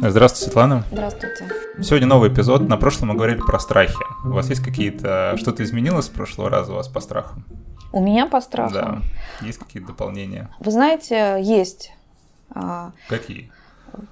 Здравствуйте, 0.00 0.44
Светлана. 0.44 0.84
Здравствуйте. 0.90 1.48
Сегодня 1.80 2.06
новый 2.06 2.32
эпизод. 2.32 2.68
На 2.68 2.76
прошлом 2.76 3.08
мы 3.08 3.14
говорили 3.14 3.38
про 3.38 3.58
страхи. 3.58 3.94
У 4.24 4.30
вас 4.30 4.48
есть 4.48 4.62
какие-то... 4.62 5.34
Что-то 5.36 5.62
изменилось 5.62 6.06
с 6.06 6.08
прошлого 6.08 6.50
раза 6.50 6.72
у 6.72 6.76
вас 6.76 6.88
по 6.88 7.00
страхам? 7.00 7.44
У 7.92 8.02
меня 8.02 8.26
по 8.26 8.40
страхам? 8.40 9.04
Да. 9.40 9.46
Есть 9.46 9.58
какие-то 9.58 9.88
дополнения? 9.88 10.50
Вы 10.60 10.70
знаете, 10.70 11.38
есть. 11.40 11.92
А, 12.50 12.92
какие? 13.08 13.50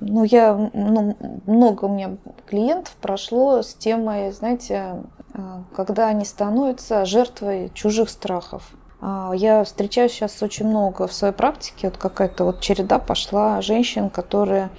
Ну, 0.01 0.25
я, 0.25 0.55
ну, 0.73 1.17
много 1.47 1.85
у 1.85 1.95
меня 1.95 2.17
клиентов 2.47 2.95
прошло 3.01 3.63
с 3.63 3.75
темой, 3.75 4.33
знаете, 4.33 5.03
а, 5.35 5.65
когда 5.75 6.09
они 6.09 6.25
становятся 6.25 7.05
жертвой 7.05 7.71
чужих 7.75 8.09
страхов. 8.11 8.63
А, 9.07 9.33
я 9.35 9.65
встречаю 9.65 10.09
сейчас 10.09 10.43
очень 10.43 10.67
много 10.67 11.07
в 11.07 11.13
своей 11.13 11.35
практике, 11.35 11.89
вот 11.89 11.99
какая-то 11.99 12.45
вот 12.45 12.61
череда 12.61 12.99
пошла 12.99 13.61
женщин, 13.61 14.09
которые 14.09 14.71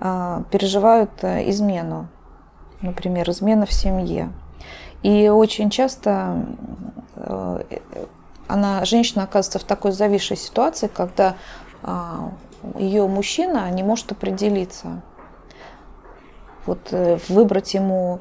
а, 0.00 0.44
переживают 0.50 1.10
э, 1.20 1.50
измену, 1.50 2.08
например, 2.80 3.28
измена 3.28 3.66
в 3.66 3.72
семье. 3.74 4.32
И 5.02 5.28
очень 5.28 5.68
часто 5.68 6.46
э, 7.16 7.60
она, 8.48 8.82
женщина 8.86 9.24
оказывается 9.24 9.58
в 9.58 9.64
такой 9.64 9.92
зависшей 9.92 10.38
ситуации, 10.38 10.86
когда 10.86 11.36
а, 11.82 12.32
ее 12.78 13.06
мужчина 13.06 13.70
не 13.70 13.82
может 13.82 14.10
определиться. 14.10 15.02
Вот 16.64 16.78
э, 16.92 17.18
выбрать 17.28 17.74
ему 17.74 18.20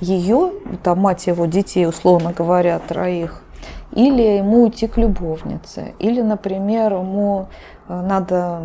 ее, 0.00 0.52
там 0.82 1.00
мать 1.00 1.26
его 1.26 1.44
детей, 1.44 1.86
условно 1.86 2.32
говоря, 2.32 2.78
троих, 2.78 3.42
или 3.92 4.22
ему 4.22 4.64
уйти 4.64 4.86
к 4.86 4.96
любовнице, 4.96 5.94
или, 5.98 6.20
например, 6.20 6.92
ему 6.94 7.48
надо 7.88 8.60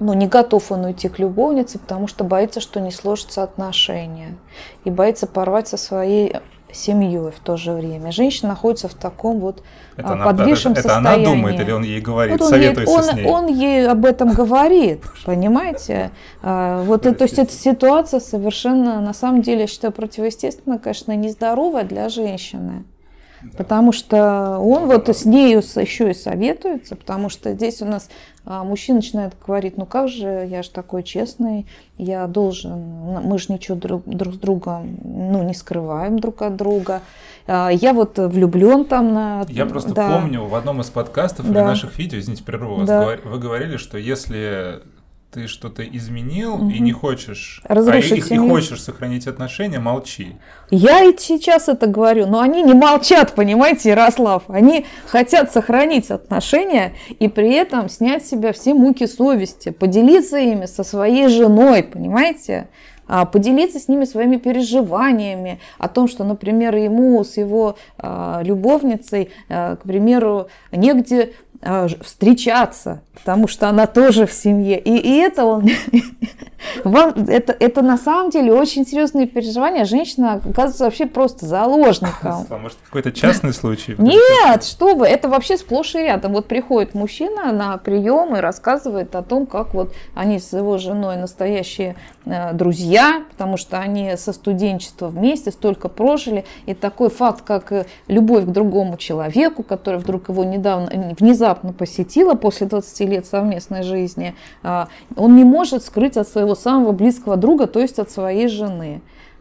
ну, 0.00 0.12
не 0.12 0.26
готов 0.26 0.70
он 0.72 0.84
уйти 0.84 1.08
к 1.08 1.18
любовнице, 1.18 1.78
потому 1.78 2.08
что 2.08 2.24
боится, 2.24 2.60
что 2.60 2.80
не 2.80 2.90
сложатся 2.90 3.42
отношения. 3.42 4.36
И 4.84 4.90
боится 4.90 5.26
порвать 5.26 5.68
со 5.68 5.76
своей 5.76 6.36
семьей 6.72 7.30
в 7.30 7.38
то 7.38 7.56
же 7.56 7.72
время. 7.72 8.10
Женщина 8.10 8.50
находится 8.50 8.88
в 8.88 8.94
таком 8.94 9.38
вот 9.38 9.62
это 9.96 10.14
а, 10.14 10.24
подвисшем 10.24 10.72
это, 10.72 10.82
состоянии. 10.82 11.22
Это 11.22 11.30
она 11.30 11.36
думает 11.36 11.60
или 11.60 11.70
он 11.70 11.82
ей 11.84 12.00
говорит, 12.00 12.32
вот 12.32 12.42
он 12.42 12.48
советуется 12.50 12.92
ей, 12.92 12.98
он, 12.98 13.04
с 13.04 13.12
ней? 13.14 13.26
Он 13.26 13.46
ей 13.46 13.88
об 13.88 14.04
этом 14.04 14.32
говорит, 14.32 15.04
понимаете? 15.24 16.10
А, 16.42 16.82
вот, 16.82 17.02
то 17.02 17.22
есть 17.22 17.38
эта 17.38 17.52
ситуация 17.52 18.18
совершенно, 18.18 19.00
на 19.00 19.14
самом 19.14 19.42
деле, 19.42 19.62
я 19.62 19.66
считаю, 19.66 19.92
противоестественная, 19.92 20.78
конечно, 20.78 21.14
нездоровая 21.14 21.84
для 21.84 22.08
женщины. 22.08 22.84
Потому 23.56 23.92
что 23.92 24.58
он 24.58 24.86
вот 24.86 25.08
с 25.08 25.24
нею 25.24 25.58
еще 25.58 26.10
и 26.10 26.14
советуется, 26.14 26.96
потому 26.96 27.28
что 27.28 27.52
здесь 27.52 27.82
у 27.82 27.84
нас 27.84 28.08
а, 28.46 28.64
мужчина 28.64 28.96
начинает 28.96 29.34
говорить, 29.44 29.76
ну 29.76 29.86
как 29.86 30.08
же, 30.08 30.46
я 30.50 30.62
же 30.62 30.70
такой 30.70 31.02
честный, 31.02 31.66
я 31.96 32.26
должен, 32.26 32.78
мы 32.78 33.38
же 33.38 33.52
ничего 33.52 33.76
друг, 33.76 34.02
друг 34.06 34.34
с 34.34 34.38
другом 34.38 34.98
ну, 35.02 35.42
не 35.42 35.54
скрываем 35.54 36.18
друг 36.18 36.42
от 36.42 36.56
друга. 36.56 37.02
А, 37.46 37.70
я 37.70 37.92
вот 37.92 38.18
влюблен 38.18 38.84
там 38.84 39.14
на... 39.14 39.46
Я 39.48 39.66
просто 39.66 39.94
да. 39.94 40.18
помню 40.18 40.44
в 40.44 40.54
одном 40.54 40.80
из 40.80 40.90
подкастов 40.90 41.50
да. 41.50 41.60
или 41.60 41.66
наших 41.66 41.98
видео, 41.98 42.18
извините, 42.18 42.44
прерву 42.44 42.76
вас, 42.76 42.88
да. 42.88 43.16
вы 43.24 43.38
говорили, 43.38 43.76
что 43.76 43.98
если 43.98 44.82
ты 45.34 45.48
что-то 45.48 45.82
изменил 45.82 46.54
угу. 46.54 46.70
и 46.70 46.78
не 46.78 46.92
хочешь, 46.92 47.60
Разрушить 47.64 48.30
а 48.30 48.34
и, 48.34 48.36
и 48.36 48.38
хочешь 48.38 48.80
сохранить 48.80 49.26
отношения, 49.26 49.80
молчи. 49.80 50.36
Я 50.70 51.02
и 51.02 51.16
сейчас 51.18 51.68
это 51.68 51.88
говорю, 51.88 52.26
но 52.28 52.40
они 52.40 52.62
не 52.62 52.72
молчат, 52.72 53.34
понимаете, 53.34 53.90
Ярослав. 53.90 54.44
Они 54.46 54.86
хотят 55.06 55.50
сохранить 55.52 56.10
отношения 56.12 56.94
и 57.18 57.26
при 57.26 57.52
этом 57.52 57.88
снять 57.88 58.24
с 58.24 58.30
себя 58.30 58.52
все 58.52 58.74
муки 58.74 59.08
совести, 59.08 59.70
поделиться 59.70 60.38
ими 60.38 60.66
со 60.66 60.84
своей 60.84 61.28
женой, 61.28 61.82
понимаете? 61.82 62.68
А, 63.06 63.26
поделиться 63.26 63.78
с 63.78 63.88
ними 63.88 64.04
своими 64.04 64.36
переживаниями 64.36 65.60
о 65.78 65.88
том, 65.88 66.08
что, 66.08 66.24
например, 66.24 66.74
ему 66.74 67.22
с 67.22 67.36
его 67.36 67.76
а, 67.98 68.40
любовницей, 68.42 69.30
а, 69.48 69.76
к 69.76 69.82
примеру, 69.82 70.48
негде 70.72 71.32
встречаться, 72.02 73.02
потому 73.14 73.48
что 73.48 73.68
она 73.68 73.86
тоже 73.86 74.26
в 74.26 74.32
семье. 74.32 74.78
И, 74.78 74.96
и 74.96 75.16
это 75.18 75.44
он... 75.44 75.68
Вам, 76.84 77.10
это, 77.28 77.54
это 77.58 77.82
на 77.82 77.96
самом 77.96 78.30
деле 78.30 78.52
очень 78.52 78.86
серьезные 78.86 79.26
переживания. 79.26 79.84
Женщина 79.84 80.34
оказывается 80.34 80.84
вообще 80.84 81.06
просто 81.06 81.46
заложником. 81.46 82.46
А 82.48 82.58
может, 82.58 82.78
какой-то 82.84 83.12
частный 83.12 83.52
случай? 83.52 83.94
Нет, 83.98 84.64
что 84.64 84.94
вы, 84.94 85.06
это 85.06 85.28
вообще 85.28 85.56
сплошь 85.56 85.94
и 85.94 85.98
рядом. 85.98 86.32
Вот 86.32 86.46
приходит 86.46 86.94
мужчина 86.94 87.52
на 87.52 87.76
прием 87.78 88.36
и 88.36 88.40
рассказывает 88.40 89.14
о 89.14 89.22
том, 89.22 89.46
как 89.46 89.74
вот 89.74 89.94
они 90.14 90.38
с 90.38 90.52
его 90.52 90.78
женой 90.78 91.16
настоящие 91.16 91.96
э, 92.24 92.52
друзья, 92.52 93.24
потому 93.30 93.56
что 93.56 93.78
они 93.78 94.16
со 94.16 94.32
студенчества 94.32 95.08
вместе 95.08 95.50
столько 95.50 95.88
прожили. 95.88 96.44
И 96.66 96.74
такой 96.74 97.10
факт, 97.10 97.42
как 97.42 97.72
э, 97.72 97.86
любовь 98.08 98.44
к 98.44 98.48
другому 98.48 98.96
человеку, 98.96 99.62
который 99.62 99.98
вдруг 99.98 100.28
его 100.28 100.44
недавно, 100.44 101.14
внезапно 101.18 101.44
внезапно 101.44 101.72
посетила 101.72 102.34
после 102.34 102.66
20 102.66 103.00
лет 103.00 103.26
совместной 103.26 103.82
жизни, 103.82 104.34
а, 104.62 104.88
он 105.16 105.36
не 105.36 105.44
может 105.44 105.84
скрыть 105.84 106.16
от 106.16 106.28
своего 106.28 106.53
самого 106.54 106.92
близкого 106.92 107.36
друга, 107.36 107.66
то 107.66 107.80
есть 107.80 107.98
от 107.98 108.10
своей 108.10 108.48
жены. 108.48 109.00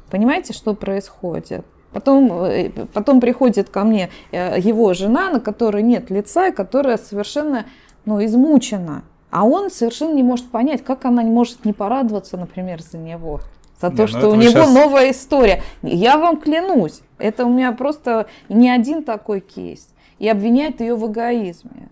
Понимаете, 0.10 0.54
что 0.54 0.74
происходит? 0.74 1.66
Потом, 1.92 2.32
э, 2.44 2.70
потом 2.94 3.22
приходит 3.22 3.70
ко 3.70 3.84
мне 3.84 4.10
э, 4.32 4.60
его 4.60 4.94
жена, 4.94 5.30
на 5.30 5.40
которой 5.40 5.84
нет 5.84 6.10
лица, 6.10 6.52
которая 6.52 6.98
совершенно 6.98 7.66
ну, 8.06 8.24
измучена. 8.26 9.04
А 9.30 9.46
он 9.46 9.72
совершенно 9.72 10.14
не 10.14 10.24
может 10.24 10.50
понять, 10.50 10.84
как 10.84 11.06
она 11.06 11.24
не 11.24 11.32
может 11.32 11.66
не 11.66 11.74
порадоваться, 11.74 12.38
например, 12.38 12.82
за 12.82 12.98
него. 12.98 13.40
За 13.82 13.90
то, 13.90 13.96
не, 13.96 14.02
ну 14.02 14.08
что 14.08 14.30
у 14.30 14.36
него 14.36 14.52
сейчас... 14.52 14.74
новая 14.74 15.12
история. 15.12 15.62
Я 15.82 16.18
вам 16.18 16.38
клянусь, 16.38 17.02
это 17.18 17.46
у 17.46 17.50
меня 17.50 17.72
просто 17.72 18.28
не 18.50 18.70
один 18.70 19.04
такой 19.04 19.40
кейс. 19.40 19.90
И 20.20 20.30
обвиняет 20.30 20.80
ее 20.82 20.96
в 20.96 21.12
эгоизме. 21.12 21.90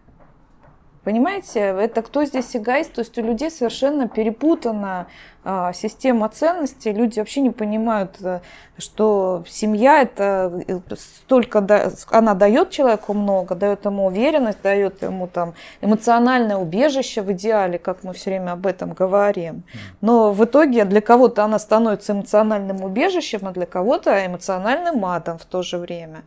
Понимаете, 1.03 1.59
это 1.59 2.03
кто 2.03 2.25
здесь 2.25 2.55
эгоист? 2.55 2.93
То 2.93 3.01
есть 3.01 3.17
у 3.17 3.23
людей 3.23 3.49
совершенно 3.49 4.07
перепутана 4.07 5.07
а, 5.43 5.73
система 5.73 6.29
ценностей. 6.29 6.91
Люди 6.91 7.17
вообще 7.17 7.41
не 7.41 7.49
понимают, 7.49 8.17
э, 8.21 8.41
что 8.77 9.43
семья 9.47 10.03
это 10.03 10.63
э, 10.67 10.79
столько, 10.95 11.61
да, 11.61 11.89
она 12.11 12.35
дает 12.35 12.69
человеку 12.69 13.15
много, 13.15 13.55
дает 13.55 13.83
ему 13.85 14.05
уверенность, 14.05 14.61
дает 14.61 15.01
ему 15.01 15.25
там 15.25 15.55
эмоциональное 15.81 16.57
убежище 16.57 17.23
в 17.23 17.31
идеале, 17.31 17.79
как 17.79 18.03
мы 18.03 18.13
все 18.13 18.29
время 18.29 18.51
об 18.51 18.67
этом 18.67 18.93
говорим. 18.93 19.63
Но 20.01 20.31
в 20.31 20.45
итоге 20.45 20.85
для 20.85 21.01
кого-то 21.01 21.43
она 21.43 21.57
становится 21.57 22.13
эмоциональным 22.13 22.83
убежищем, 22.83 23.47
а 23.47 23.51
для 23.51 23.65
кого-то 23.65 24.23
эмоциональным 24.23 25.03
адом 25.03 25.39
в 25.39 25.45
то 25.45 25.63
же 25.63 25.79
время 25.79 26.21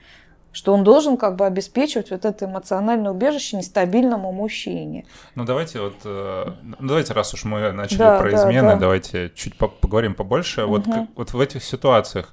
что 0.54 0.72
он 0.72 0.84
должен 0.84 1.16
как 1.16 1.36
бы 1.36 1.44
обеспечивать 1.44 2.10
вот 2.10 2.24
это 2.24 2.46
эмоциональное 2.46 3.10
убежище 3.10 3.56
нестабильному 3.56 4.32
мужчине. 4.32 5.04
Ну 5.34 5.44
давайте 5.44 5.80
вот, 5.80 5.96
э, 6.04 6.52
ну 6.62 6.76
давайте 6.88 7.12
раз 7.12 7.34
уж 7.34 7.44
мы 7.44 7.72
начали 7.72 7.98
да, 7.98 8.18
про 8.18 8.30
да, 8.30 8.36
измены, 8.36 8.68
да. 8.70 8.76
давайте 8.76 9.32
чуть 9.34 9.56
поговорим 9.56 10.14
побольше. 10.14 10.64
Угу. 10.64 10.70
Вот, 10.70 10.84
вот 11.16 11.32
в 11.32 11.40
этих 11.40 11.64
ситуациях, 11.64 12.32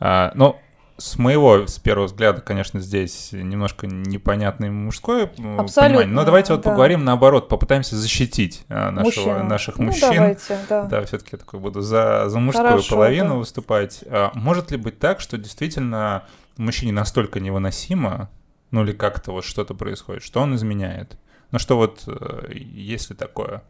а, 0.00 0.32
ну 0.34 0.56
с 0.98 1.16
моего, 1.16 1.66
с 1.66 1.78
первого 1.78 2.06
взгляда, 2.06 2.42
конечно, 2.42 2.78
здесь 2.80 3.30
немножко 3.32 3.86
непонятное 3.86 4.70
мужское 4.70 5.30
Абсолютно, 5.58 5.82
понимание. 5.82 6.14
Но 6.14 6.24
давайте 6.24 6.52
вот 6.52 6.62
да. 6.62 6.70
поговорим 6.70 7.04
наоборот, 7.04 7.48
попытаемся 7.48 7.96
защитить 7.96 8.64
а, 8.68 8.90
нашего, 8.90 9.42
наших 9.42 9.78
ну, 9.78 9.86
мужчин. 9.86 10.14
Давайте, 10.14 10.58
да. 10.68 10.84
Да, 10.84 11.04
все-таки 11.04 11.30
я 11.32 11.38
такой 11.38 11.60
буду 11.60 11.80
за, 11.80 12.28
за 12.28 12.38
мужскую 12.38 12.68
Хорошо, 12.68 12.96
половину 12.96 13.28
да. 13.30 13.34
выступать. 13.36 14.04
А, 14.06 14.32
может 14.34 14.72
ли 14.72 14.76
быть 14.76 14.98
так, 14.98 15.20
что 15.20 15.38
действительно 15.38 16.24
мужчине 16.60 16.92
настолько 16.92 17.40
невыносимо, 17.40 18.30
ну 18.70 18.84
или 18.84 18.92
как-то 18.92 19.32
вот 19.32 19.44
что-то 19.44 19.74
происходит, 19.74 20.22
что 20.22 20.40
он 20.40 20.54
изменяет. 20.54 21.16
Ну 21.50 21.58
что 21.58 21.76
вот, 21.76 22.04
э, 22.06 22.52
есть 22.52 23.10
ли 23.10 23.16
такое? 23.16 23.62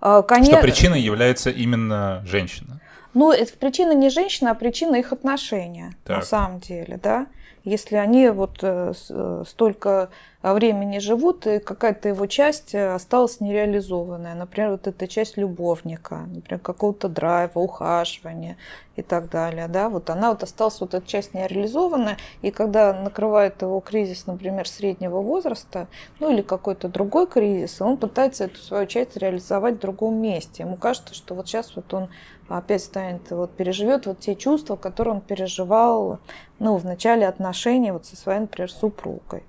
А, 0.00 0.22
конечно... 0.22 0.54
Что 0.54 0.62
причиной 0.62 1.00
является 1.00 1.50
именно 1.50 2.22
женщина? 2.26 2.80
Ну, 3.14 3.32
это 3.32 3.52
причина 3.54 3.92
не 3.92 4.10
женщина, 4.10 4.50
а 4.50 4.54
причина 4.54 4.96
их 4.96 5.12
отношения, 5.12 5.96
так. 6.04 6.18
на 6.18 6.22
самом 6.22 6.60
деле, 6.60 7.00
да. 7.02 7.26
Если 7.64 7.96
они 7.96 8.28
вот 8.28 8.58
э, 8.62 8.92
э, 9.08 9.44
столько 9.48 10.10
времени 10.54 10.98
живут, 10.98 11.46
и 11.46 11.58
какая-то 11.58 12.08
его 12.08 12.26
часть 12.26 12.74
э, 12.74 12.94
осталась 12.94 13.40
нереализованная. 13.40 14.34
Например, 14.34 14.70
вот 14.70 14.86
эта 14.86 15.08
часть 15.08 15.36
любовника, 15.36 16.26
например, 16.26 16.60
какого-то 16.60 17.08
драйва, 17.08 17.58
ухаживания 17.58 18.56
и 18.96 19.02
так 19.02 19.28
далее. 19.30 19.66
Да? 19.68 19.88
Вот 19.88 20.10
она 20.10 20.30
вот 20.30 20.42
осталась 20.42 20.80
вот 20.80 20.94
эта 20.94 21.06
часть 21.06 21.34
нереализованная, 21.34 22.16
и 22.42 22.50
когда 22.50 22.92
накрывает 22.92 23.62
его 23.62 23.80
кризис, 23.80 24.26
например, 24.26 24.68
среднего 24.68 25.20
возраста, 25.20 25.88
ну 26.20 26.32
или 26.32 26.42
какой-то 26.42 26.88
другой 26.88 27.26
кризис, 27.26 27.80
он 27.80 27.96
пытается 27.96 28.44
эту 28.44 28.58
свою 28.58 28.86
часть 28.86 29.16
реализовать 29.16 29.76
в 29.76 29.80
другом 29.80 30.20
месте. 30.20 30.62
Ему 30.62 30.76
кажется, 30.76 31.14
что 31.14 31.34
вот 31.34 31.48
сейчас 31.48 31.74
вот 31.76 31.92
он 31.92 32.08
опять 32.48 32.82
станет, 32.82 33.30
вот 33.30 33.50
переживет 33.52 34.06
вот 34.06 34.20
те 34.20 34.36
чувства, 34.36 34.76
которые 34.76 35.14
он 35.14 35.20
переживал 35.20 36.20
ну, 36.58 36.76
в 36.76 36.84
начале 36.84 37.26
отношений 37.26 37.90
вот 37.90 38.06
со 38.06 38.16
своей, 38.16 38.40
например, 38.40 38.70
супругой. 38.70 39.42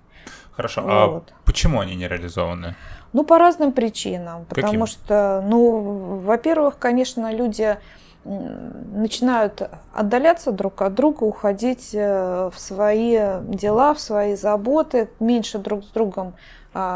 Хорошо, 0.58 0.84
а 0.86 1.08
вот. 1.08 1.30
а 1.30 1.46
почему 1.46 1.80
они 1.80 1.96
не 1.96 2.08
реализованы? 2.08 2.76
Ну, 3.14 3.24
по 3.24 3.38
разным 3.38 3.72
причинам. 3.72 4.46
Каким? 4.50 4.64
Потому 4.64 4.86
что, 4.88 5.44
ну, 5.46 6.20
во-первых, 6.26 6.80
конечно, 6.80 7.32
люди 7.32 7.78
начинают 8.26 9.62
отдаляться 9.94 10.52
друг 10.52 10.82
от 10.82 10.96
друга, 10.96 11.24
уходить 11.24 11.92
э, 11.94 12.50
в 12.54 12.60
свои 12.60 13.18
дела, 13.44 13.94
в 13.94 14.02
свои 14.02 14.36
заботы, 14.36 15.10
меньше 15.20 15.60
друг 15.60 15.86
с 15.86 15.88
другом 15.88 16.34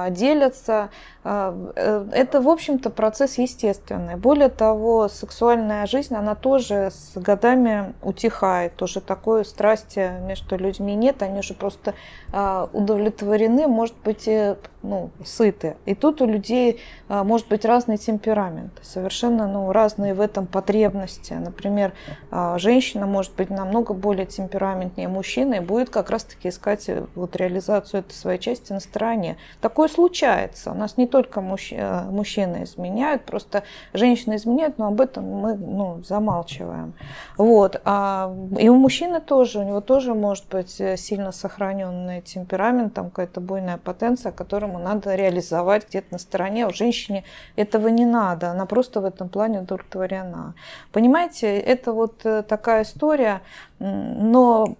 делятся. 0.09 0.89
А, 1.23 1.55
э, 1.75 2.05
это, 2.13 2.41
в 2.41 2.49
общем-то, 2.49 2.89
процесс 2.89 3.37
естественный. 3.37 4.15
Более 4.15 4.49
того, 4.49 5.07
сексуальная 5.07 5.85
жизнь, 5.85 6.15
она 6.15 6.35
тоже 6.35 6.91
с 6.91 7.13
годами 7.15 7.93
утихает. 8.01 8.75
Тоже 8.75 9.01
такой 9.01 9.45
страсти 9.45 10.11
между 10.25 10.57
людьми 10.57 10.95
нет. 10.95 11.21
Они 11.23 11.39
уже 11.39 11.53
просто 11.53 11.93
а, 12.31 12.69
удовлетворены, 12.73 13.67
может 13.67 13.95
быть, 14.03 14.27
ну, 14.83 15.11
сыты. 15.23 15.75
И 15.85 15.95
тут 15.95 16.21
у 16.21 16.25
людей 16.25 16.79
может 17.09 17.47
быть 17.47 17.65
разный 17.65 17.97
темперамент. 17.97 18.71
Совершенно 18.81 19.47
ну, 19.47 19.71
разные 19.71 20.13
в 20.13 20.21
этом 20.21 20.47
потребности. 20.47 21.33
Например, 21.33 21.93
женщина 22.57 23.05
может 23.05 23.35
быть 23.35 23.49
намного 23.49 23.93
более 23.93 24.25
темпераментнее 24.25 25.07
мужчины 25.07 25.57
и 25.57 25.59
будет 25.59 25.89
как 25.89 26.09
раз-таки 26.09 26.49
искать 26.49 26.89
э, 26.89 27.05
вот, 27.15 27.35
реализацию 27.35 28.01
этой 28.01 28.13
своей 28.13 28.39
части 28.39 28.73
на 28.73 28.79
стороне. 28.79 29.37
Такое 29.59 29.87
случается. 29.87 30.71
У 30.71 30.73
нас 30.73 30.97
не 30.97 31.07
только 31.07 31.41
мужч... 31.41 31.73
Э, 31.73 32.03
мужчины 32.09 32.63
изменяют, 32.63 33.25
просто 33.25 33.63
женщины 33.93 34.35
изменяют, 34.35 34.77
но 34.77 34.87
об 34.87 35.01
этом 35.01 35.25
мы 35.25 35.55
ну, 35.55 36.01
замалчиваем. 36.03 36.93
Вот. 37.37 37.81
А, 37.85 38.33
и 38.57 38.69
у 38.69 38.75
мужчины 38.75 39.21
тоже, 39.21 39.59
у 39.59 39.63
него 39.63 39.81
тоже 39.81 40.13
может 40.13 40.47
быть 40.49 40.79
э, 40.79 40.97
сильно 40.97 41.31
сохраненный 41.31 42.21
темперамент, 42.21 42.93
там 42.93 43.09
какая-то 43.09 43.41
буйная 43.41 43.77
потенция, 43.77 44.31
которому 44.71 44.79
надо 44.79 45.15
реализовать 45.15 45.87
где-то 45.87 46.07
на 46.11 46.17
стороне. 46.17 46.67
У 46.67 46.73
женщине 46.73 47.23
этого 47.57 47.89
не 47.89 48.05
надо, 48.05 48.51
она 48.51 48.65
просто 48.65 49.01
в 49.01 49.05
этом 49.05 49.29
плане 49.29 49.59
удовлетворена. 49.59 50.53
Понимаете, 50.91 51.59
это 51.59 51.93
вот 51.93 52.25
э, 52.25 52.43
такая 52.43 52.83
история, 52.83 53.41
но, 53.83 54.75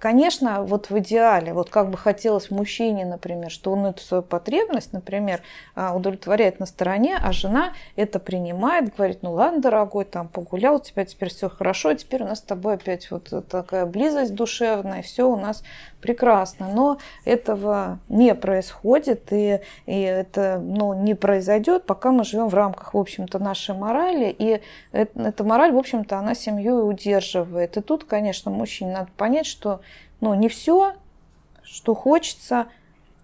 конечно, 0.00 0.64
вот 0.64 0.90
в 0.90 0.98
идеале, 0.98 1.52
вот 1.52 1.70
как 1.70 1.88
бы 1.88 1.96
хотелось 1.96 2.50
мужчине, 2.50 3.06
например, 3.06 3.48
что 3.48 3.70
он 3.70 3.86
эту 3.86 4.02
свою 4.02 4.24
потребность, 4.24 4.92
например, 4.92 5.40
а, 5.76 5.94
удовлетворяет 5.94 6.58
на 6.58 6.66
стороне, 6.66 7.16
а 7.22 7.30
жена 7.30 7.74
это 7.94 8.18
принимает, 8.18 8.92
говорит, 8.96 9.18
ну 9.22 9.34
ладно, 9.34 9.60
дорогой, 9.60 10.04
там 10.04 10.26
погулял, 10.26 10.76
у 10.76 10.80
тебя 10.80 11.04
теперь 11.04 11.28
все 11.28 11.48
хорошо, 11.48 11.94
теперь 11.94 12.24
у 12.24 12.26
нас 12.26 12.38
с 12.38 12.42
тобой 12.42 12.74
опять 12.74 13.08
вот 13.12 13.32
такая 13.48 13.86
близость 13.86 14.34
душевная, 14.34 15.02
все 15.02 15.30
у 15.30 15.36
нас 15.36 15.62
прекрасно. 16.00 16.68
Но 16.74 16.98
этого 17.24 18.00
не 18.08 18.34
происходит, 18.34 19.32
и, 19.32 19.60
и 19.86 20.00
это 20.00 20.58
ну, 20.60 20.94
не 20.94 21.14
произойдет, 21.14 21.84
пока 21.84 22.10
мы 22.10 22.24
живем 22.24 22.48
в 22.48 22.54
рамках, 22.54 22.94
в 22.94 22.98
общем-то, 22.98 23.38
нашей 23.38 23.76
морали, 23.76 24.34
и 24.36 24.60
эта 24.90 25.44
мораль, 25.44 25.72
в 25.72 25.78
общем-то, 25.78 26.18
она 26.18 26.34
семью 26.34 26.86
удерживает. 26.86 27.76
И 27.76 27.80
тут, 27.80 28.04
конечно, 28.04 28.39
конечно, 28.40 28.50
мужчине 28.50 28.92
надо 28.92 29.10
понять, 29.16 29.46
что 29.46 29.80
ну, 30.20 30.34
не 30.34 30.48
все, 30.48 30.94
что 31.62 31.94
хочется, 31.94 32.66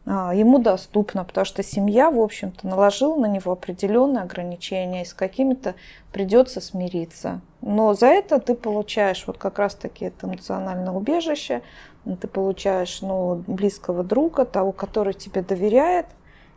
а, 0.05 0.35
ему 0.35 0.59
доступно, 0.59 1.25
потому 1.25 1.45
что 1.45 1.63
семья, 1.63 2.11
в 2.11 2.21
общем-то, 2.21 2.67
наложила 2.67 3.17
на 3.17 3.27
него 3.27 3.53
определенные 3.53 4.23
ограничения, 4.23 5.03
и 5.03 5.05
с 5.05 5.15
какими-то 5.15 5.75
придется 6.13 6.61
смириться. 6.61 7.41
Но 7.61 7.95
за 7.95 8.07
это 8.07 8.39
ты 8.39 8.55
получаешь 8.55 9.25
вот 9.27 9.39
как 9.39 9.59
раз-таки 9.59 10.07
это 10.07 10.27
эмоциональное 10.27 10.93
убежище, 10.93 11.63
ты 12.05 12.29
получаешь 12.29 13.03
ну, 13.03 13.43
близкого 13.47 14.05
друга, 14.05 14.45
того, 14.45 14.73
который 14.73 15.15
тебе 15.15 15.43
доверяет, 15.43 16.07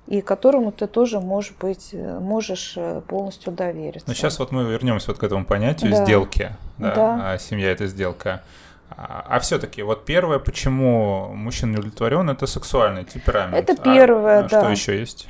и 0.10 0.22
которому 0.22 0.72
ты 0.72 0.88
тоже 0.88 1.20
можешь 1.20 1.54
быть, 1.60 1.94
можешь 1.94 2.74
э, 2.76 3.02
полностью 3.08 3.54
довериться. 3.54 4.08
Но 4.08 4.16
сейчас 4.16 4.40
вот 4.40 4.52
мы 4.52 4.64
вернемся 4.64 5.12
вот 5.12 5.20
к 5.20 5.24
этому 5.24 5.46
понятию 5.46 5.92
да. 5.92 6.04
сделки. 6.04 6.52
Да, 6.80 6.96
да. 6.96 7.32
А 7.34 7.38
семья 7.38 7.72
это 7.72 7.86
сделка. 7.86 8.42
А, 8.90 9.24
а 9.30 9.40
все-таки, 9.40 9.84
вот 9.84 10.06
первое, 10.06 10.40
почему 10.40 11.30
мужчина 11.36 11.74
не 11.74 11.78
удовлетворен, 11.78 12.28
это 12.28 12.48
сексуальный 12.48 13.06
темперамент. 13.06 13.70
Это 13.70 13.80
первое, 13.80 14.40
а, 14.40 14.48
да. 14.48 14.62
Что 14.62 14.72
еще 14.72 15.00
есть? 15.00 15.28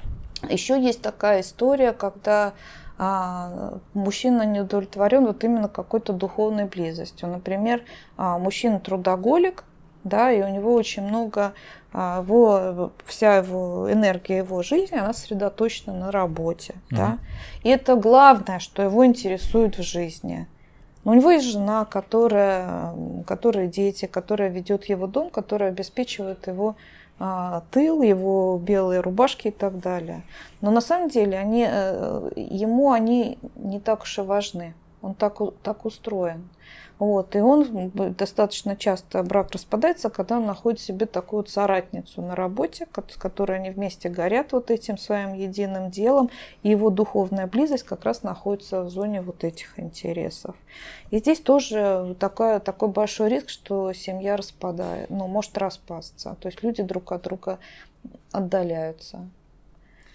Еще 0.50 0.82
есть 0.82 1.02
такая 1.02 1.42
история, 1.42 1.92
когда 1.92 2.54
а, 2.98 3.80
мужчина 3.94 4.46
не 4.46 4.62
удовлетворен 4.62 5.26
вот 5.26 5.44
именно 5.44 5.68
какой-то 5.68 6.14
духовной 6.14 6.66
близостью. 6.66 7.28
Например, 7.28 7.82
а, 8.16 8.38
мужчина 8.38 8.80
трудоголик, 8.80 9.66
да, 10.10 10.32
и 10.32 10.42
у 10.42 10.50
него 10.50 10.74
очень 10.74 11.04
много, 11.04 11.54
а, 11.94 12.22
его, 12.22 12.92
вся 13.06 13.38
его 13.38 13.92
энергия 13.92 14.38
его 14.38 14.62
жизни, 14.64 14.98
она 14.98 15.14
сосредоточена 15.14 15.94
на 15.94 16.12
работе, 16.12 16.74
mm-hmm. 16.74 16.96
да, 16.98 17.18
и 17.64 17.70
это 17.70 17.96
главное, 17.96 18.60
что 18.60 18.84
его 18.84 19.06
интересует 19.06 19.78
в 19.78 19.84
жизни. 19.84 20.48
Но 21.04 21.12
у 21.12 21.16
него 21.16 21.32
есть 21.32 21.46
жена, 21.46 21.86
которая, 21.86 22.94
которая 23.26 23.68
дети, 23.68 24.06
которая 24.06 24.50
ведет 24.50 24.86
его 24.86 25.08
дом, 25.08 25.30
которая 25.30 25.70
обеспечивает 25.70 26.48
его 26.48 26.76
а, 27.20 27.64
тыл, 27.72 28.02
его 28.02 28.58
белые 28.58 29.02
рубашки 29.02 29.48
и 29.48 29.52
так 29.52 29.80
далее. 29.80 30.24
Но 30.62 30.72
на 30.72 30.82
самом 30.82 31.10
деле 31.10 31.38
они, 31.38 31.66
э, 31.70 32.30
ему 32.36 32.92
они 32.92 33.38
не 33.56 33.80
так 33.80 34.04
уж 34.04 34.20
и 34.20 34.22
важны. 34.22 34.74
Он 35.02 35.14
так, 35.14 35.40
так 35.64 35.86
устроен. 35.86 36.50
Вот, 37.00 37.34
и 37.38 37.40
он 37.40 37.92
достаточно 37.96 38.76
часто 38.76 39.24
брак 39.24 39.52
распадается, 39.52 40.10
когда 40.10 40.36
он 40.36 40.46
находит 40.46 40.82
себе 40.82 41.06
такую 41.06 41.46
соратницу 41.46 42.22
на 42.22 42.36
работе, 42.36 42.88
с 43.08 43.16
которой 43.16 43.58
они 43.58 43.70
вместе 43.70 44.10
горят 44.10 44.52
вот 44.52 44.70
этим 44.70 44.98
своим 44.98 45.34
единым 45.34 45.92
делом, 45.92 46.30
и 46.62 46.70
его 46.70 46.90
духовная 46.90 47.48
близость 47.48 47.84
как 47.84 48.04
раз 48.04 48.24
находится 48.24 48.84
в 48.84 48.90
зоне 48.90 49.22
вот 49.22 49.46
этих 49.46 49.80
интересов. 49.80 50.56
И 51.10 51.20
здесь 51.20 51.40
тоже 51.40 52.18
такой, 52.20 52.60
такой 52.60 52.90
большой 52.90 53.30
риск, 53.30 53.48
что 53.48 53.94
семья 53.94 54.36
распадает, 54.36 55.10
ну, 55.10 55.26
может 55.28 55.58
распасться. 55.58 56.36
То 56.42 56.50
есть 56.50 56.62
люди 56.64 56.84
друг 56.84 57.14
от 57.14 57.22
друга 57.22 57.60
отдаляются. 58.34 59.26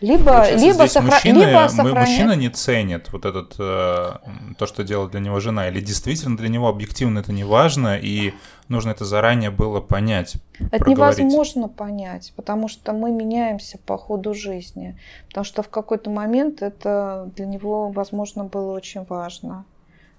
Либо, 0.01 0.51
либо, 0.55 0.87
сохра... 0.87 1.13
мужчины, 1.13 1.39
либо 1.39 1.69
сохранять... 1.69 2.09
Мужчина 2.09 2.33
не 2.33 2.49
ценит 2.51 3.13
вот 3.13 3.25
этот, 3.25 3.55
э, 3.59 4.13
то, 4.59 4.67
что 4.67 4.85
делает 4.85 5.13
для 5.13 5.21
него 5.21 5.41
жена, 5.41 5.69
или 5.69 5.81
действительно 5.81 6.37
для 6.37 6.49
него 6.49 6.69
объективно 6.69 7.21
это 7.21 7.33
не 7.33 7.45
важно, 7.45 7.97
и 7.97 8.35
нужно 8.69 8.91
это 8.91 9.05
заранее 9.05 9.51
было 9.51 9.81
понять. 9.81 10.37
Это 10.71 10.91
невозможно 10.91 11.69
понять, 11.69 12.33
потому 12.37 12.69
что 12.69 12.93
мы 12.93 13.13
меняемся 13.13 13.79
по 13.79 13.97
ходу 13.97 14.35
жизни, 14.35 14.99
потому 15.29 15.45
что 15.45 15.63
в 15.63 15.69
какой-то 15.69 16.11
момент 16.11 16.63
это 16.63 17.31
для 17.37 17.47
него, 17.47 17.91
возможно, 17.91 18.45
было 18.45 18.73
очень 18.73 19.05
важно. 19.09 19.65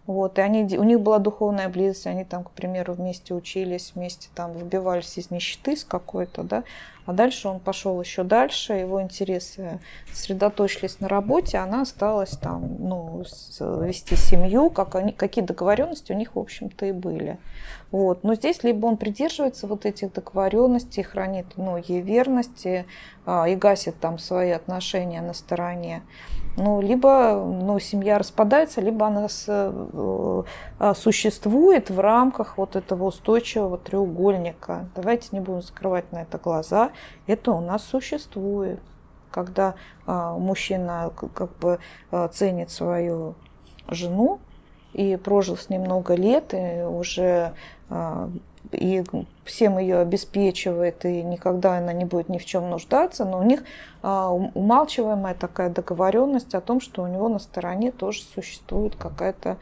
Вот, 0.07 0.37
и 0.37 0.41
они, 0.41 0.77
у 0.77 0.83
них 0.83 1.01
была 1.01 1.17
духовная 1.17 1.67
близость, 1.67 2.05
они 2.05 2.25
там, 2.25 2.43
к 2.43 2.51
примеру, 2.51 2.93
вместе 2.93 3.33
учились, 3.33 3.93
вместе 3.95 4.29
там 4.35 4.53
выбивались 4.53 5.17
из 5.17 5.31
нищеты 5.31 5.75
с 5.75 5.83
какой-то, 5.83 6.43
да, 6.43 6.63
а 7.05 7.13
дальше 7.13 7.47
он 7.47 7.59
пошел 7.59 7.99
еще 8.01 8.23
дальше, 8.23 8.73
его 8.73 9.01
интересы 9.01 9.79
сосредоточились 10.11 10.99
на 10.99 11.07
работе, 11.07 11.57
она 11.57 11.81
осталась 11.81 12.31
там, 12.31 12.77
ну, 12.79 13.23
вести 13.83 14.15
семью, 14.15 14.69
как 14.69 14.95
они, 14.95 15.11
какие 15.11 15.43
договоренности 15.43 16.11
у 16.11 16.15
них, 16.15 16.35
в 16.35 16.39
общем-то, 16.39 16.85
и 16.85 16.91
были. 16.91 17.37
Вот. 17.91 18.23
Но 18.23 18.33
здесь 18.35 18.63
либо 18.63 18.87
он 18.87 18.97
придерживается 18.97 19.67
вот 19.67 19.85
этих 19.85 20.13
договоренностей, 20.13 21.03
хранит 21.03 21.45
ну, 21.57 21.77
ей 21.77 22.01
верность 22.01 22.65
и, 22.65 22.85
а, 23.25 23.47
и 23.47 23.55
гасит 23.55 23.99
там 23.99 24.17
свои 24.17 24.49
отношения 24.51 25.21
на 25.21 25.33
стороне. 25.33 26.01
Ну, 26.57 26.79
либо 26.79 27.35
ну, 27.35 27.79
семья 27.79 28.17
распадается, 28.17 28.79
либо 28.79 29.07
она 29.07 29.27
с, 29.27 29.45
э, 29.47 30.43
э, 30.79 30.93
существует 30.95 31.89
в 31.89 31.99
рамках 31.99 32.57
вот 32.57 32.77
этого 32.77 33.05
устойчивого 33.05 33.77
треугольника. 33.77 34.87
Давайте 34.95 35.29
не 35.33 35.41
будем 35.41 35.61
закрывать 35.61 36.09
на 36.13 36.21
это 36.21 36.37
глаза. 36.37 36.91
Это 37.27 37.51
у 37.51 37.59
нас 37.59 37.83
существует. 37.83 38.79
Когда 39.31 39.75
э, 40.07 40.35
мужчина 40.39 41.11
как 41.15 41.57
бы 41.57 41.79
э, 42.11 42.29
ценит 42.31 42.71
свою 42.71 43.35
жену 43.89 44.39
и 44.93 45.17
прожил 45.17 45.57
с 45.57 45.69
ней 45.69 45.77
много 45.77 46.15
лет, 46.15 46.53
и 46.53 46.83
уже 46.83 47.53
э, 47.89 48.29
и 48.75 49.03
всем 49.43 49.77
ее 49.77 49.99
обеспечивает, 49.99 51.05
и 51.05 51.23
никогда 51.23 51.77
она 51.77 51.93
не 51.93 52.05
будет 52.05 52.29
ни 52.29 52.37
в 52.37 52.45
чем 52.45 52.69
нуждаться, 52.69 53.25
но 53.25 53.39
у 53.39 53.43
них 53.43 53.63
а, 54.01 54.31
умалчиваемая 54.31 55.33
такая 55.33 55.69
договоренность 55.69 56.55
о 56.55 56.61
том, 56.61 56.81
что 56.81 57.03
у 57.03 57.07
него 57.07 57.29
на 57.29 57.39
стороне 57.39 57.91
тоже 57.91 58.21
существует 58.21 58.95
какая-то 58.95 59.57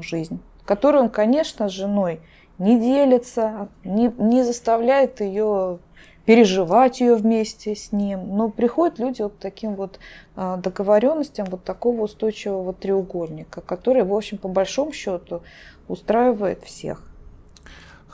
жизнь, 0.00 0.40
которую 0.64 1.04
он, 1.04 1.10
конечно, 1.10 1.68
с 1.68 1.72
женой 1.72 2.20
не 2.58 2.78
делится, 2.78 3.68
не, 3.84 4.12
не 4.18 4.42
заставляет 4.42 5.20
ее 5.20 5.78
переживать 6.24 7.00
ее 7.00 7.16
вместе 7.16 7.74
с 7.74 7.92
ним. 7.92 8.36
Но 8.36 8.48
приходят 8.48 8.98
люди 8.98 9.22
вот 9.22 9.38
таким 9.38 9.74
вот 9.74 9.98
а, 10.36 10.56
договоренностям 10.56 11.46
вот 11.50 11.64
такого 11.64 12.02
устойчивого 12.02 12.72
треугольника, 12.72 13.60
который, 13.60 14.04
в 14.04 14.14
общем, 14.14 14.38
по 14.38 14.48
большому 14.48 14.92
счету 14.92 15.42
устраивает 15.88 16.62
всех. 16.64 17.02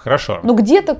Хорошо. 0.02 0.40
Но 0.42 0.54
где-то, 0.54 0.95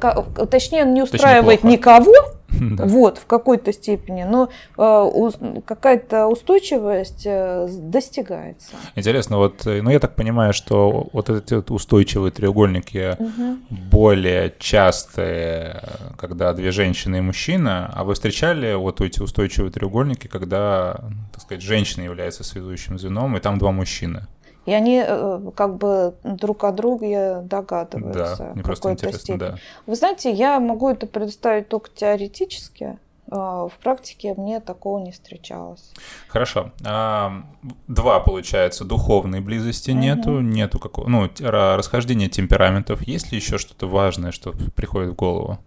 точнее, 0.51 0.83
он 0.83 0.95
не 0.95 1.03
устраивает 1.03 1.63
точнее, 1.63 1.79
никого, 1.79 2.15
Да. 2.61 2.85
Вот, 2.85 3.19
в 3.19 3.27
какой-то 3.27 3.73
степени. 3.73 4.25
Но 4.25 4.51
э, 4.77 5.61
какая-то 5.65 6.27
устойчивость 6.27 7.23
э, 7.25 7.69
достигается. 7.71 8.73
Интересно, 8.95 9.39
вот, 9.39 9.67
э, 9.67 9.81
ну 9.83 9.91
я 9.91 9.99
так 9.99 10.15
понимаю, 10.15 10.53
что 10.53 11.09
вот 11.13 11.31
эти 11.31 11.55
вот 11.55 11.71
устойчивые 11.71 12.33
треугольники 12.33 13.17
угу. 13.19 13.59
более 13.91 14.53
частые, 14.59 15.83
когда 16.19 16.53
две 16.53 16.71
женщины 16.71 17.19
и 17.19 17.21
мужчина, 17.21 17.91
а 17.95 18.05
вы 18.05 18.15
встречали 18.15 18.75
вот 18.75 19.01
эти 19.01 19.21
устойчивые 19.21 19.71
треугольники, 19.71 20.27
когда, 20.27 21.01
так 21.33 21.43
сказать, 21.43 21.63
женщина 21.63 22.05
является 22.05 22.45
связующим 22.45 22.99
звеном, 22.99 23.37
и 23.37 23.41
там 23.41 23.59
два 23.59 23.73
мужчины? 23.73 24.27
И 24.71 24.73
они 24.73 25.03
э, 25.05 25.51
как 25.57 25.79
бы 25.79 26.15
друг 26.23 26.63
о 26.63 26.71
друге 26.71 27.41
догадываются. 27.43 28.37
Да, 28.39 28.53
мне 28.55 28.63
просто 28.63 28.93
интересно, 28.93 29.19
степени. 29.19 29.39
да. 29.39 29.55
Вы 29.87 29.97
знаете, 29.97 30.31
я 30.31 30.61
могу 30.61 30.89
это 30.89 31.09
предоставить 31.09 31.69
только 31.69 31.91
теоретически. 31.91 32.97
А, 33.33 33.67
в 33.67 33.73
практике 33.83 34.33
мне 34.35 34.61
такого 34.61 35.01
не 35.01 35.11
встречалось. 35.11 35.91
Хорошо. 36.29 36.71
А, 36.87 37.43
два, 37.89 38.21
получается, 38.21 38.85
духовной 38.85 39.41
близости 39.41 39.91
угу. 39.91 39.99
нету, 39.99 40.41
нету 40.41 40.79
какого, 40.79 41.09
ну, 41.09 41.29
расхождения 41.41 42.29
темпераментов. 42.29 43.03
Есть 43.03 43.33
ли 43.33 43.39
еще 43.39 43.59
что-то 43.59 43.89
важное, 43.89 44.31
что 44.31 44.53
приходит 44.77 45.15
в 45.15 45.17
голову? 45.17 45.59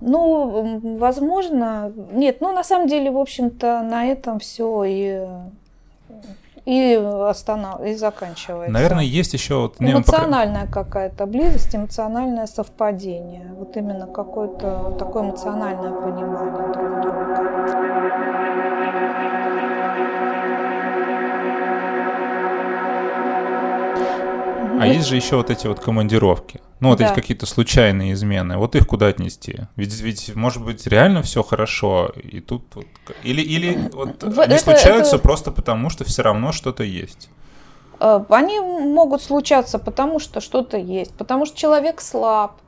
Ну, 0.00 0.98
возможно, 0.98 1.92
нет, 2.10 2.40
ну, 2.40 2.52
на 2.52 2.64
самом 2.64 2.88
деле, 2.88 3.12
в 3.12 3.16
общем-то, 3.16 3.82
на 3.82 4.06
этом 4.06 4.40
все 4.40 4.82
и 4.84 5.28
и 6.66 6.94
останов... 6.94 7.80
и 7.82 7.94
заканчивается. 7.94 8.72
Наверное, 8.72 9.04
есть 9.04 9.32
еще 9.32 9.54
вот 9.62 9.76
эмоциональная 9.78 10.66
пока... 10.66 10.84
какая-то 10.84 11.26
близость, 11.26 11.74
эмоциональное 11.74 12.46
совпадение, 12.46 13.52
вот 13.56 13.76
именно 13.76 14.06
какое-то 14.06 14.96
такое 14.98 15.22
эмоциональное 15.22 15.92
понимание 15.92 16.55
А 24.80 24.86
есть 24.86 25.08
же 25.08 25.16
еще 25.16 25.36
вот 25.36 25.50
эти 25.50 25.66
вот 25.66 25.80
командировки. 25.80 26.60
Ну, 26.80 26.90
вот 26.90 26.98
да. 26.98 27.06
эти 27.06 27.14
какие-то 27.14 27.46
случайные 27.46 28.12
измены. 28.12 28.58
Вот 28.58 28.76
их 28.76 28.86
куда 28.86 29.06
отнести? 29.06 29.60
Ведь, 29.76 29.98
ведь 30.00 30.34
может 30.34 30.62
быть, 30.62 30.86
реально 30.86 31.22
все 31.22 31.42
хорошо, 31.42 32.12
и 32.22 32.40
тут 32.40 32.64
вот... 32.74 32.86
Или, 33.22 33.40
или 33.40 33.88
вот 33.92 34.22
в, 34.22 34.40
они 34.40 34.54
это, 34.54 34.64
случаются 34.64 35.16
это... 35.16 35.22
просто 35.22 35.52
потому, 35.52 35.88
что 35.88 36.04
все 36.04 36.22
равно 36.22 36.52
что-то 36.52 36.84
есть. 36.84 37.30
Э, 38.00 38.22
они 38.28 38.60
могут 38.60 39.22
случаться 39.22 39.78
потому, 39.78 40.18
что 40.18 40.40
что-то 40.40 40.76
есть. 40.76 41.14
Потому 41.14 41.46
что 41.46 41.56
человек 41.56 42.00
слаб, 42.00 42.60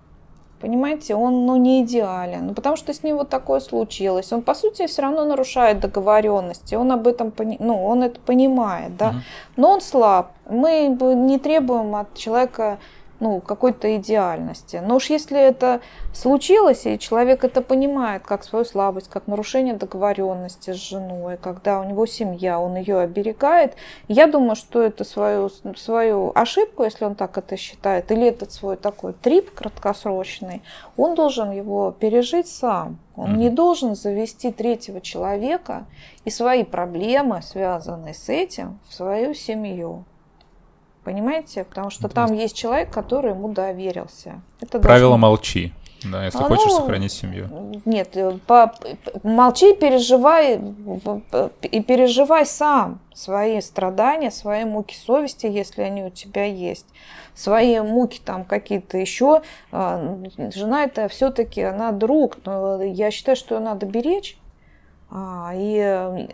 Понимаете, 0.60 1.14
он 1.14 1.46
ну, 1.46 1.56
не 1.56 1.82
идеален. 1.82 2.46
Ну, 2.46 2.54
потому 2.54 2.76
что 2.76 2.92
с 2.92 3.02
ним 3.02 3.16
вот 3.16 3.28
такое 3.28 3.60
случилось. 3.60 4.32
Он, 4.32 4.42
по 4.42 4.54
сути, 4.54 4.86
все 4.86 5.02
равно 5.02 5.24
нарушает 5.24 5.80
договоренности. 5.80 6.74
Он 6.74 6.90
об 6.90 7.06
этом 7.06 7.32
ну, 7.60 7.84
он 7.84 8.02
это 8.02 8.18
понимает, 8.20 8.96
да. 8.96 9.10
Uh-huh. 9.10 9.20
Но 9.56 9.70
он 9.72 9.80
слаб. 9.80 10.32
Мы 10.50 10.88
не 11.14 11.38
требуем 11.38 11.94
от 11.94 12.14
человека 12.14 12.78
ну, 13.20 13.40
какой-то 13.40 13.96
идеальности. 13.96 14.80
Но 14.84 14.96
уж 14.96 15.10
если 15.10 15.40
это 15.40 15.80
случилось, 16.12 16.86
и 16.86 16.98
человек 16.98 17.44
это 17.44 17.62
понимает 17.62 18.22
как 18.22 18.44
свою 18.44 18.64
слабость, 18.64 19.08
как 19.08 19.26
нарушение 19.26 19.74
договоренности 19.74 20.72
с 20.72 20.76
женой, 20.76 21.36
когда 21.36 21.80
у 21.80 21.84
него 21.84 22.06
семья, 22.06 22.60
он 22.60 22.76
ее 22.76 22.98
оберегает, 22.98 23.74
я 24.06 24.26
думаю, 24.26 24.56
что 24.56 24.82
это 24.82 25.04
свою, 25.04 25.50
свою 25.76 26.32
ошибку, 26.34 26.84
если 26.84 27.04
он 27.04 27.14
так 27.14 27.36
это 27.38 27.56
считает, 27.56 28.10
или 28.12 28.26
этот 28.26 28.52
свой 28.52 28.76
такой 28.76 29.12
трип 29.12 29.52
краткосрочный, 29.52 30.62
он 30.96 31.14
должен 31.14 31.50
его 31.50 31.90
пережить 31.90 32.48
сам. 32.48 32.98
Он 33.16 33.36
не 33.36 33.50
должен 33.50 33.96
завести 33.96 34.52
третьего 34.52 35.00
человека 35.00 35.86
и 36.24 36.30
свои 36.30 36.62
проблемы, 36.62 37.42
связанные 37.42 38.14
с 38.14 38.28
этим, 38.28 38.78
в 38.88 38.94
свою 38.94 39.34
семью. 39.34 40.04
Понимаете? 41.04 41.64
Потому 41.64 41.90
что 41.90 42.08
там 42.08 42.34
есть 42.34 42.56
человек, 42.56 42.90
который 42.90 43.30
ему 43.30 43.48
доверился. 43.48 44.40
Это 44.60 44.78
Правило 44.78 45.10
должно... 45.10 45.28
молчи. 45.28 45.72
Да, 46.04 46.24
если 46.24 46.38
а, 46.38 46.44
хочешь 46.44 46.70
ну, 46.70 46.76
сохранить 46.76 47.12
семью. 47.12 47.48
Нет, 47.84 48.16
э, 48.16 48.38
по, 48.46 48.72
молчи, 49.24 49.74
переживай 49.74 50.60
и 51.62 51.82
переживай 51.82 52.46
сам 52.46 53.00
свои 53.12 53.60
страдания, 53.60 54.30
свои 54.30 54.64
муки 54.64 54.94
совести, 54.94 55.46
если 55.46 55.82
они 55.82 56.04
у 56.04 56.10
тебя 56.10 56.44
есть, 56.44 56.86
свои 57.34 57.80
муки 57.80 58.20
там 58.24 58.44
какие-то 58.44 58.96
еще. 58.96 59.42
А, 59.72 60.18
жена 60.54 60.84
это 60.84 61.08
все-таки 61.08 61.62
она 61.62 61.90
друг, 61.90 62.36
но 62.44 62.80
я 62.80 63.10
считаю, 63.10 63.36
что 63.36 63.56
ее 63.56 63.60
надо 63.60 63.84
беречь. 63.86 64.38
А, 65.10 65.52
и 65.54 66.28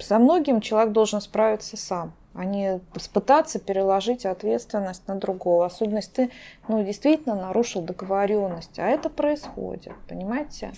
со 0.00 0.18
многим 0.18 0.62
человек 0.62 0.92
должен 0.92 1.20
справиться 1.20 1.76
сам 1.76 2.12
а 2.38 2.44
не 2.44 2.80
пытаться 3.12 3.58
переложить 3.58 4.24
ответственность 4.24 5.08
на 5.08 5.16
другого. 5.16 5.66
Особенно 5.66 5.96
если 5.96 6.12
ты 6.12 6.30
ну, 6.68 6.84
действительно 6.84 7.34
нарушил 7.34 7.82
договоренность. 7.82 8.78
А 8.78 8.86
это 8.86 9.10
происходит, 9.10 9.94
понимаете? 10.06 10.70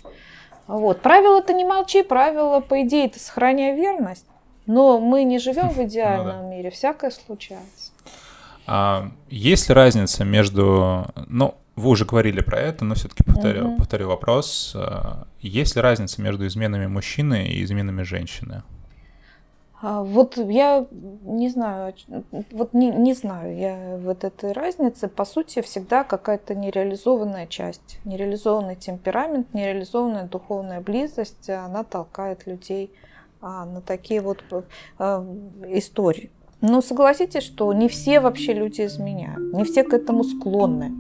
Вот. 0.67 1.03
Правило 1.03 1.39
это 1.39 1.53
не 1.53 1.67
молчи, 1.67 2.03
правило, 2.03 2.61
по 2.61 2.81
идее, 2.81 3.07
это 3.07 3.19
сохраняй 3.21 3.77
верность. 3.77 4.25
Но 4.65 5.01
мы 5.01 5.25
не 5.25 5.39
живем 5.39 5.69
в 5.69 5.79
идеальном 5.85 6.37
ну, 6.37 6.43
да. 6.45 6.49
мире, 6.49 6.71
всякое 6.71 7.11
случается. 7.11 7.93
А, 8.67 9.11
есть 9.29 9.69
ли 9.69 9.75
разница 9.75 10.25
между, 10.25 11.09
ну, 11.27 11.57
вы 11.77 11.91
уже 11.91 12.07
говорили 12.07 12.41
про 12.41 12.59
это, 12.59 12.87
но 12.87 12.95
все-таки 12.95 13.23
повторю, 13.23 13.69
угу. 13.69 13.77
повторю 13.77 14.09
вопрос. 14.09 14.73
А, 14.75 15.27
есть 15.41 15.77
ли 15.77 15.83
разница 15.83 16.23
между 16.23 16.47
изменами 16.47 16.87
мужчины 16.87 17.49
и 17.49 17.63
изменами 17.63 18.03
женщины? 18.03 18.63
А, 19.83 20.03
вот 20.03 20.37
я 20.37 20.87
не 21.23 21.49
знаю, 21.49 21.95
вот 22.51 22.75
не, 22.75 22.91
не 22.91 23.15
знаю 23.15 23.57
я 23.57 23.99
вот 24.03 24.25
этой 24.25 24.53
разницы. 24.53 25.09
По 25.09 25.25
сути, 25.25 25.63
всегда 25.63 26.05
какая-то 26.05 26.55
нереализованная 26.55 27.47
часть, 27.47 27.99
нереализованный 28.05 28.77
темперамент, 28.77 29.55
нереализованная 29.55 30.25
духовная 30.25 30.81
близость, 30.83 31.49
она 31.49 31.83
толкает 31.83 32.47
людей 32.47 32.93
а, 33.41 33.65
на 33.65 33.81
такие 33.81 34.21
вот 34.21 34.45
а, 34.99 35.27
истории. 35.69 36.31
Но 36.61 36.83
согласитесь, 36.83 37.43
что 37.43 37.73
не 37.73 37.89
все 37.89 38.21
вообще 38.21 38.53
люди 38.53 38.85
изменяют, 38.85 39.55
не 39.55 39.65
все 39.65 39.83
к 39.83 39.95
этому 39.95 40.25
склонны. 40.25 40.93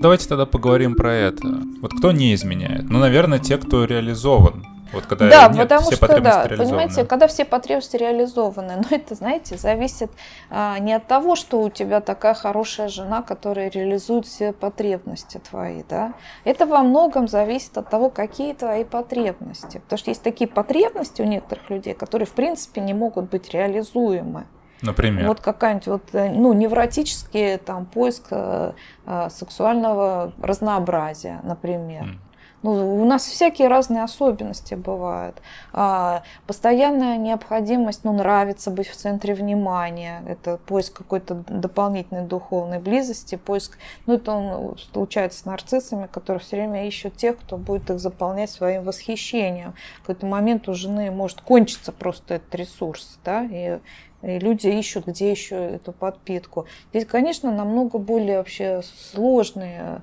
Давайте 0.00 0.28
тогда 0.28 0.46
поговорим 0.46 0.94
про 0.94 1.12
это. 1.12 1.67
Вот 1.80 1.92
кто 1.92 2.12
не 2.12 2.34
изменяет? 2.34 2.88
Ну, 2.88 2.98
наверное, 2.98 3.38
те, 3.38 3.58
кто 3.58 3.84
реализован. 3.84 4.64
Вот 4.92 5.04
когда 5.04 5.28
да, 5.28 5.48
нет, 5.48 5.58
потому 5.68 5.82
все 5.82 5.96
что, 5.96 6.06
потребности 6.06 6.48
да, 6.48 6.56
понимаете, 6.56 7.04
когда 7.04 7.26
все 7.28 7.44
потребности 7.44 7.96
реализованы, 7.96 8.76
но 8.90 8.96
это, 8.96 9.14
знаете, 9.14 9.58
зависит 9.58 10.10
а, 10.50 10.78
не 10.78 10.94
от 10.94 11.06
того, 11.06 11.36
что 11.36 11.60
у 11.60 11.68
тебя 11.68 12.00
такая 12.00 12.34
хорошая 12.34 12.88
жена, 12.88 13.22
которая 13.22 13.68
реализует 13.68 14.26
все 14.26 14.52
потребности 14.52 15.38
твои, 15.38 15.82
да, 15.88 16.14
это 16.44 16.64
во 16.64 16.82
многом 16.82 17.28
зависит 17.28 17.76
от 17.76 17.90
того, 17.90 18.08
какие 18.08 18.54
твои 18.54 18.84
потребности, 18.84 19.78
потому 19.78 19.98
что 19.98 20.10
есть 20.10 20.22
такие 20.22 20.48
потребности 20.48 21.20
у 21.20 21.26
некоторых 21.26 21.68
людей, 21.68 21.92
которые, 21.92 22.26
в 22.26 22.32
принципе, 22.32 22.80
не 22.80 22.94
могут 22.94 23.28
быть 23.28 23.50
реализуемы. 23.52 24.46
Например? 24.82 25.26
Вот 25.26 25.40
какая-нибудь 25.40 25.86
вот, 25.86 26.02
э, 26.12 26.30
ну, 26.30 26.52
невротический 26.52 27.58
там 27.58 27.86
поиск 27.86 28.28
э, 28.30 28.72
э, 29.06 29.28
сексуального 29.30 30.32
разнообразия, 30.40 31.40
например. 31.42 32.04
Mm. 32.04 32.18
Ну, 32.62 33.00
у 33.00 33.04
нас 33.04 33.24
всякие 33.24 33.68
разные 33.68 34.02
особенности 34.02 34.74
бывают. 34.74 35.40
А, 35.72 36.22
постоянная 36.46 37.16
необходимость, 37.16 38.02
ну, 38.02 38.12
нравится 38.12 38.70
быть 38.70 38.88
в 38.88 38.96
центре 38.96 39.34
внимания. 39.34 40.22
Это 40.26 40.56
поиск 40.56 40.96
какой-то 40.96 41.44
дополнительной 41.48 42.26
духовной 42.26 42.80
близости, 42.80 43.36
поиск, 43.36 43.78
ну, 44.06 44.14
это 44.14 44.32
он 44.32 44.76
случается 44.78 45.38
с 45.40 45.44
нарциссами, 45.44 46.08
которые 46.08 46.40
все 46.40 46.56
время 46.56 46.86
ищут 46.88 47.16
тех, 47.16 47.38
кто 47.38 47.56
будет 47.56 47.90
их 47.90 48.00
заполнять 48.00 48.50
своим 48.50 48.82
восхищением. 48.82 49.74
В 49.98 50.00
какой-то 50.00 50.26
момент 50.26 50.68
у 50.68 50.74
жены 50.74 51.12
может 51.12 51.40
кончиться 51.40 51.92
просто 51.92 52.34
этот 52.34 52.54
ресурс, 52.56 53.18
да, 53.24 53.44
и 53.44 53.78
и 54.22 54.38
люди 54.38 54.66
ищут, 54.66 55.06
где 55.06 55.30
еще 55.30 55.54
эту 55.54 55.92
подпитку. 55.92 56.66
Здесь, 56.90 57.06
конечно, 57.06 57.52
намного 57.52 57.98
более 57.98 58.38
вообще 58.38 58.82
сложные 59.12 59.80
э, 59.80 60.00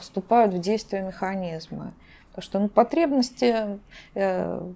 вступают 0.00 0.54
в 0.54 0.60
действие 0.60 1.02
механизмы. 1.02 1.92
Потому 2.30 2.42
что 2.42 2.58
ну, 2.60 2.68
потребности, 2.68 3.78
э, 4.14 4.72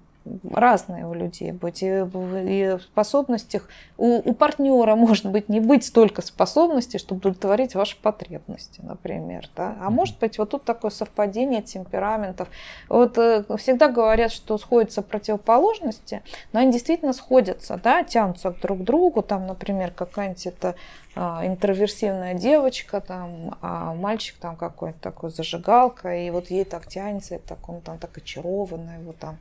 разные 0.50 1.07
у 1.07 1.15
людей 1.15 1.53
быть. 1.53 1.83
И, 1.83 1.87
и 1.87 2.77
в 2.79 2.83
способностях 2.83 3.69
у, 3.97 4.19
у 4.19 4.35
партнера 4.35 4.95
может 4.95 5.27
быть 5.27 5.49
не 5.49 5.61
быть 5.61 5.85
столько 5.85 6.23
способностей, 6.23 6.99
чтобы 6.99 7.21
удовлетворить 7.21 7.75
ваши 7.75 7.97
потребности, 7.97 8.81
например. 8.83 9.49
Да? 9.57 9.77
А 9.81 9.91
может 9.91 10.19
быть 10.19 10.39
вот 10.39 10.50
тут 10.50 10.65
такое 10.65 10.91
совпадение 10.91 11.62
темпераментов. 11.62 12.49
Вот 12.89 13.17
э, 13.19 13.45
всегда 13.59 13.89
говорят, 13.89 14.33
что 14.33 14.59
сходятся 14.59 15.03
противоположности, 15.03 16.23
но 16.53 16.61
они 16.61 16.73
действительно 16.73 17.12
сходятся, 17.12 17.81
да, 17.83 18.05
тянутся 18.05 18.50
друг 18.50 18.81
к 18.81 18.83
другу. 18.83 19.23
Там, 19.23 19.47
например, 19.47 19.91
какая-нибудь 19.91 20.47
это 20.47 20.75
а, 21.17 21.45
интроверсивная 21.45 22.35
девочка, 22.35 23.00
там, 23.00 23.57
а 23.61 23.95
мальчик 23.95 24.37
там 24.39 24.57
какой-то 24.57 24.99
такой 25.00 25.31
зажигалка, 25.31 26.17
и 26.17 26.31
вот 26.31 26.50
ей 26.50 26.65
так 26.65 26.87
тянется, 26.87 27.35
и 27.37 27.39
так 27.39 27.69
он 27.69 27.81
там 27.81 27.99
так 27.99 28.17
очарованный, 28.17 29.00
его 29.00 29.12
там, 29.12 29.39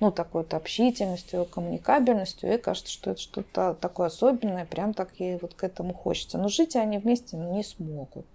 ну, 0.00 0.10
такой 0.10 0.42
вот 0.42 0.54
общительностью, 0.54 1.44
коммуникабельностью, 1.44 2.54
и 2.54 2.58
кажется, 2.58 2.92
что 2.92 3.10
это 3.10 3.20
что-то 3.20 3.76
такое 3.80 4.08
особенное, 4.08 4.64
прям 4.64 4.94
так 4.94 5.10
ей 5.18 5.38
вот 5.40 5.54
к 5.54 5.64
этому 5.64 5.94
хочется. 5.94 6.38
Но 6.38 6.48
жить 6.48 6.76
они 6.76 6.98
вместе 6.98 7.36
не 7.36 7.62
смогут. 7.62 8.26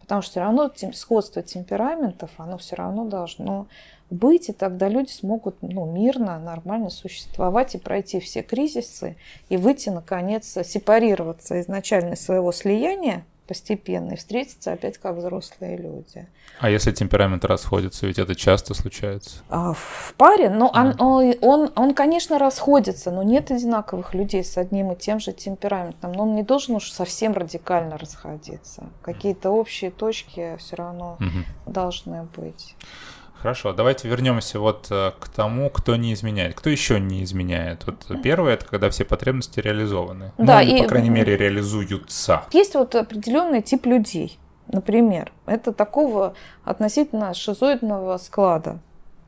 Потому 0.00 0.22
что 0.22 0.32
все 0.32 0.40
равно 0.40 0.70
сходство 0.92 1.42
темпераментов, 1.42 2.30
оно 2.36 2.58
все 2.58 2.76
равно 2.76 3.04
должно 3.04 3.66
быть, 4.10 4.48
и 4.48 4.52
тогда 4.52 4.88
люди 4.88 5.10
смогут 5.10 5.56
ну, 5.62 5.86
мирно, 5.86 6.38
нормально 6.38 6.90
существовать 6.90 7.74
и 7.74 7.78
пройти 7.78 8.20
все 8.20 8.42
кризисы, 8.42 9.16
и 9.48 9.56
выйти, 9.56 9.88
наконец, 9.88 10.58
сепарироваться 10.64 11.60
изначально 11.60 12.14
из 12.14 12.24
своего 12.24 12.52
слияния 12.52 13.24
постепенно 13.52 14.12
и 14.12 14.16
встретиться 14.16 14.72
опять 14.72 14.96
как 14.96 15.16
взрослые 15.16 15.76
люди. 15.76 16.26
А 16.58 16.70
если 16.70 16.90
темперамент 16.90 17.44
расходится, 17.44 18.06
ведь 18.06 18.18
это 18.18 18.34
часто 18.34 18.72
случается? 18.72 19.42
А, 19.50 19.74
в 19.74 20.14
паре, 20.16 20.48
ну, 20.48 20.68
он, 20.68 20.94
он, 20.98 21.34
он, 21.42 21.70
он, 21.76 21.92
конечно, 21.92 22.38
расходится, 22.38 23.10
но 23.10 23.22
нет 23.22 23.50
одинаковых 23.50 24.14
людей 24.14 24.42
с 24.42 24.56
одним 24.56 24.92
и 24.92 24.96
тем 24.96 25.20
же 25.20 25.32
темпераментом. 25.32 26.12
Но 26.12 26.22
он 26.22 26.34
не 26.34 26.42
должен 26.42 26.76
уж 26.76 26.90
совсем 26.90 27.34
радикально 27.34 27.98
расходиться. 27.98 28.84
Какие-то 29.02 29.50
общие 29.50 29.90
точки 29.90 30.56
все 30.58 30.76
равно 30.76 31.18
угу. 31.20 31.70
должны 31.70 32.26
быть. 32.34 32.74
Хорошо, 33.42 33.72
давайте 33.72 34.06
вернемся 34.06 34.60
вот 34.60 34.86
э, 34.90 35.10
к 35.18 35.28
тому, 35.28 35.68
кто 35.68 35.96
не 35.96 36.14
изменяет. 36.14 36.54
Кто 36.54 36.70
еще 36.70 37.00
не 37.00 37.24
изменяет? 37.24 37.84
Вот 37.86 38.22
первое 38.22 38.54
это 38.54 38.66
когда 38.66 38.88
все 38.88 39.04
потребности 39.04 39.58
реализованы. 39.58 40.30
Да, 40.38 40.62
ну, 40.62 40.76
и, 40.76 40.82
по 40.82 40.88
крайней 40.88 41.10
мере, 41.10 41.36
реализуются. 41.36 42.44
Есть 42.52 42.74
вот 42.74 42.94
определенный 42.94 43.60
тип 43.60 43.86
людей. 43.86 44.38
Например, 44.68 45.32
это 45.46 45.72
такого 45.72 46.34
относительно 46.64 47.34
шизоидного 47.34 48.16
склада. 48.18 48.78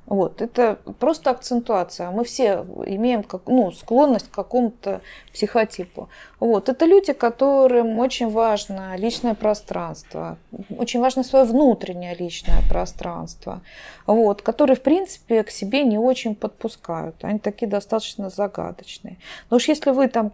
Вот, 0.06 0.42
это 0.42 0.78
просто 0.98 1.30
акцентуация. 1.30 2.10
Мы 2.10 2.24
все 2.24 2.66
имеем 2.86 3.22
как, 3.22 3.46
ну, 3.46 3.72
склонность 3.72 4.28
к 4.30 4.34
какому-то 4.34 5.00
психотипу. 5.32 6.10
Вот, 6.40 6.68
это 6.68 6.84
люди, 6.84 7.14
которым 7.14 7.98
очень 7.98 8.28
важно 8.30 8.96
личное 8.96 9.34
пространство, 9.34 10.36
очень 10.76 11.00
важно 11.00 11.22
свое 11.22 11.46
внутреннее 11.46 12.14
личное 12.14 12.58
пространство, 12.68 13.62
вот, 14.06 14.42
которые, 14.42 14.76
в 14.76 14.82
принципе, 14.82 15.42
к 15.42 15.50
себе 15.50 15.84
не 15.84 15.98
очень 15.98 16.34
подпускают. 16.34 17.16
Они 17.22 17.38
такие 17.38 17.66
достаточно 17.66 18.28
загадочные. 18.28 19.16
Но 19.48 19.56
уж 19.56 19.68
если 19.68 19.90
вы 19.90 20.08
там 20.08 20.32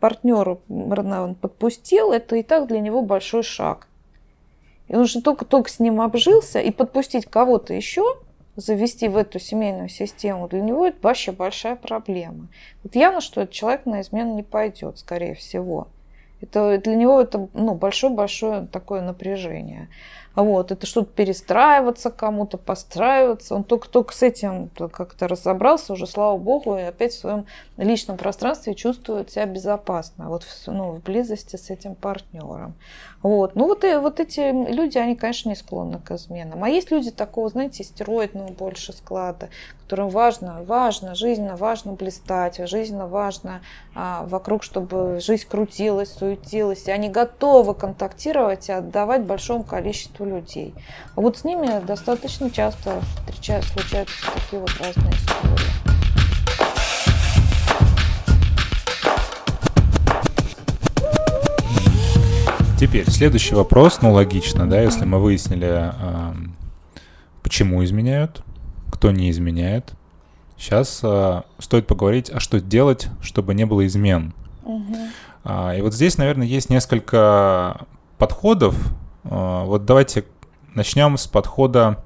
партнеру 0.00 0.62
подпустил, 1.42 2.12
это 2.12 2.36
и 2.36 2.42
так 2.42 2.66
для 2.66 2.80
него 2.80 3.02
большой 3.02 3.42
шаг. 3.42 3.88
И 4.88 4.96
он 4.96 5.04
же 5.04 5.20
только-только 5.20 5.70
с 5.70 5.80
ним 5.80 6.00
обжился, 6.00 6.60
и 6.60 6.70
подпустить 6.70 7.26
кого-то 7.26 7.74
еще– 7.74 8.04
завести 8.56 9.08
в 9.08 9.16
эту 9.16 9.38
семейную 9.38 9.88
систему, 9.88 10.48
для 10.48 10.60
него 10.60 10.86
это 10.86 10.98
вообще 11.02 11.32
большая 11.32 11.76
проблема. 11.76 12.48
Вот 12.82 12.94
явно, 12.94 13.20
что 13.20 13.42
этот 13.42 13.54
человек 13.54 13.86
на 13.86 14.00
измену 14.00 14.34
не 14.34 14.42
пойдет, 14.42 14.98
скорее 14.98 15.34
всего. 15.34 15.88
Это, 16.40 16.78
для 16.78 16.96
него 16.96 17.20
это 17.20 17.48
ну, 17.54 17.74
большое-большое 17.74 18.66
такое 18.66 19.00
напряжение. 19.00 19.88
Вот, 20.34 20.72
это 20.72 20.86
что-то 20.86 21.12
перестраиваться 21.12 22.10
кому-то, 22.10 22.56
постраиваться. 22.56 23.54
Он 23.54 23.64
только-только 23.64 24.14
с 24.14 24.22
этим 24.22 24.68
как-то 24.68 25.28
разобрался 25.28 25.92
уже, 25.92 26.06
слава 26.06 26.38
богу, 26.38 26.76
и 26.76 26.82
опять 26.82 27.12
в 27.12 27.18
своем 27.18 27.46
личном 27.76 28.16
пространстве 28.16 28.74
чувствует 28.74 29.30
себя 29.30 29.46
безопасно, 29.46 30.28
вот 30.28 30.44
в, 30.44 30.66
ну, 30.68 30.92
в 30.92 31.02
близости 31.02 31.56
с 31.56 31.70
этим 31.70 31.94
партнером. 31.94 32.74
Вот. 33.22 33.54
Ну 33.54 33.66
вот, 33.66 33.84
и, 33.84 33.94
вот 33.96 34.20
эти 34.20 34.50
люди, 34.70 34.98
они, 34.98 35.14
конечно, 35.14 35.50
не 35.50 35.54
склонны 35.54 35.98
к 35.98 36.10
изменам. 36.12 36.64
А 36.64 36.68
есть 36.68 36.90
люди 36.90 37.10
такого, 37.10 37.48
знаете, 37.48 37.84
стероидного 37.84 38.48
больше 38.52 38.92
склада, 38.92 39.48
которым 39.92 40.08
важно, 40.08 40.62
важно, 40.66 41.14
жизненно 41.14 41.54
важно 41.54 41.92
блистать, 41.92 42.58
жизненно 42.66 43.06
важно 43.06 43.60
а, 43.94 44.24
вокруг, 44.24 44.62
чтобы 44.62 45.20
жизнь 45.20 45.44
крутилась, 45.46 46.14
суетилась. 46.14 46.88
И 46.88 46.90
они 46.90 47.10
готовы 47.10 47.74
контактировать 47.74 48.70
и 48.70 48.72
отдавать 48.72 49.24
большому 49.24 49.64
количеству 49.64 50.24
людей. 50.24 50.72
А 51.14 51.20
вот 51.20 51.36
с 51.36 51.44
ними 51.44 51.84
достаточно 51.84 52.50
часто 52.50 53.02
встречаются, 53.18 53.70
случаются 53.74 54.14
такие 54.32 54.62
вот 54.62 54.70
разные 54.80 55.12
истории. 55.12 55.60
Теперь 62.80 63.10
следующий 63.10 63.54
вопрос, 63.54 64.00
ну 64.00 64.12
логично, 64.12 64.66
да, 64.66 64.80
если 64.80 65.04
мы 65.04 65.18
выяснили, 65.18 65.92
почему 67.42 67.84
изменяют, 67.84 68.42
кто 69.02 69.10
не 69.10 69.30
изменяет. 69.30 69.94
Сейчас 70.56 71.00
э, 71.02 71.42
стоит 71.58 71.88
поговорить, 71.88 72.30
а 72.30 72.38
что 72.38 72.60
делать, 72.60 73.08
чтобы 73.20 73.52
не 73.52 73.66
было 73.66 73.84
измен. 73.84 74.32
Угу. 74.62 74.96
А, 75.42 75.74
и 75.74 75.80
вот 75.80 75.92
здесь, 75.92 76.18
наверное, 76.18 76.46
есть 76.46 76.70
несколько 76.70 77.84
подходов. 78.16 78.76
А, 79.24 79.64
вот 79.64 79.86
давайте 79.86 80.24
начнем 80.76 81.18
с 81.18 81.26
подхода 81.26 82.04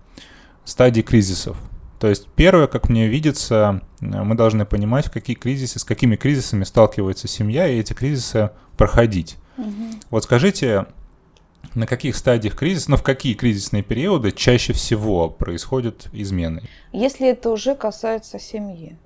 стадии 0.65 1.03
кризисов. 1.03 1.59
То 2.01 2.09
есть 2.09 2.29
первое, 2.29 2.67
как 2.67 2.89
мне 2.89 3.09
видится, 3.09 3.83
мы 4.01 4.35
должны 4.35 4.65
понимать, 4.65 5.09
в 5.09 5.13
какие 5.13 5.37
кризисы, 5.37 5.79
с 5.79 5.85
какими 5.85 6.17
кризисами 6.17 6.65
сталкивается 6.65 7.29
семья, 7.29 7.69
и 7.69 7.79
эти 7.79 7.93
кризисы 7.93 8.53
проходить. 8.79 9.37
Угу. 9.59 10.01
Вот 10.09 10.25
скажите, 10.25 10.87
на 11.75 11.87
каких 11.87 12.17
стадиях 12.17 12.55
кризиса, 12.57 12.91
ну 12.91 12.97
в 12.97 13.03
какие 13.03 13.35
кризисные 13.35 13.83
периоды 13.83 14.33
чаще 14.33 14.73
всего 14.73 15.29
происходят 15.29 16.09
измены? 16.13 16.63
Если 16.93 17.29
это 17.29 17.51
уже 17.51 17.75
касается 17.75 18.39
семьи. 18.39 18.97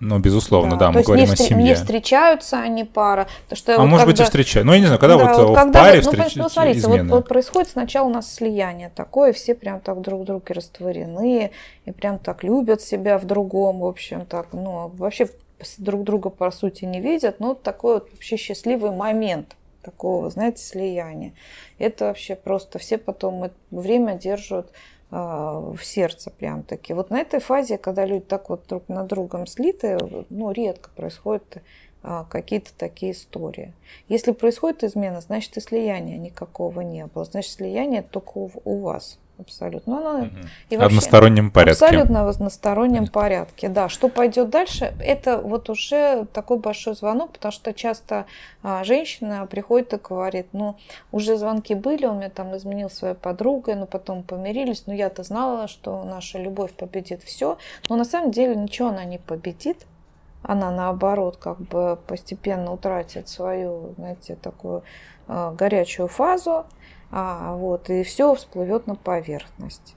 Ну, 0.00 0.18
безусловно, 0.18 0.72
да, 0.72 0.86
да 0.86 0.92
мы 0.92 1.00
То 1.00 1.06
говорим 1.06 1.26
не 1.26 1.32
о 1.32 1.36
семье. 1.36 1.64
Не 1.64 1.74
встречаются 1.74 2.58
они 2.58 2.84
пара. 2.84 3.28
То, 3.48 3.56
что 3.56 3.74
а 3.74 3.78
вот 3.78 3.86
может 3.86 4.00
когда... 4.00 4.12
быть 4.12 4.20
и 4.20 4.24
встречаются. 4.24 4.66
Ну, 4.66 4.72
я 4.74 4.80
не 4.80 4.86
знаю, 4.86 5.00
когда 5.00 5.16
да, 5.16 5.24
вот, 5.24 5.48
вот 5.48 5.56
когда 5.56 5.80
в 5.80 5.82
паре 5.82 6.00
встречаются 6.00 6.38
ну, 6.38 6.48
смотрите, 6.48 6.78
измены. 6.80 7.04
Вот, 7.04 7.16
вот 7.16 7.28
происходит 7.28 7.70
сначала 7.70 8.06
у 8.08 8.10
нас 8.10 8.34
слияние 8.34 8.90
такое, 8.94 9.32
все 9.32 9.54
прям 9.54 9.80
так 9.80 10.00
друг 10.00 10.24
друга 10.24 10.54
растворены, 10.54 11.52
и 11.86 11.90
прям 11.92 12.18
так 12.18 12.42
любят 12.44 12.82
себя 12.82 13.16
в 13.18 13.24
другом, 13.24 13.80
в 13.80 13.86
общем, 13.86 14.26
так, 14.26 14.48
ну, 14.52 14.92
вообще 14.96 15.28
друг 15.78 16.02
друга, 16.02 16.28
по 16.28 16.50
сути, 16.50 16.84
не 16.84 17.00
видят, 17.00 17.38
но 17.38 17.54
такой 17.54 17.94
вот 17.94 18.10
вообще 18.12 18.36
счастливый 18.36 18.90
момент– 18.90 19.56
такого, 19.82 20.30
знаете, 20.30 20.62
слияния. 20.62 21.32
Это 21.78 22.06
вообще 22.06 22.36
просто 22.36 22.78
все 22.78 22.98
потом 22.98 23.50
время 23.70 24.14
держат 24.14 24.70
э, 25.10 25.16
в 25.16 25.78
сердце 25.82 26.30
прям 26.30 26.62
таки. 26.62 26.94
Вот 26.94 27.10
на 27.10 27.20
этой 27.20 27.40
фазе, 27.40 27.78
когда 27.78 28.04
люди 28.04 28.24
так 28.24 28.48
вот 28.48 28.66
друг 28.68 28.88
на 28.88 29.04
другом 29.04 29.46
слиты, 29.46 29.98
ну, 30.30 30.52
редко 30.52 30.90
происходят 30.96 31.58
э, 32.02 32.24
какие-то 32.30 32.70
такие 32.76 33.12
истории. 33.12 33.72
Если 34.08 34.32
происходит 34.32 34.84
измена, 34.84 35.20
значит 35.20 35.56
и 35.56 35.60
слияния 35.60 36.18
никакого 36.18 36.80
не 36.80 37.06
было. 37.06 37.24
Значит, 37.24 37.52
слияние 37.52 38.02
только 38.02 38.38
у 38.38 38.78
вас. 38.80 39.18
Абсолютно. 39.42 40.00
Ну, 40.00 40.18
угу. 40.18 40.26
и 40.70 40.76
вообще, 40.76 40.86
одностороннем 40.86 41.50
порядке. 41.50 41.84
Абсолютно 41.84 42.24
в 42.24 42.28
одностороннем 42.28 43.06
порядке. 43.08 43.68
Да, 43.68 43.88
что 43.88 44.08
пойдет 44.08 44.50
дальше, 44.50 44.94
это 45.00 45.38
вот 45.38 45.68
уже 45.68 46.26
такой 46.32 46.58
большой 46.58 46.94
звонок, 46.94 47.32
потому 47.32 47.52
что 47.52 47.74
часто 47.74 48.26
а, 48.62 48.84
женщина 48.84 49.46
приходит 49.46 49.92
и 49.94 49.96
говорит, 49.96 50.46
ну, 50.52 50.76
уже 51.10 51.36
звонки 51.36 51.74
были, 51.74 52.06
у 52.06 52.14
меня 52.14 52.30
там 52.30 52.56
изменил 52.56 52.88
своя 52.88 53.14
подруга, 53.14 53.74
но 53.74 53.86
потом 53.86 54.22
помирились, 54.22 54.84
но 54.86 54.94
я-то 54.94 55.24
знала, 55.24 55.66
что 55.66 56.04
наша 56.04 56.38
любовь 56.38 56.72
победит 56.72 57.22
все, 57.22 57.58
но 57.88 57.96
на 57.96 58.04
самом 58.04 58.30
деле 58.30 58.54
ничего 58.54 58.88
она 58.88 59.04
не 59.04 59.18
победит, 59.18 59.86
она 60.42 60.70
наоборот 60.70 61.36
как 61.36 61.60
бы 61.60 61.98
постепенно 62.06 62.72
утратит 62.72 63.28
свою, 63.28 63.94
знаете, 63.96 64.36
такую 64.36 64.82
э, 65.28 65.54
горячую 65.56 66.08
фазу, 66.08 66.66
вот, 67.12 67.90
и 67.90 68.02
все 68.02 68.34
всплывет 68.34 68.86
на 68.86 68.94
поверхность. 68.94 69.94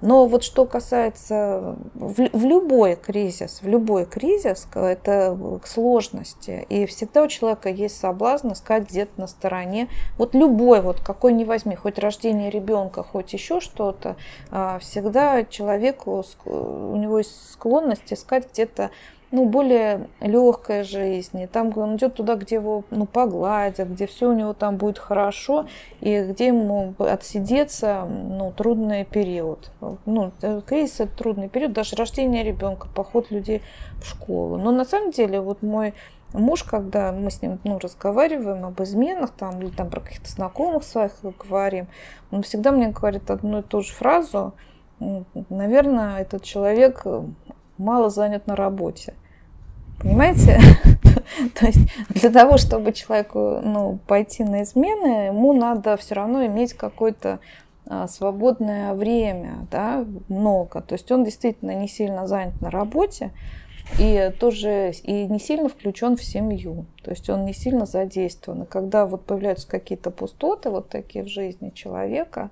Но 0.00 0.26
вот 0.26 0.42
что 0.42 0.66
касается 0.66 1.76
в, 1.94 2.14
в 2.32 2.44
любой 2.44 2.96
кризис, 2.96 3.60
в 3.62 3.68
любой 3.68 4.04
кризис, 4.04 4.68
это 4.74 5.36
к 5.62 5.66
сложности. 5.66 6.66
И 6.68 6.86
всегда 6.86 7.22
у 7.22 7.28
человека 7.28 7.68
есть 7.68 7.98
соблазн 7.98 8.52
искать 8.52 8.88
где-то 8.88 9.20
на 9.20 9.26
стороне. 9.26 9.88
Вот 10.18 10.34
любой, 10.34 10.80
вот 10.80 11.00
какой 11.00 11.32
не 11.32 11.44
возьми, 11.44 11.74
хоть 11.74 11.98
рождение 11.98 12.50
ребенка, 12.50 13.02
хоть 13.02 13.32
еще 13.32 13.60
что-то, 13.60 14.16
а, 14.50 14.78
всегда 14.78 15.44
человеку, 15.44 16.24
у 16.44 16.96
него 16.96 17.18
есть 17.18 17.52
склонность 17.52 18.12
искать 18.12 18.50
где-то 18.52 18.90
ну, 19.32 19.46
более 19.46 20.08
легкая 20.20 20.84
жизнь, 20.84 21.40
и 21.40 21.46
там 21.46 21.72
он 21.76 21.96
идет 21.96 22.14
туда, 22.14 22.36
где 22.36 22.56
его 22.56 22.84
ну, 22.90 23.06
погладят, 23.06 23.90
где 23.90 24.06
все 24.06 24.28
у 24.28 24.32
него 24.32 24.52
там 24.52 24.76
будет 24.76 24.98
хорошо, 24.98 25.66
и 26.00 26.22
где 26.22 26.48
ему 26.48 26.94
отсидеться 26.98 28.04
ну, 28.04 28.52
трудный 28.56 29.04
период. 29.04 29.70
Ну, 30.04 30.32
кризис– 30.66 31.00
это 31.00 31.16
трудный 31.16 31.48
период, 31.48 31.72
даже 31.72 31.96
рождение 31.96 32.44
ребенка, 32.44 32.88
поход 32.94 33.30
людей 33.30 33.62
в 34.00 34.06
школу. 34.06 34.58
Но 34.58 34.70
на 34.70 34.84
самом 34.84 35.10
деле 35.10 35.40
вот 35.40 35.62
мой 35.62 35.94
муж, 36.32 36.62
когда 36.62 37.10
мы 37.12 37.30
с 37.30 37.42
ним 37.42 37.58
ну, 37.64 37.78
разговариваем 37.78 38.64
об 38.64 38.80
изменах 38.82 39.30
там, 39.30 39.60
или 39.60 39.70
там 39.70 39.90
про 39.90 40.00
каких-то 40.00 40.30
знакомых 40.30 40.84
своих 40.84 41.12
говорим, 41.22 41.88
он 42.30 42.42
всегда 42.42 42.70
мне 42.70 42.88
говорит 42.88 43.30
одну 43.30 43.60
и 43.60 43.62
ту 43.62 43.82
же 43.82 43.92
фразу, 43.92 44.54
наверное, 45.50 46.20
этот 46.20 46.42
человек 46.42 47.04
мало 47.78 48.10
занят 48.10 48.46
на 48.46 48.56
работе. 48.56 49.14
Понимаете? 49.98 50.60
То 51.54 51.66
есть 51.66 51.80
для 52.08 52.30
того, 52.30 52.58
чтобы 52.58 52.92
человеку 52.92 53.60
ну, 53.62 53.98
пойти 54.06 54.44
на 54.44 54.62
измены, 54.62 55.26
ему 55.26 55.52
надо 55.52 55.96
все 55.96 56.14
равно 56.14 56.44
иметь 56.46 56.74
какое-то 56.74 57.40
а, 57.88 58.08
свободное 58.08 58.94
время, 58.94 59.66
да, 59.70 60.04
много. 60.28 60.80
То 60.80 60.94
есть 60.94 61.10
он 61.12 61.24
действительно 61.24 61.72
не 61.72 61.88
сильно 61.88 62.26
занят 62.26 62.60
на 62.60 62.70
работе 62.70 63.30
и 63.98 64.32
тоже 64.40 64.92
и 65.04 65.26
не 65.26 65.38
сильно 65.38 65.68
включен 65.68 66.16
в 66.16 66.24
семью. 66.24 66.86
То 67.02 67.12
есть 67.12 67.30
он 67.30 67.44
не 67.44 67.54
сильно 67.54 67.86
задействован. 67.86 68.62
И 68.62 68.66
когда 68.66 69.06
вот 69.06 69.24
появляются 69.24 69.68
какие-то 69.68 70.10
пустоты 70.10 70.70
вот 70.70 70.88
такие 70.88 71.24
в 71.24 71.28
жизни 71.28 71.70
человека, 71.70 72.50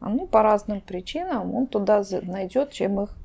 ну, 0.00 0.26
по 0.26 0.42
разным 0.42 0.82
причинам 0.82 1.54
он 1.54 1.66
туда 1.66 2.02
найдет, 2.22 2.70
чем 2.72 3.00
их 3.00 3.16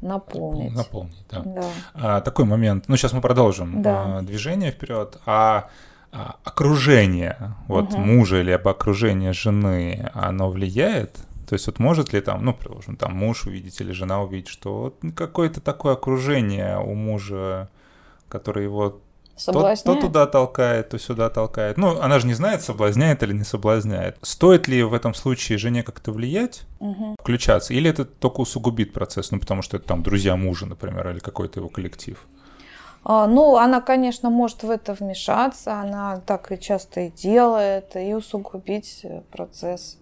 наполнить. 0.00 0.74
Наполнить, 0.74 1.24
да. 1.30 1.42
да. 1.44 1.70
А, 1.94 2.20
такой 2.20 2.44
момент. 2.44 2.84
Ну, 2.88 2.96
сейчас 2.96 3.12
мы 3.12 3.20
продолжим 3.20 3.82
да. 3.82 4.18
а, 4.18 4.22
движение 4.22 4.70
вперед. 4.70 5.18
А, 5.26 5.68
а 6.12 6.36
окружение, 6.44 7.54
вот 7.66 7.92
угу. 7.92 7.98
мужа 7.98 8.40
или 8.40 8.50
об 8.50 8.66
окружение 8.66 9.32
жены, 9.32 10.10
оно 10.14 10.50
влияет? 10.50 11.16
То 11.48 11.54
есть 11.54 11.66
вот 11.66 11.78
может 11.78 12.12
ли 12.12 12.20
там, 12.20 12.44
ну, 12.44 12.52
предположим, 12.52 12.96
там 12.96 13.14
муж 13.14 13.46
увидеть 13.46 13.80
или 13.80 13.92
жена 13.92 14.22
увидеть, 14.22 14.48
что 14.48 14.94
какое-то 15.14 15.60
такое 15.60 15.94
окружение 15.94 16.78
у 16.78 16.94
мужа, 16.94 17.68
которое 18.28 18.64
его 18.64 19.00
Соблазняет? 19.38 19.84
То, 19.84 19.94
то 19.94 20.00
туда 20.00 20.26
толкает, 20.26 20.88
то 20.90 20.98
сюда 20.98 21.30
толкает. 21.30 21.76
Ну, 21.76 22.00
она 22.00 22.18
же 22.18 22.26
не 22.26 22.34
знает, 22.34 22.62
соблазняет 22.62 23.22
или 23.22 23.32
не 23.32 23.44
соблазняет. 23.44 24.16
Стоит 24.22 24.68
ли 24.68 24.82
в 24.82 24.94
этом 24.94 25.14
случае 25.14 25.58
жене 25.58 25.82
как-то 25.82 26.12
влиять, 26.12 26.62
угу. 26.80 27.16
включаться, 27.20 27.74
или 27.74 27.90
это 27.90 28.04
только 28.04 28.40
усугубит 28.40 28.92
процесс, 28.92 29.30
ну, 29.30 29.40
потому 29.40 29.62
что 29.62 29.76
это 29.76 29.86
там 29.86 30.02
друзья 30.02 30.36
мужа, 30.36 30.66
например, 30.66 31.08
или 31.10 31.18
какой-то 31.18 31.60
его 31.60 31.68
коллектив? 31.68 32.26
А, 33.04 33.26
ну, 33.26 33.56
она, 33.56 33.80
конечно, 33.80 34.28
может 34.30 34.62
в 34.62 34.70
это 34.70 34.92
вмешаться, 34.92 35.80
она 35.80 36.20
так 36.26 36.52
и 36.52 36.58
часто 36.60 37.00
и 37.02 37.10
делает, 37.10 37.96
и 37.96 38.12
усугубить 38.14 39.00
э, 39.04 39.22
процесс. 39.30 39.98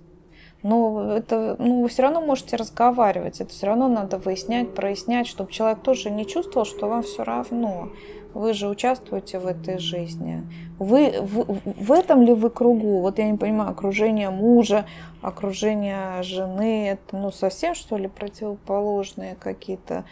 Но 0.62 1.12
это, 1.12 1.55
ну, 1.59 1.83
вы 1.83 1.88
все 1.88 2.03
равно 2.03 2.20
можете 2.20 2.57
разговаривать, 2.57 3.40
это 3.40 3.51
все 3.51 3.66
равно 3.66 3.87
надо 3.87 4.18
выяснять, 4.18 4.75
прояснять, 4.75 5.29
чтобы 5.29 5.53
человек 5.53 5.83
тоже 5.83 6.11
не 6.11 6.27
чувствовал, 6.27 6.66
что 6.66 6.88
вам 6.88 7.05
все 7.05 7.22
равно. 7.22 7.90
Вы 8.37 8.53
же 8.53 8.68
участвуете 8.68 9.38
в 9.38 9.46
этой 9.46 9.79
жизни. 9.79 10.42
Вы 10.79 11.14
в, 11.22 11.61
в 11.64 11.92
этом 11.92 12.20
ли 12.20 12.35
вы 12.35 12.51
кругу? 12.51 13.01
Вот 13.01 13.18
я 13.18 13.31
не 13.31 13.38
понимаю, 13.38 13.70
окружение 13.70 14.29
мужа, 14.29 14.85
окружение 15.22 16.22
жены, 16.22 16.88
это 16.90 17.16
ну 17.16 17.31
совсем 17.31 17.75
что 17.75 17.96
ли 17.96 18.09
противоположные 18.09 19.37
какие-то 19.37 20.05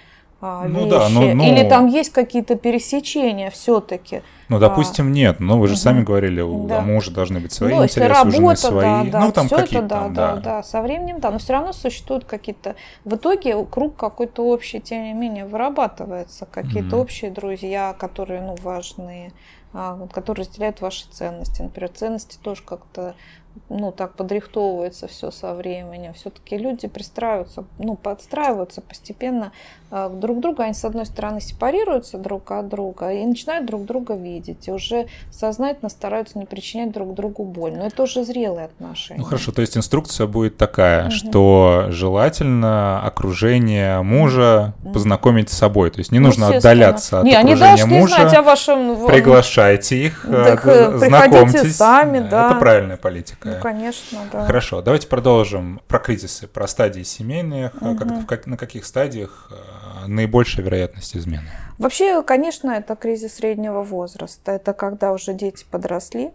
а, 0.46 0.68
ну, 0.68 0.80
вещи? 0.80 0.90
Да, 0.90 1.09
но, 1.09 1.20
но... 1.33 1.46
Или 1.46 1.66
там 1.66 1.87
есть 1.87 2.12
какие-то 2.12 2.57
пересечения 2.57 3.48
все-таки? 3.48 4.20
Ну, 4.50 4.59
допустим, 4.59 5.07
а, 5.07 5.11
нет. 5.11 5.40
Но 5.40 5.59
вы 5.59 5.68
же 5.68 5.72
угу. 5.72 5.80
сами 5.80 6.02
говорили, 6.02 6.42
у 6.42 6.66
да. 6.66 6.83
мужа 6.83 7.11
должны 7.11 7.40
быть 7.40 7.50
свои 7.50 7.72
ну, 7.72 7.85
интересы, 7.85 8.09
работа, 8.09 8.28
у 8.28 8.30
жены 8.30 8.57
свои. 8.57 8.85
Да, 8.85 9.04
да, 9.04 9.20
ну, 9.20 9.33
там 9.33 9.48
какие-то 9.48 9.87
да, 9.87 10.00
там, 10.00 10.14
да, 10.14 10.35
да, 10.35 10.40
да. 10.42 10.62
Со 10.62 10.83
временем, 10.83 11.20
да. 11.20 11.30
Но 11.30 11.38
все 11.38 11.54
равно 11.54 11.72
существуют 11.72 12.26
какие-то... 12.26 12.76
В 13.07 13.14
итоге 13.14 13.64
круг 13.64 13.96
какой-то 13.96 14.44
общий, 14.44 14.80
тем 14.80 15.04
не 15.04 15.14
менее, 15.14 15.46
вырабатывается. 15.46 16.44
Какие-то 16.44 16.96
угу. 16.96 17.04
общие 17.04 17.30
друзья, 17.30 17.96
которые, 17.98 18.42
ну, 18.42 18.54
важные, 18.62 19.33
а, 19.72 20.07
которые 20.12 20.44
разделяют 20.44 20.83
ваши 20.83 21.07
ценности. 21.11 21.62
Например, 21.62 21.88
ценности 21.88 22.37
тоже 22.42 22.61
как-то 22.66 23.14
ну, 23.71 23.93
так 23.93 24.14
подрихтовывается 24.14 25.09
все 25.09 25.31
со 25.31 25.55
временем. 25.55 26.12
Все-таки 26.14 26.57
люди 26.57 26.87
пристраиваются, 26.87 27.64
ну, 27.79 27.97
подстраиваются 27.97 28.81
постепенно 28.81 29.53
э, 29.90 30.11
друг 30.12 30.38
к 30.38 30.40
другу. 30.40 30.62
Они, 30.62 30.75
с 30.75 30.85
одной 30.85 31.07
стороны, 31.07 31.40
сепарируются 31.40 32.19
друг 32.19 32.51
от 32.51 32.69
друга 32.69 33.12
и 33.12 33.25
начинают 33.25 33.67
друг 33.67 33.85
друга 33.85 34.14
видеть. 34.14 34.69
И 34.69 34.71
уже 34.71 35.07
сознательно 35.31 35.88
стараются 35.88 36.38
не 36.38 36.45
причинять 36.45 36.93
друг 36.93 37.14
другу 37.14 37.45
боль. 37.45 37.73
Но 37.73 37.87
это 37.87 38.03
уже 38.03 38.25
зрелые 38.25 38.67
отношения. 38.67 39.21
Ну, 39.21 39.27
хорошо. 39.27 39.51
То 39.51 39.62
есть 39.62 39.77
инструкция 39.77 40.27
будет 40.27 40.57
такая, 40.57 41.07
угу. 41.07 41.11
что 41.12 41.87
желательно 41.88 43.03
окружение 43.03 44.03
мужа 44.03 44.75
угу. 44.83 44.93
познакомить 44.93 45.49
с 45.51 45.57
собой. 45.57 45.90
То 45.90 45.99
есть 45.99 46.12
не 46.12 46.19
нужно 46.19 46.49
отдаляться 46.49 47.21
от 47.21 47.25
не, 47.25 47.35
окружения 47.35 47.85
они 47.85 47.99
мужа. 48.01 48.14
Знать 48.14 48.35
о 48.35 48.43
вашем... 48.43 49.07
Приглашайте 49.07 50.07
их, 50.07 50.27
так, 50.31 50.67
э, 50.67 50.99
знакомьтесь. 50.99 51.77
сами, 51.77 52.19
да. 52.19 52.51
Это 52.51 52.59
правильная 52.61 52.97
политика 52.97 53.43
такая. 53.44 53.57
Ну, 53.57 53.62
конечно, 53.62 54.18
да. 54.33 54.44
Хорошо, 54.44 54.83
давайте 54.83 55.07
продолжим 55.07 55.80
про 55.87 55.98
кризисы, 55.98 56.46
про 56.46 56.66
стадии 56.66 57.02
семейных, 57.02 57.74
угу. 57.80 57.96
как, 57.96 58.26
как, 58.26 58.46
на 58.46 58.57
каких 58.57 58.85
стадиях 58.85 59.50
э, 59.50 60.07
наибольшая 60.07 60.64
вероятность 60.64 61.16
измены? 61.16 61.48
Вообще, 61.78 62.22
конечно, 62.22 62.70
это 62.70 62.96
кризис 62.96 63.35
среднего 63.35 63.83
возраста. 63.83 64.52
Это 64.52 64.72
когда 64.72 65.12
уже 65.12 65.35
дети 65.35 65.64
подросли, 65.70 66.33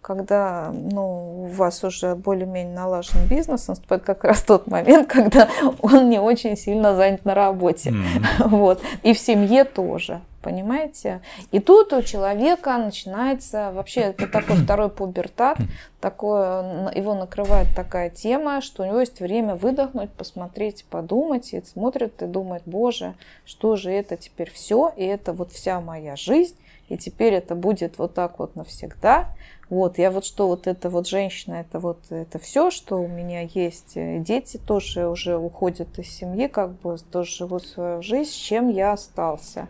когда 0.00 0.70
ну, 0.72 1.44
у 1.44 1.46
вас 1.46 1.82
уже 1.84 2.14
более-менее 2.14 2.74
налажен 2.74 3.26
бизнес, 3.28 3.68
наступает 3.68 4.02
как 4.04 4.24
раз 4.24 4.42
тот 4.42 4.66
момент, 4.66 5.08
когда 5.12 5.48
он 5.80 6.08
не 6.08 6.18
очень 6.18 6.56
сильно 6.56 6.94
занят 6.94 7.24
на 7.24 7.34
работе. 7.34 7.90
Mm-hmm. 7.90 8.48
Вот. 8.58 8.80
И 9.02 9.12
в 9.12 9.18
семье 9.18 9.64
тоже 9.64 10.20
понимаете? 10.48 11.20
И 11.50 11.60
тут 11.60 11.92
у 11.92 12.02
человека 12.02 12.78
начинается 12.78 13.70
вообще 13.72 14.00
это 14.00 14.26
такой 14.28 14.56
второй 14.64 14.88
пубертат, 14.88 15.58
такое, 16.00 16.90
его 16.94 17.14
накрывает 17.14 17.68
такая 17.76 18.08
тема, 18.08 18.62
что 18.62 18.82
у 18.82 18.86
него 18.86 19.00
есть 19.00 19.20
время 19.20 19.56
выдохнуть, 19.56 20.10
посмотреть, 20.10 20.86
подумать, 20.88 21.52
и 21.52 21.62
смотрит 21.62 22.22
и 22.22 22.26
думает, 22.26 22.62
боже, 22.64 23.14
что 23.44 23.76
же 23.76 23.90
это 23.90 24.16
теперь 24.16 24.50
все, 24.50 24.92
и 24.96 25.04
это 25.04 25.32
вот 25.32 25.52
вся 25.52 25.80
моя 25.80 26.16
жизнь, 26.16 26.56
и 26.88 26.96
теперь 26.96 27.34
это 27.34 27.54
будет 27.54 27.98
вот 27.98 28.14
так 28.14 28.38
вот 28.38 28.56
навсегда. 28.56 29.28
Вот, 29.70 29.98
я 29.98 30.10
вот 30.10 30.24
что, 30.24 30.48
вот 30.48 30.66
эта 30.66 30.88
вот 30.88 31.06
женщина, 31.06 31.54
это 31.56 31.78
вот 31.78 31.98
это 32.10 32.38
все, 32.38 32.70
что 32.70 32.96
у 32.96 33.06
меня 33.06 33.42
есть. 33.42 33.92
Дети 33.94 34.56
тоже 34.56 35.08
уже 35.08 35.36
уходят 35.36 35.98
из 35.98 36.08
семьи, 36.08 36.46
как 36.46 36.72
бы 36.80 36.96
тоже 37.12 37.30
живут 37.30 37.66
свою 37.66 38.02
жизнь, 38.02 38.30
с 38.30 38.34
чем 38.34 38.70
я 38.70 38.92
остался. 38.92 39.68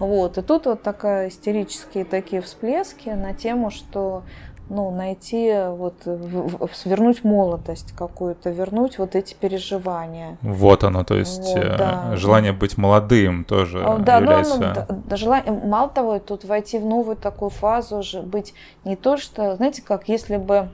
Вот. 0.00 0.38
И 0.38 0.42
тут 0.42 0.66
вот 0.66 0.82
такая 0.82 1.28
истерические 1.28 2.04
такие 2.04 2.40
всплески 2.42 3.08
на 3.10 3.34
тему, 3.34 3.70
что 3.70 4.22
ну, 4.68 4.90
найти, 4.90 5.52
вот, 5.68 5.94
вернуть 6.84 7.24
молодость 7.24 7.92
какую-то, 7.92 8.50
вернуть 8.50 8.98
вот 8.98 9.14
эти 9.14 9.34
переживания. 9.34 10.36
Вот 10.42 10.84
оно, 10.84 11.04
то 11.04 11.14
есть 11.14 11.54
вот, 11.54 11.56
э, 11.56 11.76
да. 11.76 12.16
желание 12.16 12.52
быть 12.52 12.76
молодым 12.76 13.44
тоже 13.44 13.78
да, 14.00 14.18
является... 14.18 14.58
Ну, 14.58 14.66
ну, 14.88 15.02
да, 15.06 15.16
желание, 15.16 15.52
мало 15.52 15.88
того, 15.88 16.18
тут 16.18 16.44
войти 16.44 16.78
в 16.78 16.84
новую 16.84 17.16
такую 17.16 17.50
фазу, 17.50 18.02
же 18.02 18.22
быть 18.22 18.54
не 18.84 18.96
то, 18.96 19.16
что, 19.16 19.56
знаете, 19.56 19.82
как 19.82 20.08
если 20.08 20.36
бы 20.36 20.68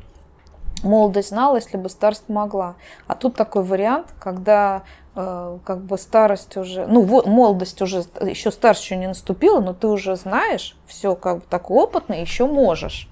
молодость 0.83 1.31
знала, 1.31 1.57
если 1.57 1.77
бы 1.77 1.89
старость 1.89 2.29
могла. 2.29 2.75
А 3.07 3.15
тут 3.15 3.37
такой 3.37 3.63
вариант, 3.63 4.09
когда 4.19 4.83
Э, 5.17 5.59
как 5.65 5.79
бы 5.79 5.97
старость 5.97 6.57
уже, 6.57 6.87
ну, 6.89 7.05
молодость 7.05 7.81
уже, 7.81 8.05
еще 8.21 8.51
старость 8.51 8.83
еще 8.83 8.97
не 8.97 9.07
наступила, 9.07 9.61
но 9.61 9.73
ты 9.73 9.87
уже 9.87 10.17
знаешь, 10.17 10.77
все 10.87 11.15
как 11.15 11.39
бы 11.39 11.45
так 11.49 11.71
опытно, 11.71 12.15
еще 12.15 12.47
можешь. 12.47 13.09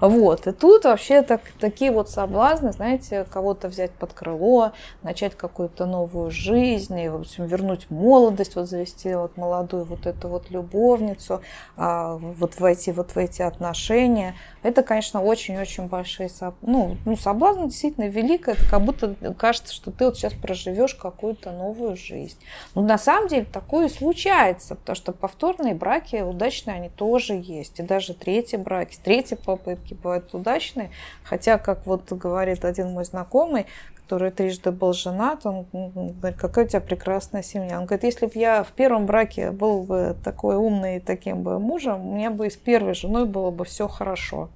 Вот, 0.00 0.46
и 0.46 0.52
тут 0.52 0.84
вообще 0.84 1.22
так, 1.22 1.40
такие 1.58 1.90
вот 1.90 2.10
соблазны, 2.10 2.72
знаете, 2.72 3.24
кого-то 3.30 3.68
взять 3.68 3.92
под 3.92 4.12
крыло, 4.12 4.72
начать 5.02 5.34
какую-то 5.34 5.86
новую 5.86 6.30
жизнь, 6.30 6.98
и, 6.98 7.08
в 7.08 7.20
общем, 7.20 7.46
вернуть 7.46 7.90
молодость, 7.90 8.56
вот 8.56 8.68
завести 8.68 9.14
вот 9.14 9.38
молодую 9.38 9.84
вот 9.84 10.06
эту 10.06 10.28
вот 10.28 10.50
любовницу, 10.50 11.40
а, 11.78 12.16
вот 12.16 12.60
войти 12.60 12.92
вот 12.92 13.12
в 13.12 13.16
эти 13.16 13.40
отношения. 13.40 14.34
Это, 14.66 14.82
конечно, 14.82 15.22
очень-очень 15.22 15.86
большие 15.86 16.28
соб... 16.28 16.56
ну, 16.60 16.96
ну, 17.04 17.16
соблазн 17.16 17.66
действительно 17.66 18.08
велик, 18.08 18.48
это 18.48 18.68
как 18.68 18.82
будто 18.82 19.14
кажется, 19.38 19.72
что 19.72 19.92
ты 19.92 20.06
вот 20.06 20.16
сейчас 20.16 20.32
проживешь 20.32 20.96
какую-то 20.96 21.52
новую 21.52 21.96
жизнь. 21.96 22.36
Но 22.74 22.82
на 22.82 22.98
самом 22.98 23.28
деле 23.28 23.44
такое 23.44 23.88
случается, 23.88 24.74
потому 24.74 24.96
что 24.96 25.12
повторные 25.12 25.76
браки 25.76 26.16
удачные, 26.16 26.78
они 26.78 26.88
тоже 26.88 27.34
есть, 27.34 27.78
и 27.78 27.84
даже 27.84 28.12
третьи 28.12 28.56
браки, 28.56 28.98
третьи 29.00 29.36
попытки 29.36 29.94
бывают 29.94 30.34
удачные. 30.34 30.90
Хотя, 31.22 31.58
как 31.58 31.86
вот 31.86 32.12
говорит 32.12 32.64
один 32.64 32.90
мой 32.90 33.04
знакомый, 33.04 33.66
который 34.06 34.30
трижды 34.30 34.70
был 34.70 34.92
женат, 34.92 35.44
он 35.44 35.66
говорит, 35.72 36.38
какая 36.38 36.64
у 36.64 36.68
тебя 36.68 36.80
прекрасная 36.80 37.42
семья. 37.42 37.80
Он 37.80 37.86
говорит, 37.86 38.04
если 38.04 38.26
бы 38.26 38.32
я 38.36 38.62
в 38.62 38.70
первом 38.70 39.04
браке 39.04 39.50
был 39.50 39.82
бы 39.82 40.14
такой 40.22 40.54
умный 40.54 40.98
и 40.98 41.00
таким 41.00 41.42
бы 41.42 41.58
мужем, 41.58 42.06
у 42.06 42.14
меня 42.14 42.30
бы 42.30 42.46
и 42.46 42.50
с 42.50 42.56
первой 42.56 42.94
женой 42.94 43.26
было 43.26 43.50
бы 43.50 43.64
все 43.64 43.88
хорошо. 43.88 44.48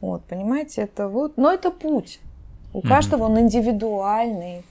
Вот, 0.00 0.24
понимаете, 0.24 0.80
это 0.80 1.08
вот, 1.08 1.36
но 1.36 1.52
это 1.52 1.70
путь. 1.70 2.20
У 2.72 2.80
каждого 2.80 3.24
он 3.24 3.38
индивидуальный. 3.38 4.62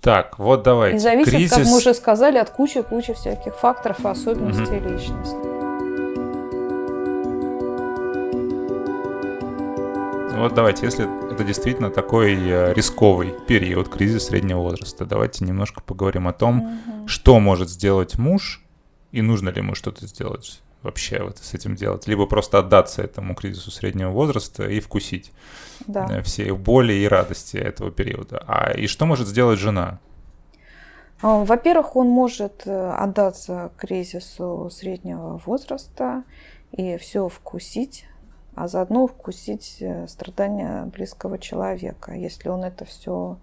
Так, 0.00 0.38
вот 0.38 0.62
давайте. 0.62 0.98
И 0.98 1.00
зависит, 1.00 1.32
Кризис... 1.32 1.50
как 1.50 1.66
мы 1.66 1.76
уже 1.78 1.94
сказали, 1.94 2.38
от 2.38 2.50
кучи-кучи 2.50 3.14
всяких 3.14 3.56
факторов 3.56 4.04
и 4.04 4.08
особенностей 4.08 4.76
mm 4.76 4.92
личности. 4.92 5.57
Вот 10.38 10.54
давайте, 10.54 10.86
если 10.86 11.32
это 11.32 11.42
действительно 11.42 11.90
такой 11.90 12.34
э, 12.34 12.72
рисковый 12.72 13.34
период, 13.46 13.88
кризис 13.88 14.26
среднего 14.26 14.60
возраста, 14.60 15.04
давайте 15.04 15.44
немножко 15.44 15.82
поговорим 15.82 16.28
о 16.28 16.32
том, 16.32 16.62
угу. 16.62 17.08
что 17.08 17.40
может 17.40 17.68
сделать 17.68 18.18
муж 18.18 18.62
и 19.10 19.20
нужно 19.20 19.48
ли 19.48 19.58
ему 19.58 19.74
что-то 19.74 20.06
сделать 20.06 20.60
вообще 20.82 21.22
вот 21.22 21.38
с 21.38 21.54
этим 21.54 21.74
делать, 21.74 22.06
либо 22.06 22.26
просто 22.26 22.58
отдаться 22.58 23.02
этому 23.02 23.34
кризису 23.34 23.70
среднего 23.70 24.10
возраста 24.10 24.68
и 24.68 24.80
вкусить 24.80 25.32
да. 25.86 26.06
Э, 26.08 26.22
все 26.22 26.54
боли 26.54 26.92
и 26.92 27.08
радости 27.08 27.56
этого 27.56 27.90
периода. 27.90 28.44
А 28.46 28.72
и 28.72 28.86
что 28.86 29.06
может 29.06 29.26
сделать 29.26 29.58
жена? 29.58 29.98
А, 31.20 31.44
во-первых, 31.44 31.96
он 31.96 32.08
может 32.08 32.62
э, 32.66 32.90
отдаться 32.92 33.72
кризису 33.76 34.70
среднего 34.72 35.38
возраста 35.44 36.22
и 36.72 36.96
все 36.96 37.28
вкусить, 37.28 38.04
а 38.58 38.66
заодно 38.66 39.06
вкусить 39.06 39.76
э, 39.80 40.08
страдания 40.08 40.84
близкого 40.86 41.38
человека, 41.38 42.12
если 42.12 42.48
он 42.48 42.64
это 42.64 42.84
все 42.84 43.38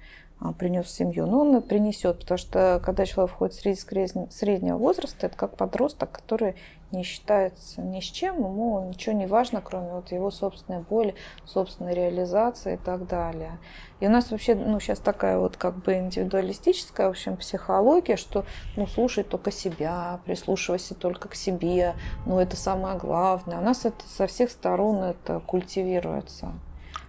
принес 0.58 0.86
в 0.86 0.90
семью. 0.90 1.26
Но 1.26 1.42
он 1.42 1.62
принесет, 1.62 2.20
потому 2.20 2.38
что 2.38 2.82
когда 2.84 3.06
человек 3.06 3.34
входит 3.34 3.56
в 3.56 3.86
кризис 3.86 4.14
среднего 4.32 4.78
возраста, 4.78 5.28
это 5.28 5.38
как 5.38 5.56
подросток, 5.56 6.12
который 6.12 6.56
не 6.92 7.04
считается 7.04 7.82
ни 7.82 8.00
с 8.00 8.04
чем, 8.04 8.38
ему 8.38 8.88
ничего 8.88 9.16
не 9.16 9.26
важно, 9.26 9.62
кроме 9.62 9.92
вот 9.92 10.12
его 10.12 10.32
собственной 10.32 10.82
боли, 10.82 11.16
собственной 11.46 11.94
реализации 11.94 12.76
и 12.76 12.78
так 12.78 13.08
далее. 13.08 13.60
И 14.00 14.08
у 14.08 14.10
нас 14.10 14.32
вообще, 14.32 14.56
ну, 14.56 14.80
сейчас 14.80 15.00
такая 15.00 15.40
вот 15.40 15.58
как 15.58 15.78
бы 15.84 15.96
индивидуалистическая, 15.96 17.08
в 17.08 17.12
общем, 17.12 17.38
психология, 17.38 18.18
что, 18.18 18.46
ну, 18.76 18.88
слушай 18.88 19.24
только 19.24 19.52
себя, 19.52 20.20
прислушивайся 20.26 20.96
только 20.96 21.30
к 21.30 21.36
себе, 21.36 21.96
ну, 22.26 22.40
это 22.40 22.56
самое 22.56 22.98
главное. 22.98 23.58
У 23.58 23.62
нас 23.62 23.86
это 23.86 24.08
со 24.08 24.28
всех 24.28 24.52
сторон 24.52 25.04
это 25.04 25.40
культивируется. 25.40 26.54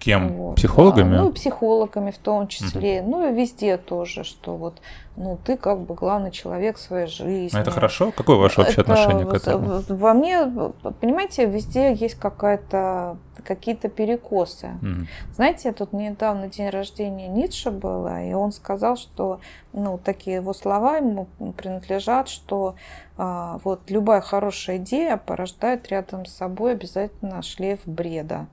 Кем? 0.06 0.28
Вот. 0.34 0.54
Психологами? 0.54 1.16
Да, 1.16 1.22
ну, 1.24 1.32
психологами 1.32 2.12
в 2.12 2.18
том 2.18 2.46
числе. 2.46 3.00
Угу. 3.00 3.10
Ну, 3.10 3.28
и 3.28 3.34
везде 3.34 3.76
тоже, 3.76 4.22
что 4.22 4.54
вот, 4.54 4.80
ну, 5.16 5.36
ты 5.44 5.56
как 5.56 5.80
бы 5.80 5.96
главный 5.96 6.30
человек 6.30 6.78
своей 6.78 7.08
жизни. 7.08 7.58
А 7.58 7.60
это 7.60 7.72
хорошо? 7.72 8.12
Какое 8.16 8.36
ваше 8.36 8.60
общее 8.60 8.74
это, 8.74 8.82
отношение 8.82 9.26
к 9.26 9.34
этому? 9.34 9.82
Во 9.88 10.14
мне, 10.14 10.46
понимаете, 11.00 11.46
везде 11.46 11.92
есть 11.92 12.14
какая-то 12.14 13.16
какие-то 13.42 13.88
перекосы. 13.88 14.70
Mm. 14.82 15.06
Знаете, 15.34 15.72
тут 15.72 15.92
недавно 15.92 16.48
день 16.48 16.68
рождения 16.68 17.28
Ницше 17.28 17.70
было, 17.70 18.24
и 18.24 18.32
он 18.32 18.52
сказал, 18.52 18.96
что 18.96 19.40
ну, 19.72 19.98
такие 19.98 20.36
его 20.36 20.52
слова 20.52 20.96
ему 20.96 21.26
принадлежат, 21.56 22.28
что 22.28 22.74
а, 23.16 23.60
вот 23.62 23.88
любая 23.88 24.20
хорошая 24.20 24.78
идея 24.78 25.16
порождает 25.16 25.88
рядом 25.88 26.26
с 26.26 26.32
собой 26.32 26.72
обязательно 26.72 27.42
шлейф 27.42 27.80
бреда. 27.84 28.46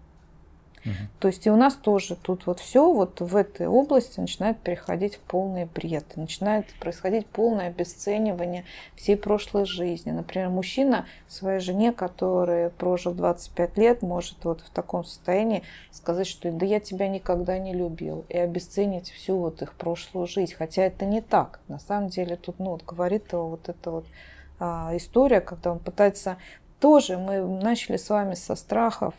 То 1.19 1.27
есть 1.27 1.45
и 1.47 1.51
у 1.51 1.55
нас 1.55 1.75
тоже 1.75 2.15
тут 2.15 2.45
вот 2.45 2.59
все 2.59 2.91
вот 2.91 3.21
в 3.21 3.35
этой 3.35 3.67
области 3.67 4.19
начинает 4.19 4.59
переходить 4.59 5.15
в 5.15 5.19
полный 5.19 5.65
бред. 5.65 6.05
Начинает 6.15 6.67
происходить 6.79 7.25
полное 7.25 7.67
обесценивание 7.67 8.65
всей 8.95 9.15
прошлой 9.15 9.65
жизни. 9.65 10.11
Например, 10.11 10.49
мужчина 10.49 11.05
своей 11.27 11.59
жене, 11.59 11.93
который 11.93 12.69
прожил 12.69 13.13
25 13.13 13.77
лет, 13.77 14.01
может 14.01 14.43
вот 14.43 14.61
в 14.61 14.69
таком 14.69 15.05
состоянии 15.05 15.63
сказать, 15.91 16.27
что 16.27 16.51
да 16.51 16.65
я 16.65 16.79
тебя 16.79 17.07
никогда 17.07 17.57
не 17.57 17.73
любил. 17.73 18.25
И 18.29 18.37
обесценить 18.37 19.11
всю 19.11 19.37
вот 19.37 19.61
их 19.61 19.73
прошлую 19.73 20.27
жизнь. 20.27 20.53
Хотя 20.53 20.83
это 20.83 21.05
не 21.05 21.21
так. 21.21 21.59
На 21.67 21.79
самом 21.79 22.09
деле 22.09 22.35
тут 22.35 22.59
ну, 22.59 22.71
вот 22.71 22.83
говорит 22.83 23.31
его 23.31 23.49
вот 23.49 23.69
эта 23.69 23.91
вот 23.91 24.05
а, 24.59 24.91
история, 24.93 25.41
когда 25.41 25.71
он 25.71 25.79
пытается 25.79 26.37
тоже 26.83 27.17
мы 27.17 27.39
начали 27.41 27.95
с 27.95 28.09
вами 28.09 28.33
со 28.33 28.55
страхов, 28.55 29.13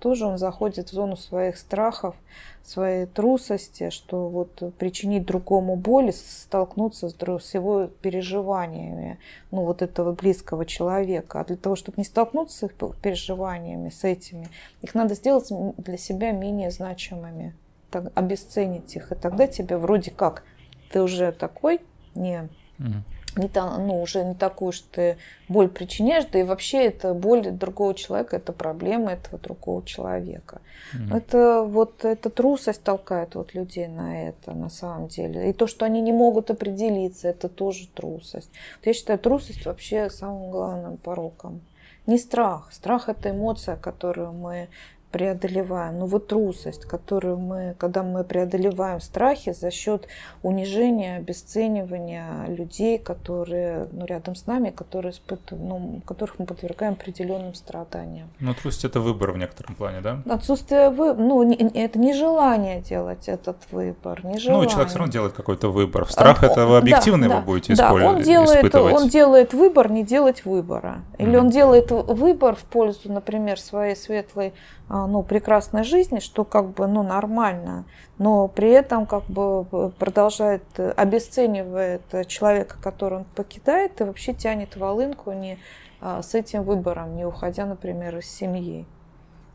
тоже 0.00 0.26
он 0.26 0.38
заходит 0.38 0.88
в 0.88 0.92
зону 0.92 1.16
своих 1.16 1.56
страхов, 1.56 2.16
своей 2.64 3.06
трусости, 3.06 3.90
что 3.90 4.28
вот 4.28 4.74
причинить 4.76 5.24
другому 5.24 5.76
боль, 5.76 6.12
столкнуться 6.12 7.08
с, 7.08 7.14
с 7.14 7.54
его 7.54 7.86
переживаниями, 7.86 9.18
ну 9.50 9.64
вот 9.64 9.82
этого 9.82 10.12
близкого 10.12 10.66
человека. 10.66 11.40
А 11.40 11.44
для 11.44 11.56
того, 11.56 11.76
чтобы 11.76 11.96
не 11.98 12.04
столкнуться 12.04 12.58
с 12.58 12.62
их 12.64 12.72
переживаниями, 13.00 13.90
с 13.90 14.04
этими, 14.04 14.48
их 14.82 14.94
надо 14.94 15.14
сделать 15.14 15.48
для 15.76 15.96
себя 15.96 16.32
менее 16.32 16.70
значимыми, 16.70 17.54
так, 17.90 18.12
обесценить 18.14 18.96
их. 18.96 19.12
И 19.12 19.14
тогда 19.14 19.46
тебе 19.46 19.76
вроде 19.76 20.10
как, 20.10 20.44
ты 20.90 21.02
уже 21.02 21.32
такой, 21.32 21.80
не... 22.14 22.48
Угу 22.78 23.02
не 23.38 23.48
та, 23.48 23.78
ну, 23.78 24.02
уже 24.02 24.24
не 24.24 24.34
такую, 24.34 24.72
что 24.72 24.88
ты 24.92 25.16
боль 25.48 25.68
причиняешь, 25.68 26.26
да 26.30 26.40
и 26.40 26.42
вообще 26.42 26.86
это 26.86 27.14
боль 27.14 27.50
другого 27.50 27.94
человека, 27.94 28.36
это 28.36 28.52
проблема 28.52 29.12
этого 29.12 29.38
другого 29.38 29.84
человека. 29.84 30.60
Mm-hmm. 30.92 31.16
Это 31.16 31.62
вот 31.62 32.04
эта 32.04 32.30
трусость 32.30 32.82
толкает 32.82 33.34
вот 33.34 33.54
людей 33.54 33.86
на 33.86 34.28
это 34.28 34.52
на 34.52 34.68
самом 34.68 35.08
деле. 35.08 35.50
И 35.50 35.52
то, 35.52 35.66
что 35.66 35.86
они 35.86 36.00
не 36.00 36.12
могут 36.12 36.50
определиться, 36.50 37.28
это 37.28 37.48
тоже 37.48 37.88
трусость. 37.88 38.50
Вот 38.78 38.86
я 38.86 38.92
считаю 38.92 39.18
трусость 39.18 39.64
вообще 39.64 40.10
самым 40.10 40.50
главным 40.50 40.96
пороком. 40.96 41.60
Не 42.06 42.18
страх. 42.18 42.68
Страх 42.72 43.08
это 43.08 43.30
эмоция, 43.30 43.76
которую 43.76 44.32
мы 44.32 44.68
преодолеваем. 45.10 45.98
Ну 45.98 46.06
вот 46.06 46.28
трусость, 46.28 46.84
которую 46.84 47.38
мы, 47.38 47.74
когда 47.78 48.02
мы 48.02 48.24
преодолеваем 48.24 49.00
страхи 49.00 49.52
за 49.52 49.70
счет 49.70 50.06
унижения, 50.42 51.16
обесценивания 51.16 52.46
людей, 52.48 52.98
которые 52.98 53.88
ну, 53.92 54.04
рядом 54.06 54.34
с 54.34 54.46
нами, 54.46 54.70
которые 54.70 55.12
испытывают, 55.12 55.68
ну, 55.68 56.02
которых 56.04 56.38
мы 56.38 56.46
подвергаем 56.46 56.92
определенным 56.94 57.54
страданиям. 57.54 58.28
Ну 58.40 58.54
трусость 58.54 58.84
это 58.84 59.00
выбор 59.00 59.32
в 59.32 59.38
некотором 59.38 59.74
плане, 59.74 60.00
да? 60.00 60.22
Отсутствие 60.28 60.90
выбора, 60.90 61.16
ну 61.16 61.42
не, 61.42 61.56
это 61.56 61.98
нежелание 61.98 62.80
делать 62.80 63.28
этот 63.28 63.56
выбор, 63.70 64.24
нежелание. 64.24 64.64
Ну 64.64 64.70
человек 64.70 64.88
все 64.88 64.98
равно 64.98 65.12
делает 65.12 65.32
какой-то 65.32 65.70
выбор. 65.70 66.10
Страх 66.10 66.42
это 66.42 66.66
вы 66.66 66.78
объективно 66.78 67.20
да, 67.20 67.26
его 67.26 67.40
да, 67.40 67.46
будете 67.46 67.74
да, 67.74 67.92
он 67.92 68.22
делает, 68.22 68.64
испытывать. 68.64 68.94
Он 68.94 69.08
делает 69.08 69.54
выбор 69.54 69.90
не 69.90 70.04
делать 70.04 70.44
выбора. 70.44 71.02
Или 71.18 71.32
mm-hmm. 71.32 71.38
он 71.38 71.50
делает 71.50 71.90
выбор 71.90 72.56
в 72.56 72.64
пользу, 72.64 73.12
например, 73.12 73.58
своей 73.60 73.96
светлой 73.96 74.48
а, 74.48 74.52
ну, 74.88 75.22
прекрасной 75.22 75.84
жизни, 75.84 76.18
что 76.18 76.44
как 76.44 76.70
бы 76.70 76.86
ну, 76.86 77.02
нормально, 77.02 77.84
но 78.16 78.48
при 78.48 78.70
этом 78.70 79.06
как 79.06 79.24
бы 79.26 79.64
продолжает, 79.98 80.62
обесценивает 80.96 82.02
человека, 82.26 82.76
который 82.82 83.18
он 83.18 83.24
покидает, 83.24 84.00
и 84.00 84.04
вообще 84.04 84.32
тянет 84.32 84.76
волынку 84.76 85.32
не 85.32 85.58
а, 86.00 86.22
с 86.22 86.34
этим 86.34 86.62
выбором, 86.62 87.16
не 87.16 87.24
уходя, 87.24 87.66
например, 87.66 88.18
из 88.18 88.30
семьи. 88.30 88.86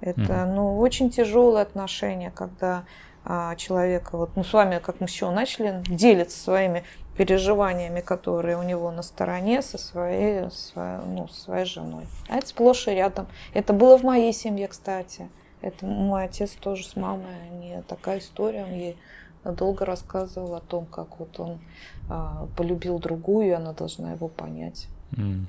Это 0.01 0.21
mm-hmm. 0.21 0.53
ну, 0.53 0.77
очень 0.79 1.09
тяжелые 1.09 1.61
отношения, 1.61 2.31
когда 2.31 2.83
а, 3.23 3.55
человек, 3.55 4.11
вот, 4.11 4.31
ну, 4.35 4.43
с 4.43 4.51
вами, 4.51 4.79
как 4.79 4.99
мы 4.99 5.05
еще 5.05 5.29
начали, 5.31 5.81
делится 5.87 6.37
своими 6.37 6.83
переживаниями, 7.17 8.01
которые 8.01 8.57
у 8.57 8.63
него 8.63 8.91
на 8.91 9.03
стороне 9.03 9.61
со 9.61 9.77
своей, 9.77 10.49
своей, 10.51 10.99
ну, 11.05 11.27
своей 11.27 11.65
женой. 11.65 12.05
А 12.27 12.37
это 12.37 12.47
сплошь 12.47 12.87
и 12.87 12.91
рядом. 12.91 13.27
Это 13.53 13.73
было 13.73 13.97
в 13.97 14.03
моей 14.03 14.33
семье, 14.33 14.67
кстати. 14.67 15.29
Это 15.61 15.85
мой 15.85 16.25
отец 16.25 16.51
тоже 16.51 16.85
с 16.85 16.95
мамой, 16.95 17.35
они 17.49 17.81
такая 17.87 18.19
история, 18.19 18.63
он 18.65 18.73
ей 18.73 18.97
долго 19.45 19.85
рассказывал 19.85 20.55
о 20.55 20.61
том, 20.61 20.85
как 20.85 21.19
вот 21.19 21.39
он 21.39 21.59
а, 22.09 22.47
полюбил 22.57 22.99
другую, 22.99 23.47
и 23.47 23.51
она 23.51 23.73
должна 23.73 24.11
его 24.13 24.27
понять. 24.27 24.87
Mm. 25.11 25.45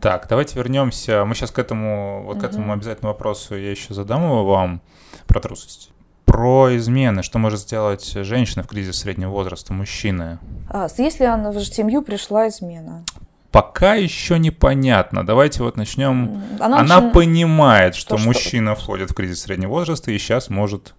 Так, 0.00 0.26
давайте 0.28 0.56
вернемся. 0.56 1.24
Мы 1.24 1.34
сейчас 1.34 1.50
к 1.50 1.58
этому, 1.58 2.24
вот 2.24 2.40
к 2.40 2.44
этому 2.44 2.72
обязательно 2.72 3.08
вопросу 3.08 3.54
я 3.54 3.70
еще 3.70 3.94
задам 3.94 4.24
его 4.24 4.44
вам 4.44 4.80
про 5.26 5.40
трусость. 5.40 5.92
Про 6.30 6.76
измены. 6.76 7.24
Что 7.24 7.40
может 7.40 7.58
сделать 7.58 8.12
женщина 8.14 8.62
в 8.62 8.68
кризис 8.68 9.00
среднего 9.00 9.30
возраста, 9.30 9.72
мужчина? 9.72 10.38
А, 10.68 10.86
если 10.96 11.24
она 11.24 11.50
в 11.50 11.60
семью 11.64 12.02
пришла 12.02 12.46
измена. 12.46 13.04
Пока 13.50 13.94
еще 13.94 14.38
непонятно. 14.38 15.26
Давайте 15.26 15.64
вот 15.64 15.76
начнем. 15.76 16.40
Она, 16.60 16.78
она 16.80 17.00
начи... 17.00 17.12
понимает, 17.14 17.96
что, 17.96 18.16
что 18.16 18.26
мужчина 18.28 18.76
что? 18.76 18.84
входит 18.84 19.10
в 19.10 19.14
кризис 19.14 19.42
среднего 19.42 19.70
возраста 19.70 20.12
и 20.12 20.18
сейчас 20.18 20.50
может 20.50 20.94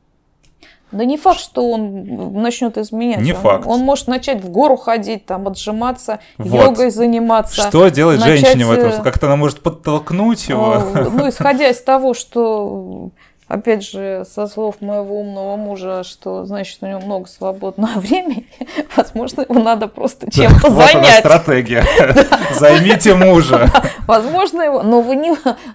да 0.92 1.06
не 1.06 1.18
факт, 1.18 1.40
что 1.40 1.72
он 1.72 2.42
начнет 2.42 2.78
изменять. 2.78 3.22
Не 3.22 3.32
он, 3.32 3.40
факт. 3.40 3.64
Он 3.66 3.80
может 3.80 4.08
начать 4.08 4.44
в 4.44 4.50
гору 4.50 4.76
ходить, 4.76 5.26
там, 5.26 5.48
отжиматься, 5.48 6.20
вот. 6.38 6.66
йогой 6.66 6.92
заниматься. 6.92 7.70
Что 7.70 7.88
делать 7.88 8.20
начать... 8.20 8.42
женщине 8.42 8.66
в 8.66 8.72
этом? 8.72 9.00
Э, 9.00 9.02
Как-то 9.02 9.28
она 9.28 9.38
может 9.38 9.62
подтолкнуть 9.62 10.50
его? 10.50 10.84
Ну, 10.94 11.30
исходя 11.30 11.70
из 11.70 11.82
того, 11.82 12.14
что 12.14 13.12
опять 13.52 13.84
же, 13.84 14.24
со 14.26 14.48
слов 14.48 14.82
моего 14.82 15.20
умного 15.20 15.58
мужа, 15.58 16.04
что, 16.04 16.46
значит, 16.46 16.78
у 16.82 16.88
него 16.88 17.02
много 17.02 17.28
свободного 17.28 17.92
времени, 18.00 18.48
возможно, 18.96 19.42
его 19.42 19.62
надо 19.62 19.88
просто 19.88 20.32
чем-то 20.32 20.70
вот 20.70 20.86
занять. 20.92 21.26
Она 21.26 21.38
стратегия. 21.38 21.86
Займите 22.60 23.14
мужа. 23.14 23.70
Возможно, 24.08 24.62
его, 24.62 24.84
но 24.84 25.02
вы 25.02 25.16
не, 25.16 25.34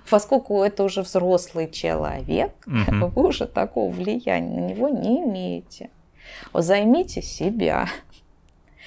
поскольку 0.09 0.63
это 0.63 0.85
уже 0.85 1.03
взрослый 1.03 1.71
человек, 1.71 2.53
вы 2.67 3.11
уже 3.23 3.47
такого 3.47 3.91
влияния 3.91 4.61
на 4.61 4.67
него 4.67 4.89
не 4.89 5.23
имеете. 5.23 5.91
Займите 6.53 7.23
себя. 7.23 7.89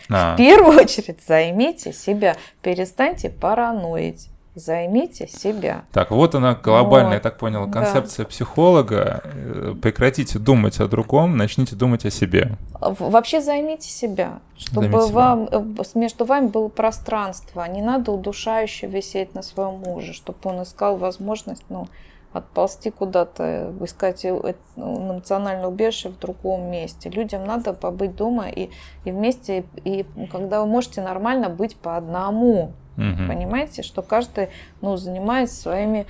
В 0.08 0.36
первую 0.38 0.80
очередь 0.80 1.20
займите 1.28 1.94
себя. 1.94 2.36
Перестаньте 2.62 3.30
параноить 3.30 4.30
займите 4.56 5.28
себя. 5.28 5.84
Так, 5.92 6.12
вот 6.12 6.36
она 6.36 6.56
глобальная, 6.56 7.10
вот. 7.10 7.16
я 7.16 7.20
так 7.20 7.38
понял, 7.38 7.70
концепция 7.70 8.26
да. 8.26 8.30
психолога. 8.30 9.22
Э, 9.24 9.76
прекратите 9.82 10.40
думать 10.40 10.80
о 10.80 10.88
другом, 10.88 11.38
начните 11.38 11.76
думать 11.76 12.06
о 12.06 12.12
себе. 12.12 12.58
Вообще 12.80 13.42
займите 13.42 13.90
себя, 13.90 14.40
чтобы 14.58 14.90
займите 14.90 15.14
вам 15.14 15.48
себя. 15.48 15.60
Э, 15.60 16.00
между 16.00 16.26
вами 16.26 16.48
было 16.48 16.68
пространство. 16.68 17.66
Не 17.66 17.82
надо 17.82 18.12
удушающе 18.12 18.88
висеть 18.88 19.34
на 19.34 19.42
своем 19.42 19.80
муже, 19.80 20.14
чтобы 20.14 20.40
он 20.44 20.64
искал 20.64 20.98
возможность, 20.98 21.64
ну, 21.70 21.88
отползти 22.34 22.92
куда-то, 22.92 23.74
искать 23.82 24.24
э, 24.26 24.54
эмоциональное 24.76 25.68
убежище 25.68 26.10
в 26.10 26.20
другом 26.20 26.70
месте. 26.70 27.10
Людям 27.10 27.46
надо 27.46 27.74
побыть 27.74 28.16
дома 28.16 28.50
и, 28.50 28.70
и 29.06 29.12
вместе, 29.12 29.66
и 29.84 30.06
когда 30.32 30.62
вы 30.62 30.68
можете 30.68 31.02
нормально 31.02 31.50
быть 31.50 31.76
по 31.76 31.98
одному. 31.98 32.74
Угу. 33.00 33.28
Понимаете, 33.28 33.82
что 33.82 34.02
каждый 34.02 34.50
ну, 34.82 34.98
занимается 34.98 35.56
своими 35.56 36.06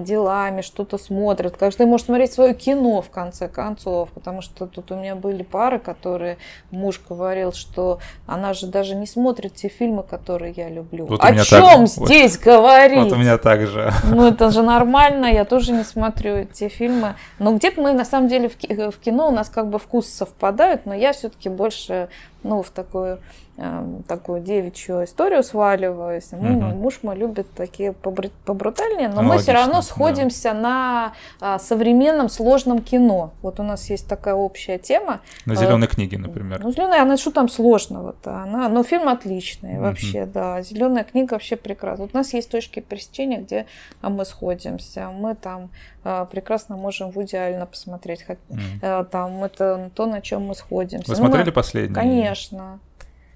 делами, 0.00 0.62
что-то 0.62 0.98
смотрит. 0.98 1.56
Каждый 1.56 1.86
может 1.86 2.06
смотреть 2.06 2.32
свое 2.32 2.54
кино, 2.54 3.02
в 3.02 3.10
конце 3.10 3.48
концов. 3.48 4.10
Потому 4.10 4.42
что 4.42 4.66
тут 4.66 4.90
у 4.92 4.96
меня 4.96 5.14
были 5.14 5.42
пары, 5.42 5.78
которые 5.78 6.38
муж 6.70 7.00
говорил, 7.08 7.52
что 7.52 7.98
она 8.26 8.54
же 8.54 8.66
даже 8.66 8.94
не 8.94 9.06
смотрит 9.06 9.54
те 9.54 9.68
фильмы, 9.68 10.02
которые 10.02 10.52
я 10.56 10.68
люблю. 10.68 11.06
Вот 11.06 11.22
О 11.22 11.34
чем 11.44 11.86
так... 11.86 11.88
здесь 11.88 12.36
вот, 12.36 12.44
говорить? 12.44 13.04
Вот 13.04 13.12
у 13.12 13.16
меня 13.16 13.38
так 13.38 13.66
же. 13.66 13.92
Ну, 14.04 14.26
это 14.26 14.50
же 14.50 14.62
нормально, 14.62 15.26
я 15.26 15.44
тоже 15.44 15.72
не 15.72 15.84
смотрю 15.84 16.46
те 16.46 16.68
фильмы. 16.68 17.16
Но 17.38 17.54
где-то 17.54 17.80
мы, 17.80 17.92
на 17.92 18.04
самом 18.04 18.28
деле, 18.28 18.48
в 18.48 18.98
кино 18.98 19.28
у 19.28 19.32
нас 19.32 19.48
как 19.48 19.68
бы 19.68 19.78
вкусы 19.78 20.10
совпадают, 20.10 20.86
но 20.86 20.94
я 20.94 21.12
все-таки 21.12 21.48
больше 21.48 22.08
ну, 22.42 22.62
в 22.62 22.70
такую 22.70 23.18
Эм, 23.58 24.02
такую 24.02 24.42
девичью 24.42 25.04
историю 25.04 25.42
сваливаюсь. 25.42 26.30
Угу. 26.30 26.44
Муж 26.44 26.98
мой 27.00 27.16
любит 27.16 27.46
такие 27.56 27.94
побрутальнее, 27.94 29.08
но 29.08 29.22
ну, 29.22 29.28
мы 29.30 29.38
все 29.38 29.52
равно 29.56 29.82
сходимся 29.82 30.52
да. 30.52 30.60
на 30.60 31.12
а, 31.40 31.58
современном 31.58 32.28
сложном 32.28 32.80
кино. 32.80 33.32
Вот 33.42 33.60
у 33.60 33.62
нас 33.62 33.90
есть 33.90 34.08
такая 34.08 34.34
общая 34.34 34.78
тема. 34.78 35.20
На 35.44 35.54
зеленой 35.54 35.86
э, 35.86 35.90
книге, 35.90 36.18
например. 36.18 36.60
Ну, 36.62 36.72
зеленая, 36.72 37.02
она 37.02 37.16
что 37.16 37.30
там 37.30 37.48
сложного-то? 37.48 38.42
Она, 38.42 38.68
но 38.68 38.82
фильм 38.82 39.08
отличный 39.08 39.74
угу. 39.74 39.82
вообще, 39.82 40.26
да. 40.26 40.62
Зеленая 40.62 41.04
книга 41.04 41.34
вообще 41.34 41.56
прекрасна. 41.56 42.04
Вот 42.04 42.14
у 42.14 42.16
нас 42.16 42.32
есть 42.32 42.50
точки 42.50 42.80
пересечения, 42.80 43.40
где 43.40 43.66
а, 44.00 44.10
мы 44.10 44.24
сходимся. 44.24 45.08
Мы 45.10 45.34
там 45.34 45.70
а, 46.04 46.24
прекрасно 46.24 46.76
можем 46.76 47.10
в 47.10 47.22
идеально 47.22 47.66
посмотреть. 47.66 48.24
Угу. 48.28 49.04
Там 49.10 49.44
это 49.44 49.90
то, 49.94 50.06
на 50.06 50.20
чем 50.20 50.46
мы 50.46 50.54
сходимся. 50.54 51.08
Вы 51.08 51.16
смотрели 51.16 51.46
ну, 51.46 51.52
последний? 51.52 51.94
Конечно. 51.94 52.78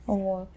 Вот. 0.07 0.49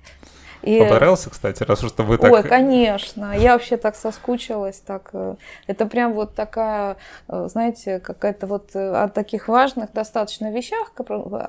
И... 0.63 0.79
Понравился, 0.79 1.29
кстати, 1.29 1.61
раз 1.63 1.83
уж 1.83 1.91
вы 1.97 2.17
так... 2.17 2.31
Ой, 2.31 2.41
конечно. 2.41 3.37
Я 3.37 3.53
вообще 3.53 3.75
так 3.75 3.95
соскучилась. 3.95 4.79
Так... 4.79 5.09
Э, 5.11 5.35
это 5.67 5.85
прям 5.85 6.13
вот 6.13 6.35
такая, 6.35 6.95
э, 7.27 7.47
знаете, 7.51 7.99
какая-то 7.99 8.47
вот 8.47 8.69
э, 8.73 9.03
о 9.03 9.09
таких 9.09 9.49
важных 9.49 9.91
достаточно 9.91 10.51
вещах, 10.51 10.93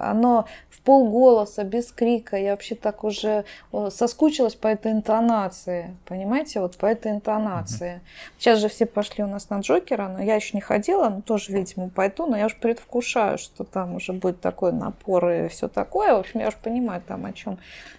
оно 0.01 0.47
в 0.69 0.81
полголоса, 0.81 1.63
без 1.63 1.93
крика. 1.93 2.37
Я 2.37 2.51
вообще 2.51 2.75
так 2.75 3.05
уже 3.05 3.45
соскучилась 3.91 4.57
по 4.57 4.67
этой 4.67 4.91
интонации. 4.91 5.97
Понимаете, 6.07 6.59
вот 6.59 6.77
по 6.77 6.87
этой 6.87 7.13
интонации. 7.13 7.95
Mm-hmm. 7.95 8.33
Сейчас 8.39 8.59
же 8.59 8.69
все 8.69 8.85
пошли 8.85 9.23
у 9.23 9.29
нас 9.29 9.49
на 9.49 9.61
Джокера, 9.61 10.09
но 10.09 10.21
я 10.23 10.35
еще 10.35 10.51
не 10.55 10.61
ходила, 10.61 11.09
но 11.09 11.21
тоже, 11.21 11.53
видимо, 11.53 11.89
пойду, 11.89 12.27
но 12.27 12.37
я 12.37 12.47
уже 12.47 12.57
предвкушаю, 12.57 13.39
что 13.39 13.63
там 13.63 13.95
уже 13.95 14.13
будет 14.13 14.41
такой 14.41 14.73
напор 14.73 15.31
и 15.31 15.49
все 15.49 15.69
такое. 15.69 16.15
В 16.15 16.19
общем, 16.19 16.41
я 16.41 16.49
уже 16.49 16.57
понимаю 16.57 17.01
там, 17.07 17.25
о 17.27 17.33
чем 17.33 17.59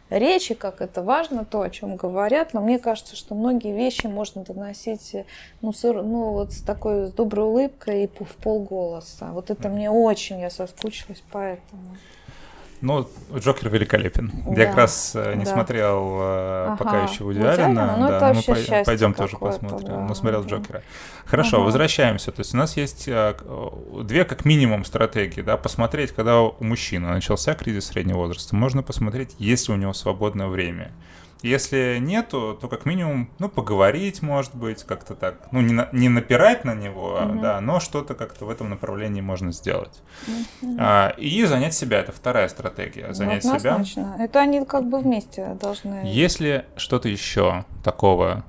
речи, 0.10 0.54
как 0.54 0.82
это 0.82 1.02
важно, 1.06 1.46
то, 1.46 1.62
о 1.62 1.70
чем 1.70 1.96
говорят, 1.96 2.54
но 2.54 2.62
мне 2.62 2.80
кажется, 2.80 3.16
что 3.16 3.36
многие 3.36 3.74
вещи 3.74 4.08
можно 4.08 4.44
доносить 4.44 5.16
ну, 5.62 5.72
с, 5.72 5.84
ну, 5.84 6.32
вот 6.32 6.52
с 6.52 6.62
такой 6.62 7.08
с 7.08 7.12
доброй 7.12 7.46
улыбкой 7.46 8.04
и 8.04 8.08
в 8.08 8.36
полголоса. 8.36 9.30
Вот 9.32 9.50
это 9.50 9.70
мне 9.70 9.90
очень, 9.90 10.42
я 10.42 10.50
соскучилась 10.50 11.24
поэтому. 11.32 11.98
Ну, 12.86 13.10
Джокер 13.36 13.70
великолепен. 13.70 14.32
Да, 14.46 14.62
я 14.62 14.68
как 14.68 14.78
раз 14.78 15.14
э, 15.16 15.34
не 15.34 15.44
да. 15.44 15.52
смотрел 15.52 16.18
э, 16.20 16.66
ага. 16.68 16.76
пока 16.78 17.04
еще 17.06 17.24
Вуди. 17.24 17.40
Ну, 17.40 17.48
да, 17.48 18.32
мы 18.32 18.44
по- 18.44 18.84
пойдем 18.86 19.16
тоже 19.16 19.38
посмотрим. 19.38 19.88
Да. 19.88 20.00
Но 20.02 20.14
смотрел 20.14 20.42
угу. 20.42 20.50
Джокера. 20.50 20.84
Хорошо, 21.26 21.58
ага. 21.58 21.66
возвращаемся. 21.66 22.32
То 22.32 22.42
есть 22.42 22.54
у 22.54 22.58
нас 22.58 22.78
есть 22.78 23.08
э, 23.08 23.34
две 24.04 24.24
как 24.24 24.46
минимум 24.46 24.86
стратегии. 24.86 25.42
Да? 25.42 25.58
Посмотреть, 25.58 26.12
когда 26.12 26.42
у 26.42 26.56
мужчины 26.60 27.08
начался 27.08 27.56
кризис 27.56 27.88
среднего 27.88 28.18
возраста. 28.18 28.56
Можно 28.56 28.84
посмотреть, 28.84 29.36
есть 29.40 29.68
ли 29.68 29.74
у 29.74 29.78
него 29.78 29.94
свободное 29.94 30.46
время. 30.46 30.92
Если 31.46 32.00
нету, 32.00 32.58
то 32.60 32.68
как 32.68 32.86
минимум, 32.86 33.30
ну, 33.40 33.50
поговорить, 33.50 34.22
может 34.22 34.56
быть, 34.56 34.84
как-то 34.84 35.16
так. 35.16 35.52
Ну, 35.52 35.62
не, 35.62 35.74
на, 35.74 35.90
не 35.92 36.10
напирать 36.10 36.66
на 36.66 36.74
него, 36.74 37.20
mm-hmm. 37.20 37.42
да, 37.42 37.62
но 37.62 37.80
что-то 37.80 38.16
как-то 38.16 38.46
в 38.46 38.50
этом 38.50 38.70
направлении 38.70 39.22
можно 39.22 39.52
сделать. 39.52 40.02
Mm-hmm. 40.28 40.78
А, 40.80 41.10
и 41.18 41.44
занять 41.46 41.76
себя, 41.76 42.00
это 42.00 42.12
вторая 42.12 42.48
стратегия. 42.48 43.08
Ну, 43.10 43.14
занять 43.14 43.44
ну, 43.44 43.60
себя. 43.60 44.16
Это 44.20 44.40
они 44.40 44.66
как 44.66 44.90
бы 44.90 45.00
вместе 45.00 45.56
должны. 45.62 46.02
Если 46.06 46.66
что-то 46.78 47.10
еще 47.10 47.66
такого 47.84 48.44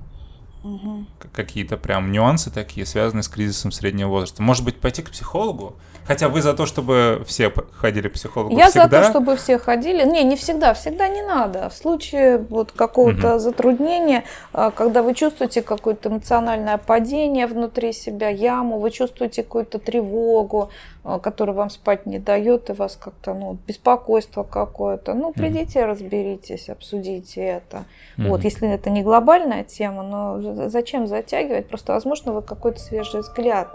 угу. 0.63 1.05
какие-то 1.31 1.77
прям 1.77 2.11
нюансы 2.11 2.51
такие, 2.51 2.85
связанные 2.85 3.23
с 3.23 3.27
кризисом 3.27 3.71
среднего 3.71 4.09
возраста. 4.09 4.41
Может 4.41 4.63
быть, 4.65 4.79
пойти 4.79 5.01
к 5.01 5.11
психологу? 5.11 5.75
Хотя 6.07 6.29
вы 6.29 6.41
за 6.41 6.53
то, 6.53 6.65
чтобы 6.65 7.23
все 7.27 7.51
ходили 7.73 8.07
к 8.07 8.13
психологу 8.13 8.57
Я 8.57 8.69
всегда? 8.69 8.83
за 8.83 8.89
то, 8.89 9.09
чтобы 9.09 9.35
все 9.35 9.57
ходили. 9.59 10.05
Не, 10.05 10.23
не 10.23 10.37
всегда, 10.37 10.73
всегда 10.73 11.09
не 11.09 11.21
надо. 11.21 11.69
В 11.69 11.73
случае 11.73 12.37
вот 12.37 12.71
какого-то 12.71 13.33
угу. 13.33 13.39
затруднения, 13.39 14.23
а, 14.53 14.71
когда 14.71 15.03
вы 15.03 15.13
чувствуете 15.13 15.61
какое-то 15.61 16.07
эмоциональное 16.07 16.77
падение 16.77 17.45
внутри 17.45 17.91
себя, 17.91 18.29
яму, 18.29 18.79
вы 18.79 18.91
чувствуете 18.91 19.43
какую-то 19.43 19.79
тревогу, 19.79 20.69
а, 21.03 21.19
которая 21.19 21.55
вам 21.55 21.69
спать 21.69 22.05
не 22.05 22.19
дает, 22.19 22.69
и 22.69 22.73
вас 22.73 22.95
как-то, 22.95 23.33
ну, 23.33 23.57
беспокойство 23.67 24.43
какое-то, 24.43 25.13
ну, 25.13 25.33
придите, 25.33 25.85
разберитесь, 25.85 26.69
обсудите 26.69 27.41
это. 27.41 27.83
mm 28.17 28.29
Вот, 28.29 28.45
если 28.45 28.69
это 28.69 28.89
не 28.89 29.03
глобальная 29.03 29.65
тема, 29.65 30.03
но 30.03 30.69
зачем 30.69 31.05
затягивать? 31.07 31.67
Просто, 31.67 31.93
возможно, 31.93 32.31
вы 32.31 32.41
какой-то 32.41 32.79
свежий 32.79 33.19
взгляд 33.19 33.67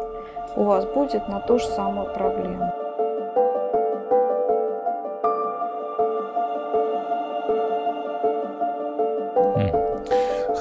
у 0.57 0.65
вас 0.65 0.85
будет 0.87 1.29
на 1.29 1.41
ту 1.41 1.59
же 1.59 1.67
самую 1.67 2.12
проблему. 2.12 2.73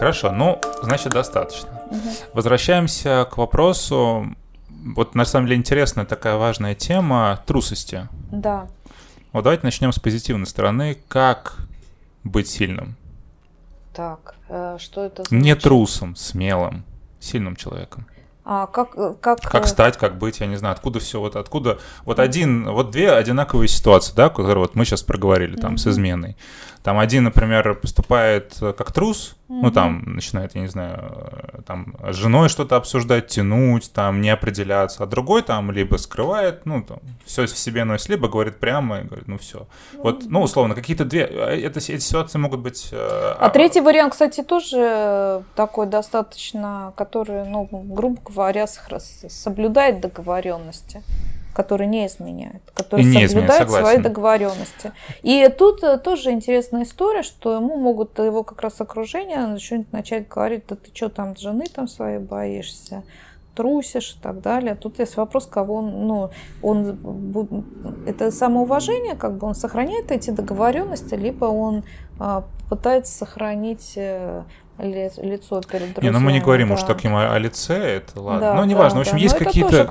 Хорошо, 0.02 0.32
ну, 0.32 0.60
значит, 0.82 1.14
достаточно. 1.14 1.70
Угу. 1.92 2.00
Возвращаемся 2.34 3.28
к 3.32 3.38
вопросу. 3.38 4.36
Вот 4.68 5.14
на 5.14 5.26
самом 5.26 5.46
деле 5.46 5.60
интересная 5.60 6.06
такая 6.06 6.38
важная 6.38 6.74
тема 6.74 7.40
трусости. 7.46 8.08
Да. 8.32 8.68
Вот 9.32 9.44
давайте 9.44 9.64
начнем 9.64 9.92
с 9.92 10.00
позитивной 10.00 10.48
стороны. 10.48 10.98
Как 11.08 11.68
быть 12.24 12.48
сильным? 12.50 12.96
Так, 13.94 14.34
э, 14.50 14.78
что 14.80 15.06
это 15.06 15.22
значит? 15.22 15.46
Не 15.46 15.56
трусом, 15.56 16.16
смелым, 16.16 16.84
сильным 17.20 17.56
человеком. 17.56 18.08
А 18.54 18.68
как, 18.68 18.98
э, 18.98 19.14
как... 19.22 19.40
как 19.40 19.64
э, 19.64 19.68
стать, 19.68 19.98
как 19.98 20.18
быть, 20.18 20.42
я 20.42 20.46
не 20.46 20.58
знаю, 20.58 20.74
откуда 20.74 21.00
все, 21.00 21.22
вот 21.22 21.38
откуда, 21.38 21.80
вот 22.04 22.20
один, 22.20 22.70
вот 22.70 22.92
две 22.92 23.10
одинаковые 23.14 23.70
ситуации, 23.70 24.14
да, 24.14 24.28
которые 24.28 24.58
вот 24.58 24.76
мы 24.76 24.84
сейчас 24.84 25.04
проговорили 25.04 25.56
там 25.56 25.76
mm-hmm. 25.76 25.78
с 25.78 25.88
изменой. 25.88 26.36
Там 26.84 27.00
один, 27.00 27.24
например, 27.26 27.76
поступает 27.76 28.58
э, 28.62 28.74
как 28.74 28.92
трус, 28.92 29.38
Ну, 29.48 29.70
там 29.70 30.04
начинает, 30.06 30.56
я 30.56 30.62
не 30.62 30.68
знаю, 30.68 31.30
там 31.68 31.96
с 32.10 32.16
женой 32.16 32.50
что-то 32.50 32.78
обсуждать, 32.78 33.28
тянуть, 33.28 33.92
там 33.94 34.22
не 34.22 34.30
определяться, 34.30 35.04
а 35.04 35.06
другой 35.06 35.42
там 35.44 35.72
либо 35.72 35.98
скрывает, 35.98 36.66
ну, 36.66 36.82
там, 36.82 37.00
все 37.26 37.46
в 37.46 37.58
себе 37.58 37.84
носит, 37.84 38.10
либо 38.10 38.30
говорит 38.30 38.60
прямо 38.60 39.02
и 39.02 39.04
говорит, 39.04 39.28
ну, 39.28 39.38
все. 39.38 39.68
Вот, 39.94 40.24
ну, 40.28 40.42
условно, 40.42 40.74
какие-то 40.74 41.06
две, 41.06 41.26
а, 41.26 41.52
это, 41.52 41.80
эти 41.80 42.00
ситуации 42.00 42.40
могут 42.40 42.62
быть... 42.62 42.90
А, 42.94 43.38
а 43.40 43.50
третий 43.50 43.82
вариант, 43.82 44.14
кстати, 44.14 44.42
тоже 44.42 45.44
такой 45.56 45.86
достаточно, 45.86 46.94
который, 46.96 47.46
ну, 47.46 47.68
грубо 47.72 48.20
говоря, 48.24 48.41
соблюдает 49.30 50.02
договоренности 50.02 51.04
который 51.54 51.88
не 51.88 52.08
изменяет, 52.08 52.62
который 52.74 53.04
не 53.04 53.28
соблюдает 53.28 53.68
изменяет, 53.68 53.86
свои 53.86 53.98
договоренности. 53.98 54.94
И 55.22 55.50
тут 55.58 55.84
э, 55.84 55.98
тоже 55.98 56.32
интересная 56.32 56.84
история, 56.84 57.24
что 57.24 57.54
ему 57.56 57.76
могут 57.78 58.18
его 58.20 58.44
как 58.44 58.62
раз 58.62 58.80
окружение 58.80 59.58
что-нибудь 59.60 59.92
начать 59.92 60.28
говорить, 60.30 60.64
да 60.70 60.76
ты 60.76 60.92
что 60.94 61.10
там 61.10 61.36
жены 61.36 61.66
там 61.66 61.88
своей 61.88 62.20
боишься, 62.20 63.04
трусишь 63.56 64.16
и 64.18 64.24
так 64.24 64.42
далее. 64.42 64.76
Тут 64.76 65.00
есть 65.00 65.18
вопрос, 65.18 65.46
кого 65.46 65.76
он, 65.76 66.08
ну, 66.08 66.30
он, 66.62 67.66
это 68.08 68.32
самоуважение, 68.32 69.16
как 69.16 69.38
бы 69.38 69.48
он 69.48 69.56
сохраняет 69.56 70.12
эти 70.12 70.30
договоренности, 70.30 71.16
либо 71.16 71.46
он 71.46 71.84
а, 72.18 72.46
пытается 72.70 73.14
сохранить 73.14 73.94
э, 73.98 74.44
лицо 74.82 75.62
перед 75.62 75.94
друзьями. 75.94 76.04
Не, 76.04 76.10
ну 76.12 76.20
мы 76.20 76.32
не 76.32 76.40
говорим 76.40 76.70
да. 76.70 76.74
уж 76.76 76.84
таким 76.84 77.16
о, 77.16 77.34
о 77.34 77.38
лице, 77.38 77.76
это 77.76 78.20
ладно. 78.20 78.40
Да, 78.42 78.54
ну, 78.56 78.66
неважно, 78.66 78.96
да, 78.96 78.98
в 78.98 79.02
общем, 79.02 79.18
да. 79.18 79.24
есть 79.24 79.38
какие-то... 79.38 79.86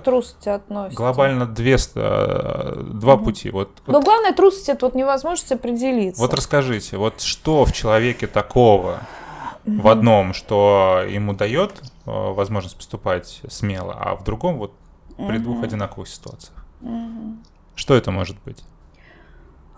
Глобально 0.95 1.47
две, 1.47 1.77
э, 1.95 2.83
два 2.93 3.15
угу. 3.15 3.25
пути. 3.25 3.51
Вот, 3.51 3.71
Но 3.87 3.95
вот... 3.95 4.05
главное 4.05 4.33
трусость, 4.33 4.69
это 4.69 4.87
вот 4.87 4.95
невозможность 4.95 5.53
определиться. 5.53 6.21
Вот 6.21 6.35
расскажите, 6.35 6.97
вот 6.97 7.21
что 7.21 7.65
в 7.65 7.73
человеке 7.73 8.27
такого 8.27 9.01
угу. 9.65 9.81
в 9.83 9.89
одном, 9.89 10.35
что 10.35 11.05
ему 11.09 11.35
дает 11.35 11.73
э, 12.07 12.11
возможность 12.11 12.77
поступать 12.77 13.43
смело, 13.49 13.97
а 13.99 14.17
в 14.17 14.25
другом 14.25 14.59
вот 14.59 14.73
при 15.17 15.37
угу. 15.37 15.45
двух 15.45 15.65
одинаковых 15.65 16.09
ситуациях? 16.09 16.65
Угу. 16.81 17.37
Что 17.75 17.95
это 17.95 18.11
может 18.11 18.37
быть? 18.45 18.63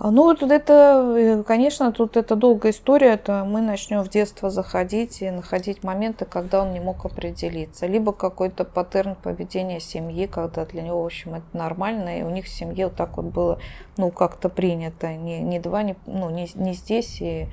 А, 0.05 0.11
ну, 0.11 0.25
вот 0.25 0.43
это, 0.43 1.15
э, 1.17 1.45
конечно, 1.45 1.93
тут 1.93 2.17
это 2.17 2.35
долгая 2.35 2.73
история. 2.73 3.13
Это 3.13 3.45
мы 3.45 3.61
начнем 3.61 4.03
в 4.03 4.09
детство 4.09 4.51
заходить 4.51 5.23
и 5.23 5.31
находить 5.31 5.85
моменты, 5.85 6.25
когда 6.25 6.63
он 6.63 6.73
не 6.73 6.81
мог 6.81 7.05
определиться. 7.05 7.87
Либо 7.87 8.13
какой-то 8.13 8.65
паттерн 8.65 9.15
поведения 9.15 9.79
семьи, 9.79 10.27
когда 10.27 10.65
для 10.65 10.83
него, 10.83 11.05
в 11.05 11.07
общем, 11.07 11.35
это 11.35 11.47
нормально, 11.53 12.19
и 12.19 12.23
у 12.25 12.31
них 12.31 12.47
в 12.47 12.49
семье 12.49 12.87
вот 12.87 12.97
так 12.97 13.17
вот 13.17 13.27
было, 13.27 13.61
ну, 13.97 14.11
как-то 14.11 14.49
принято. 14.49 15.15
Не, 15.15 15.39
не 15.39 15.61
два, 15.61 15.85
не, 15.85 15.95
ну, 16.07 16.31
не, 16.31 16.51
не 16.57 16.73
здесь 16.73 17.21
и, 17.21 17.47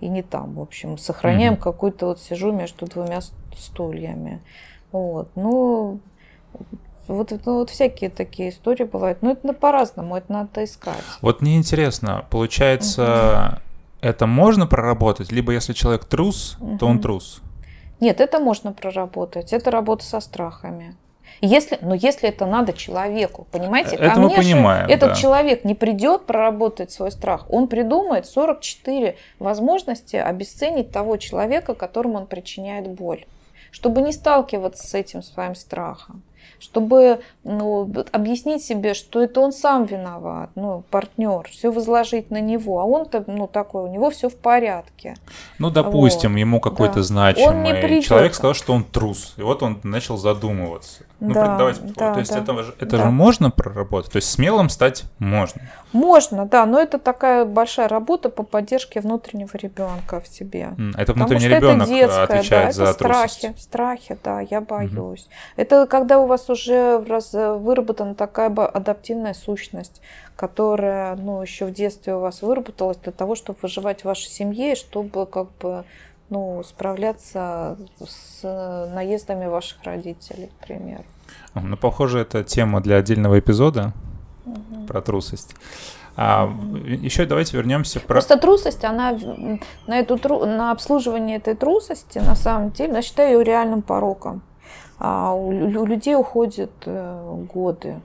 и 0.00 0.08
не 0.08 0.22
там. 0.22 0.54
В 0.54 0.60
общем, 0.60 0.98
сохраняем 0.98 1.54
mm-hmm. 1.54 1.62
какую-то 1.62 2.06
вот 2.06 2.20
сижу 2.20 2.50
между 2.50 2.86
двумя 2.86 3.20
стульями. 3.56 4.42
Вот. 4.90 5.28
Ну, 5.36 6.00
вот, 7.08 7.32
ну, 7.44 7.58
вот 7.58 7.70
всякие 7.70 8.10
такие 8.10 8.50
истории 8.50 8.84
бывают. 8.84 9.22
Но 9.22 9.32
это 9.32 9.52
по-разному, 9.52 10.16
это 10.16 10.32
надо 10.32 10.64
искать. 10.64 11.02
Вот 11.20 11.40
мне 11.40 11.56
интересно, 11.56 12.24
получается, 12.30 13.60
угу. 13.60 13.60
это 14.00 14.26
можно 14.26 14.66
проработать, 14.66 15.32
либо 15.32 15.52
если 15.52 15.72
человек 15.72 16.04
трус, 16.04 16.56
угу. 16.60 16.78
то 16.78 16.86
он 16.86 17.00
трус? 17.00 17.42
Нет, 18.00 18.20
это 18.20 18.38
можно 18.38 18.72
проработать. 18.72 19.52
Это 19.52 19.70
работа 19.70 20.04
со 20.04 20.20
страхами. 20.20 20.96
Если, 21.40 21.78
но 21.80 21.94
если 21.94 22.28
это 22.28 22.46
надо 22.46 22.72
человеку, 22.72 23.46
понимаете, 23.50 23.96
это 23.96 24.10
ко 24.10 24.20
мы 24.20 24.26
мне 24.26 24.36
понимаем, 24.36 24.88
этот 24.88 25.10
да. 25.10 25.14
человек 25.14 25.64
не 25.64 25.74
придет 25.74 26.26
проработать 26.26 26.92
свой 26.92 27.10
страх, 27.10 27.46
он 27.48 27.66
придумает 27.66 28.26
44 28.26 29.16
возможности 29.40 30.16
обесценить 30.16 30.92
того 30.92 31.16
человека, 31.16 31.74
которому 31.74 32.18
он 32.18 32.26
причиняет 32.26 32.88
боль, 32.88 33.24
чтобы 33.72 34.02
не 34.02 34.12
сталкиваться 34.12 34.86
с 34.86 34.94
этим 34.94 35.22
своим 35.22 35.56
страхом 35.56 36.22
чтобы 36.58 37.20
ну, 37.44 37.92
объяснить 38.12 38.62
себе, 38.62 38.94
что 38.94 39.22
это 39.22 39.40
он 39.40 39.52
сам 39.52 39.84
виноват, 39.84 40.50
ну, 40.54 40.84
партнер, 40.90 41.48
все 41.50 41.72
возложить 41.72 42.30
на 42.30 42.40
него, 42.40 42.80
а 42.80 42.84
он-то, 42.84 43.24
ну, 43.26 43.46
такой, 43.46 43.82
у 43.82 43.92
него 43.92 44.10
все 44.10 44.28
в 44.28 44.36
порядке. 44.36 45.16
Ну, 45.58 45.70
допустим, 45.70 46.32
вот. 46.32 46.38
ему 46.38 46.60
какой-то 46.60 46.96
да. 46.96 47.02
значимый 47.02 48.02
человек 48.02 48.34
сказал, 48.34 48.54
что 48.54 48.72
он 48.72 48.84
трус, 48.84 49.34
и 49.36 49.42
вот 49.42 49.62
он 49.62 49.80
начал 49.82 50.16
задумываться. 50.16 51.04
Ну, 51.24 51.34
да, 51.34 51.56
давайте, 51.56 51.80
да, 51.82 52.14
то 52.14 52.18
есть 52.18 52.32
да, 52.32 52.38
это, 52.40 52.74
это 52.80 52.96
да. 52.96 53.04
же 53.04 53.10
можно 53.10 53.52
проработать, 53.52 54.10
то 54.10 54.16
есть 54.16 54.28
смелым 54.28 54.68
стать 54.68 55.04
можно. 55.20 55.62
Можно, 55.92 56.46
да, 56.46 56.66
но 56.66 56.80
это 56.80 56.98
такая 56.98 57.44
большая 57.44 57.86
работа 57.86 58.28
по 58.28 58.42
поддержке 58.42 59.00
внутреннего 59.00 59.50
ребенка 59.54 60.20
в 60.20 60.26
себе. 60.26 60.74
Это 60.96 61.12
внутренний 61.12 61.46
ребенок 61.46 61.86
это 61.86 61.94
детское, 61.94 62.22
отвечает 62.24 62.66
да, 62.66 62.72
за 62.72 62.82
это 62.82 62.92
страхи, 62.94 63.40
трусость. 63.40 63.62
страхи, 63.62 64.18
да, 64.24 64.40
я 64.40 64.60
боюсь. 64.60 65.20
Угу. 65.20 65.32
Это 65.54 65.86
когда 65.86 66.18
у 66.18 66.26
вас 66.26 66.50
уже 66.50 67.00
раз, 67.04 67.32
выработана 67.32 68.16
такая 68.16 68.48
бы 68.48 68.66
адаптивная 68.66 69.34
сущность, 69.34 70.02
которая, 70.34 71.14
ну, 71.14 71.40
еще 71.40 71.66
в 71.66 71.72
детстве 71.72 72.16
у 72.16 72.20
вас 72.20 72.42
выработалась 72.42 72.96
для 72.96 73.12
того, 73.12 73.36
чтобы 73.36 73.60
выживать 73.62 74.00
в 74.00 74.06
вашей 74.06 74.28
семье, 74.28 74.74
чтобы 74.74 75.26
как 75.26 75.52
бы 75.58 75.84
ну, 76.32 76.62
справляться 76.64 77.76
с 78.00 78.88
наездами 78.94 79.46
ваших 79.46 79.84
родителей, 79.84 80.50
например. 80.58 81.04
Ну, 81.54 81.76
похоже, 81.76 82.20
это 82.20 82.44
тема 82.44 82.80
для 82.80 82.96
отдельного 82.96 83.38
эпизода 83.38 83.92
угу. 84.44 84.86
про 84.86 85.00
трусость. 85.00 85.54
А 86.16 86.44
угу. 86.44 86.76
еще 86.76 87.24
давайте 87.24 87.56
вернемся 87.56 88.00
про... 88.00 88.14
Просто 88.14 88.36
трусость, 88.36 88.84
она 88.84 89.18
на, 89.86 89.98
эту, 89.98 90.18
на 90.46 90.70
обслуживание 90.72 91.38
этой 91.38 91.54
трусости, 91.54 92.18
на 92.18 92.34
самом 92.34 92.70
деле, 92.70 92.94
я 92.94 93.02
считаю 93.02 93.38
ее 93.38 93.44
реальным 93.44 93.82
пороком. 93.82 94.42
А 94.98 95.32
у, 95.32 95.48
у 95.48 95.86
людей 95.86 96.14
уходят 96.14 96.70
э, 96.84 97.44
годы 97.52 98.00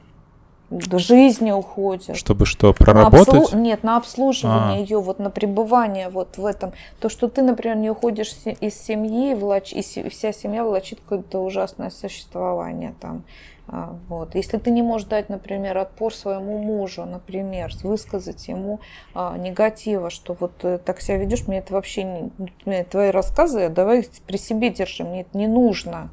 жизни 0.69 1.51
уходят. 1.51 2.17
Чтобы 2.17 2.45
что, 2.45 2.73
проработать? 2.73 3.33
На 3.33 3.39
обслу... 3.39 3.59
Нет, 3.59 3.83
на 3.83 3.97
обслуживание 3.97 4.79
а. 4.79 4.81
ее, 4.81 4.99
вот 4.99 5.19
на 5.19 5.29
пребывание 5.29 6.09
вот 6.09 6.37
в 6.37 6.45
этом. 6.45 6.73
То, 6.99 7.09
что 7.09 7.27
ты, 7.27 7.41
например, 7.41 7.77
не 7.77 7.89
уходишь 7.89 8.33
из 8.45 8.79
семьи, 8.79 9.33
влач... 9.33 9.71
и 9.73 9.81
вся 9.81 10.33
семья 10.33 10.63
влачит 10.63 10.99
какое-то 10.99 11.39
ужасное 11.39 11.89
существование 11.89 12.95
там. 12.99 13.23
А, 13.69 13.97
вот. 14.07 14.35
Если 14.35 14.57
ты 14.57 14.71
не 14.71 14.81
можешь 14.81 15.07
дать, 15.07 15.29
например, 15.29 15.77
отпор 15.77 16.13
своему 16.13 16.57
мужу, 16.57 17.05
например, 17.05 17.71
высказать 17.83 18.47
ему 18.47 18.79
а, 19.13 19.37
негатива, 19.37 20.09
что 20.09 20.35
вот 20.39 20.63
э, 20.63 20.77
так 20.77 21.01
себя 21.01 21.17
ведешь, 21.17 21.47
мне 21.47 21.59
это 21.59 21.73
вообще 21.73 22.03
не... 22.03 22.83
Твои 22.85 23.09
рассказы, 23.09 23.69
давай 23.69 24.07
при 24.25 24.37
себе 24.37 24.69
держи, 24.69 25.03
мне 25.03 25.21
это 25.21 25.37
не 25.37 25.47
нужно. 25.47 26.09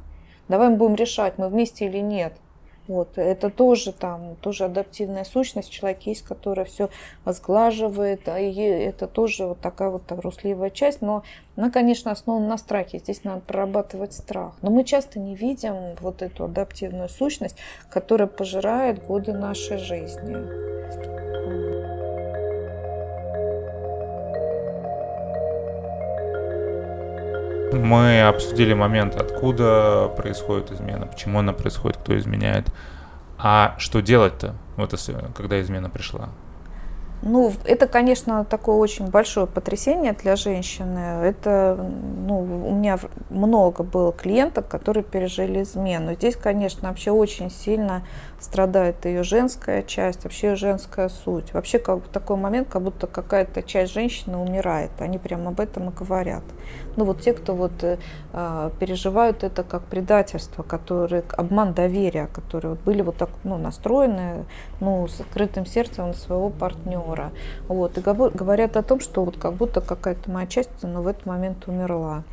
Давай 0.49 0.69
мы 0.69 0.75
будем 0.75 0.95
решать, 0.95 1.37
мы 1.37 1.47
вместе 1.47 1.85
или 1.85 1.99
нет. 1.99 2.33
Вот, 2.87 3.17
это 3.17 3.49
тоже 3.49 3.91
там, 3.91 4.35
тоже 4.41 4.65
адаптивная 4.65 5.23
сущность, 5.23 5.71
человек 5.71 6.03
есть, 6.03 6.21
которая 6.21 6.65
все 6.65 6.89
возглаживает, 7.23 8.27
а 8.29 8.39
и 8.39 8.53
это 8.53 9.07
тоже 9.07 9.47
вот 9.47 9.59
такая 9.59 9.89
вот 9.89 10.05
трусливая 10.05 10.69
часть, 10.69 11.01
но 11.01 11.23
она, 11.55 11.71
конечно, 11.71 12.11
основана 12.11 12.47
на 12.47 12.57
страхе, 12.57 12.99
здесь 12.99 13.23
надо 13.23 13.41
прорабатывать 13.41 14.13
страх. 14.13 14.53
Но 14.61 14.69
мы 14.69 14.83
часто 14.83 15.19
не 15.19 15.35
видим 15.35 15.95
вот 15.99 16.21
эту 16.21 16.45
адаптивную 16.45 17.09
сущность, 17.09 17.57
которая 17.89 18.27
пожирает 18.27 19.03
годы 19.03 19.33
нашей 19.33 19.77
жизни. 19.77 21.94
Мы 27.75 28.21
обсудили 28.21 28.73
момент, 28.73 29.15
откуда 29.15 30.11
происходит 30.15 30.71
измена, 30.71 31.05
почему 31.05 31.39
она 31.39 31.53
происходит, 31.53 31.97
кто 31.97 32.17
изменяет. 32.17 32.67
А 33.37 33.75
что 33.77 34.01
делать-то, 34.01 34.55
вот 34.77 34.93
если, 34.93 35.17
когда 35.35 35.61
измена 35.61 35.89
пришла? 35.89 36.29
Ну, 37.27 37.51
это, 37.65 37.87
конечно, 37.87 38.45
такое 38.45 38.75
очень 38.75 39.07
большое 39.07 39.47
потрясение 39.47 40.13
для 40.13 40.35
женщины. 40.35 41.23
Это, 41.23 41.75
ну, 42.27 42.41
у 42.67 42.75
меня 42.75 42.99
много 43.31 43.81
было 43.81 44.11
клиенток, 44.13 44.67
которые 44.67 45.03
пережили 45.03 45.63
измену. 45.63 46.13
Здесь, 46.13 46.35
конечно, 46.35 46.89
вообще 46.89 47.09
очень 47.09 47.49
сильно 47.49 48.03
страдает 48.39 49.05
ее 49.05 49.23
женская 49.23 49.81
часть, 49.81 50.23
вообще 50.23 50.55
женская 50.55 51.09
суть. 51.09 51.51
Вообще, 51.51 51.79
как 51.79 51.97
бы 51.97 52.03
такой 52.13 52.37
момент, 52.37 52.67
как 52.69 52.83
будто 52.83 53.07
какая-то 53.07 53.63
часть 53.63 53.91
женщины 53.93 54.37
умирает. 54.37 54.91
Они 54.99 55.17
прямо 55.17 55.49
об 55.49 55.59
этом 55.59 55.89
и 55.89 55.91
говорят. 55.91 56.43
Ну, 56.95 57.05
вот 57.05 57.21
те, 57.21 57.33
кто 57.33 57.55
вот 57.55 57.83
э, 57.83 57.97
а, 58.33 58.69
переживают 58.79 59.43
это 59.43 59.63
как 59.63 59.85
предательство, 59.85 60.61
которые, 60.61 61.23
обман 61.35 61.73
доверия, 61.73 62.27
которые 62.27 62.73
вот 62.75 62.81
были 62.81 63.01
вот 63.01 63.17
так, 63.17 63.31
ну, 63.43 63.57
настроены, 63.57 64.45
ну, 64.79 65.07
с 65.07 65.19
открытым 65.19 65.65
сердцем 65.65 66.09
на 66.09 66.13
своего 66.13 66.51
партнера 66.51 67.14
партнера. 67.15 67.31
Вот, 67.67 67.97
и 67.97 68.01
говорят 68.01 68.77
о 68.77 68.83
том, 68.83 68.99
что 68.99 69.23
вот 69.23 69.37
как 69.37 69.53
будто 69.53 69.81
какая-то 69.81 70.29
моя 70.29 70.47
часть 70.47 70.69
ну, 70.81 71.01
в 71.01 71.07
этот 71.07 71.25
момент 71.25 71.67
умерла. 71.67 72.23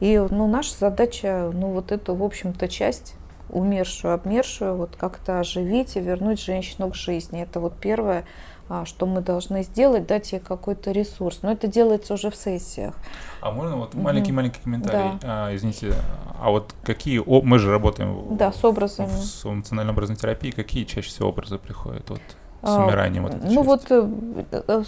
И 0.00 0.18
ну, 0.30 0.48
наша 0.48 0.74
задача, 0.78 1.50
ну 1.52 1.68
вот 1.68 1.92
эту, 1.92 2.14
в 2.14 2.22
общем-то, 2.22 2.68
часть 2.68 3.14
умершую, 3.50 4.14
обмершую, 4.14 4.76
вот 4.76 4.96
как-то 4.96 5.40
оживить 5.40 5.96
и 5.96 6.00
вернуть 6.00 6.40
женщину 6.40 6.90
к 6.90 6.94
жизни. 6.94 7.42
Это 7.42 7.60
вот 7.60 7.74
первое, 7.78 8.24
а, 8.68 8.86
что 8.86 9.04
мы 9.04 9.20
должны 9.20 9.62
сделать, 9.62 10.06
дать 10.06 10.32
ей 10.32 10.40
какой-то 10.40 10.90
ресурс. 10.90 11.40
Но 11.42 11.52
это 11.52 11.66
делается 11.66 12.14
уже 12.14 12.30
в 12.30 12.36
сессиях. 12.36 12.94
А 13.42 13.52
можно 13.52 13.76
вот 13.76 13.94
маленький-маленький 13.94 14.60
комментарий? 14.62 15.18
Да. 15.20 15.48
А, 15.48 15.54
извините, 15.54 15.92
а 16.40 16.50
вот 16.50 16.74
какие, 16.82 17.18
о, 17.18 17.42
мы 17.42 17.58
же 17.58 17.70
работаем 17.70 18.36
да, 18.36 18.52
с 18.52 18.64
образами. 18.64 19.08
В, 19.08 19.22
с 19.22 19.44
эмоциональной 19.44 19.92
образной 19.92 20.16
терапией, 20.16 20.52
какие 20.54 20.84
чаще 20.84 21.08
всего 21.08 21.28
образы 21.28 21.58
приходят? 21.58 22.08
Вот 22.08 22.22
с 22.62 22.68
а, 22.68 22.86
умиранием 22.86 23.24
вот 23.24 23.34
Ну 23.42 23.62
вот 23.62 23.90
э, 23.90 24.08
э, 24.52 24.84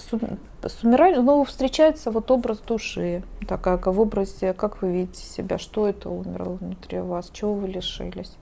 с 0.69 0.85
умиранием, 0.85 1.25
ну, 1.25 1.43
встречается 1.45 2.13
вот 2.13 2.31
образ 2.31 2.59
души, 2.59 3.25
такая 3.49 3.79
как 3.79 3.95
в 3.95 4.01
образе, 4.01 4.53
как 4.53 4.81
вы 4.81 4.93
видите 4.93 5.23
себя, 5.23 5.59
что 5.59 5.89
это 5.89 6.09
умерло 6.09 6.57
внутри 6.61 7.01
вас, 7.01 7.31
чего 7.33 7.55
вы 7.55 7.67
лишились. 7.67 8.37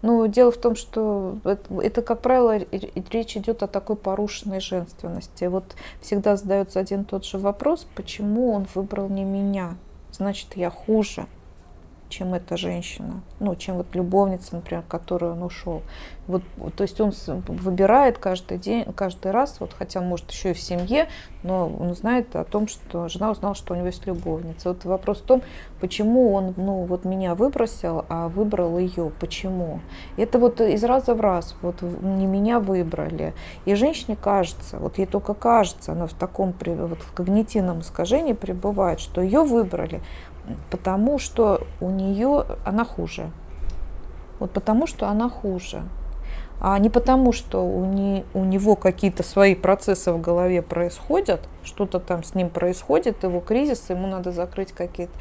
Ну, 0.00 0.26
дело 0.26 0.50
в 0.50 0.56
том, 0.56 0.74
что 0.74 1.36
это, 1.44 1.82
это, 1.82 2.02
как 2.02 2.22
правило, 2.22 2.58
речь 3.10 3.36
идет 3.36 3.62
о 3.62 3.66
такой 3.66 3.96
порушенной 3.96 4.60
женственности. 4.60 5.44
Вот 5.44 5.76
всегда 6.00 6.36
задается 6.36 6.80
один 6.80 7.04
тот 7.04 7.26
же 7.26 7.38
вопрос, 7.38 7.86
почему 7.94 8.52
он 8.52 8.66
выбрал 8.74 9.08
не 9.08 9.24
меня, 9.24 9.76
значит, 10.12 10.56
я 10.56 10.70
хуже 10.70 11.26
чем 12.08 12.34
эта 12.34 12.56
женщина, 12.56 13.22
ну, 13.40 13.54
чем 13.56 13.76
вот 13.76 13.94
любовница, 13.94 14.56
например, 14.56 14.82
которую 14.88 15.32
он 15.32 15.42
ушел. 15.42 15.82
Вот, 16.26 16.42
то 16.76 16.82
есть 16.82 17.00
он 17.00 17.12
выбирает 17.46 18.18
каждый 18.18 18.58
день, 18.58 18.84
каждый 18.94 19.30
раз, 19.30 19.60
вот, 19.60 19.72
хотя 19.72 20.00
может 20.00 20.30
еще 20.30 20.50
и 20.50 20.54
в 20.54 20.60
семье, 20.60 21.08
но 21.42 21.68
он 21.68 21.94
знает 21.94 22.34
о 22.34 22.44
том, 22.44 22.66
что 22.66 23.08
жена 23.08 23.30
узнала, 23.30 23.54
что 23.54 23.74
у 23.74 23.76
него 23.76 23.86
есть 23.86 24.06
любовница. 24.06 24.70
Вот 24.70 24.84
вопрос 24.84 25.18
в 25.18 25.22
том, 25.22 25.42
почему 25.80 26.32
он, 26.32 26.54
ну, 26.56 26.84
вот 26.84 27.04
меня 27.04 27.34
выбросил, 27.34 28.04
а 28.08 28.28
выбрал 28.28 28.78
ее, 28.78 29.12
почему? 29.20 29.80
Это 30.16 30.38
вот 30.38 30.60
из 30.60 30.82
раза 30.84 31.14
в 31.14 31.20
раз, 31.20 31.54
вот 31.62 31.82
не 31.82 32.26
меня 32.26 32.58
выбрали. 32.60 33.34
И 33.64 33.74
женщине 33.74 34.16
кажется, 34.20 34.78
вот 34.78 34.98
ей 34.98 35.06
только 35.06 35.34
кажется, 35.34 35.92
она 35.92 36.06
в 36.06 36.14
таком 36.14 36.54
вот 36.66 37.02
в 37.02 37.12
когнитивном 37.12 37.80
искажении 37.80 38.32
пребывает, 38.32 39.00
что 39.00 39.20
ее 39.20 39.42
выбрали, 39.42 40.00
потому 40.70 41.18
что 41.18 41.60
у 41.80 41.90
нее 41.90 42.44
она 42.64 42.84
хуже. 42.84 43.30
Вот 44.38 44.50
потому 44.52 44.86
что 44.86 45.08
она 45.08 45.28
хуже. 45.28 45.82
А 46.60 46.78
не 46.78 46.90
потому, 46.90 47.32
что 47.32 47.64
у, 47.64 47.84
не, 47.84 48.24
у 48.34 48.44
него 48.44 48.74
какие-то 48.74 49.22
свои 49.22 49.54
процессы 49.54 50.12
в 50.12 50.20
голове 50.20 50.60
происходят, 50.60 51.40
что-то 51.62 52.00
там 52.00 52.24
с 52.24 52.34
ним 52.34 52.50
происходит, 52.50 53.22
его 53.22 53.40
кризис, 53.40 53.90
ему 53.90 54.08
надо 54.08 54.32
закрыть 54.32 54.72
какие-то 54.72 55.12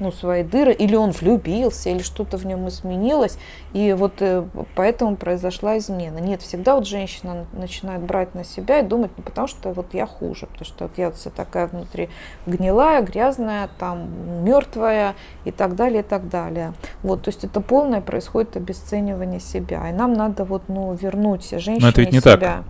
ну, 0.00 0.10
свои 0.12 0.42
дыры, 0.42 0.72
или 0.72 0.96
он 0.96 1.10
влюбился, 1.10 1.90
или 1.90 2.02
что-то 2.02 2.36
в 2.36 2.46
нем 2.46 2.68
изменилось, 2.68 3.38
и 3.72 3.92
вот 3.92 4.14
э, 4.20 4.44
поэтому 4.74 5.16
произошла 5.16 5.78
измена. 5.78 6.18
Нет, 6.18 6.42
всегда 6.42 6.74
вот 6.74 6.86
женщина 6.86 7.46
начинает 7.52 8.02
брать 8.02 8.34
на 8.34 8.44
себя 8.44 8.80
и 8.80 8.82
думать 8.82 9.16
не 9.16 9.22
потому, 9.22 9.46
что 9.46 9.72
вот 9.72 9.94
я 9.94 10.06
хуже, 10.06 10.46
потому 10.46 10.64
что 10.64 10.84
вот 10.84 10.98
я 10.98 11.10
вся 11.10 11.30
такая 11.30 11.66
внутри 11.66 12.08
гнилая, 12.46 13.02
грязная, 13.02 13.68
там, 13.78 14.08
мертвая 14.44 15.14
и 15.44 15.50
так 15.50 15.76
далее, 15.76 16.00
и 16.00 16.04
так 16.04 16.28
далее. 16.28 16.72
Вот, 17.02 17.22
то 17.22 17.28
есть 17.28 17.44
это 17.44 17.60
полное 17.60 18.00
происходит 18.00 18.56
обесценивание 18.56 19.40
себя, 19.40 19.88
и 19.90 19.92
нам 19.92 20.14
надо 20.14 20.44
вот, 20.44 20.64
ну, 20.68 20.94
вернуть 20.94 21.50
женщине 21.50 21.78
Но 21.80 21.88
это 21.88 22.00
ведь 22.00 22.12
не 22.12 22.20
себя. 22.20 22.36
Так. 22.36 22.64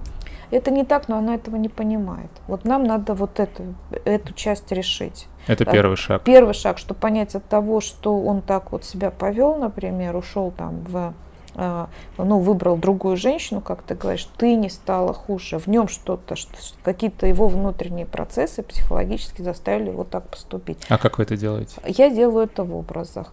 Это 0.51 0.73
не 0.73 0.85
так, 0.85 1.09
но 1.09 1.17
она 1.17 1.37
этого 1.37 1.57
не 1.57 1.69
понимает. 1.69 2.31
Вот 2.49 2.65
нам 2.65 2.85
надо 2.85 3.15
вот 3.15 3.39
эту, 3.39 3.75
эту 4.05 4.33
часть 4.35 4.73
решить. 4.73 5.29
Это 5.47 5.65
первый 5.65 5.97
шаг. 5.97 6.23
Первый 6.23 6.55
шаг, 6.55 6.79
чтобы 6.79 7.01
понять 7.01 7.35
от 7.35 7.45
того, 7.47 7.81
что 7.81 8.21
он 8.21 8.43
так 8.43 8.73
вот 8.73 8.85
себя 8.85 9.11
повел, 9.11 9.57
например, 9.57 10.17
ушел 10.17 10.53
там 10.57 10.81
в 10.85 11.15
а, 11.55 11.89
ну, 12.17 12.39
выбрал 12.39 12.77
другую 12.77 13.17
женщину, 13.17 13.61
как 13.61 13.83
ты 13.83 13.95
говоришь, 13.95 14.29
ты 14.37 14.55
не 14.55 14.71
стала 14.71 15.13
хуже, 15.13 15.59
в 15.59 15.67
нем 15.67 15.89
что-то, 15.89 16.37
что, 16.37 16.53
какие-то 16.83 17.27
его 17.27 17.49
внутренние 17.49 18.07
процессы 18.07 18.63
психологически 18.63 19.43
заставили 19.43 19.91
его 19.91 20.05
так 20.05 20.29
поступить. 20.29 20.79
А 20.89 20.99
как 20.99 21.19
вы 21.19 21.25
это 21.25 21.37
делаете? 21.37 21.73
Я 21.85 22.11
делаю 22.11 22.47
это 22.47 22.65
в 22.65 22.75
образах. 22.75 23.33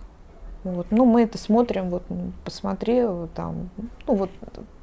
Вот. 0.64 0.88
Ну, 0.90 1.06
мы 1.06 1.24
это 1.24 1.38
смотрим, 1.38 1.90
вот, 1.90 2.04
посмотри, 2.44 3.04
там, 3.36 3.70
ну, 4.08 4.16
вот, 4.16 4.30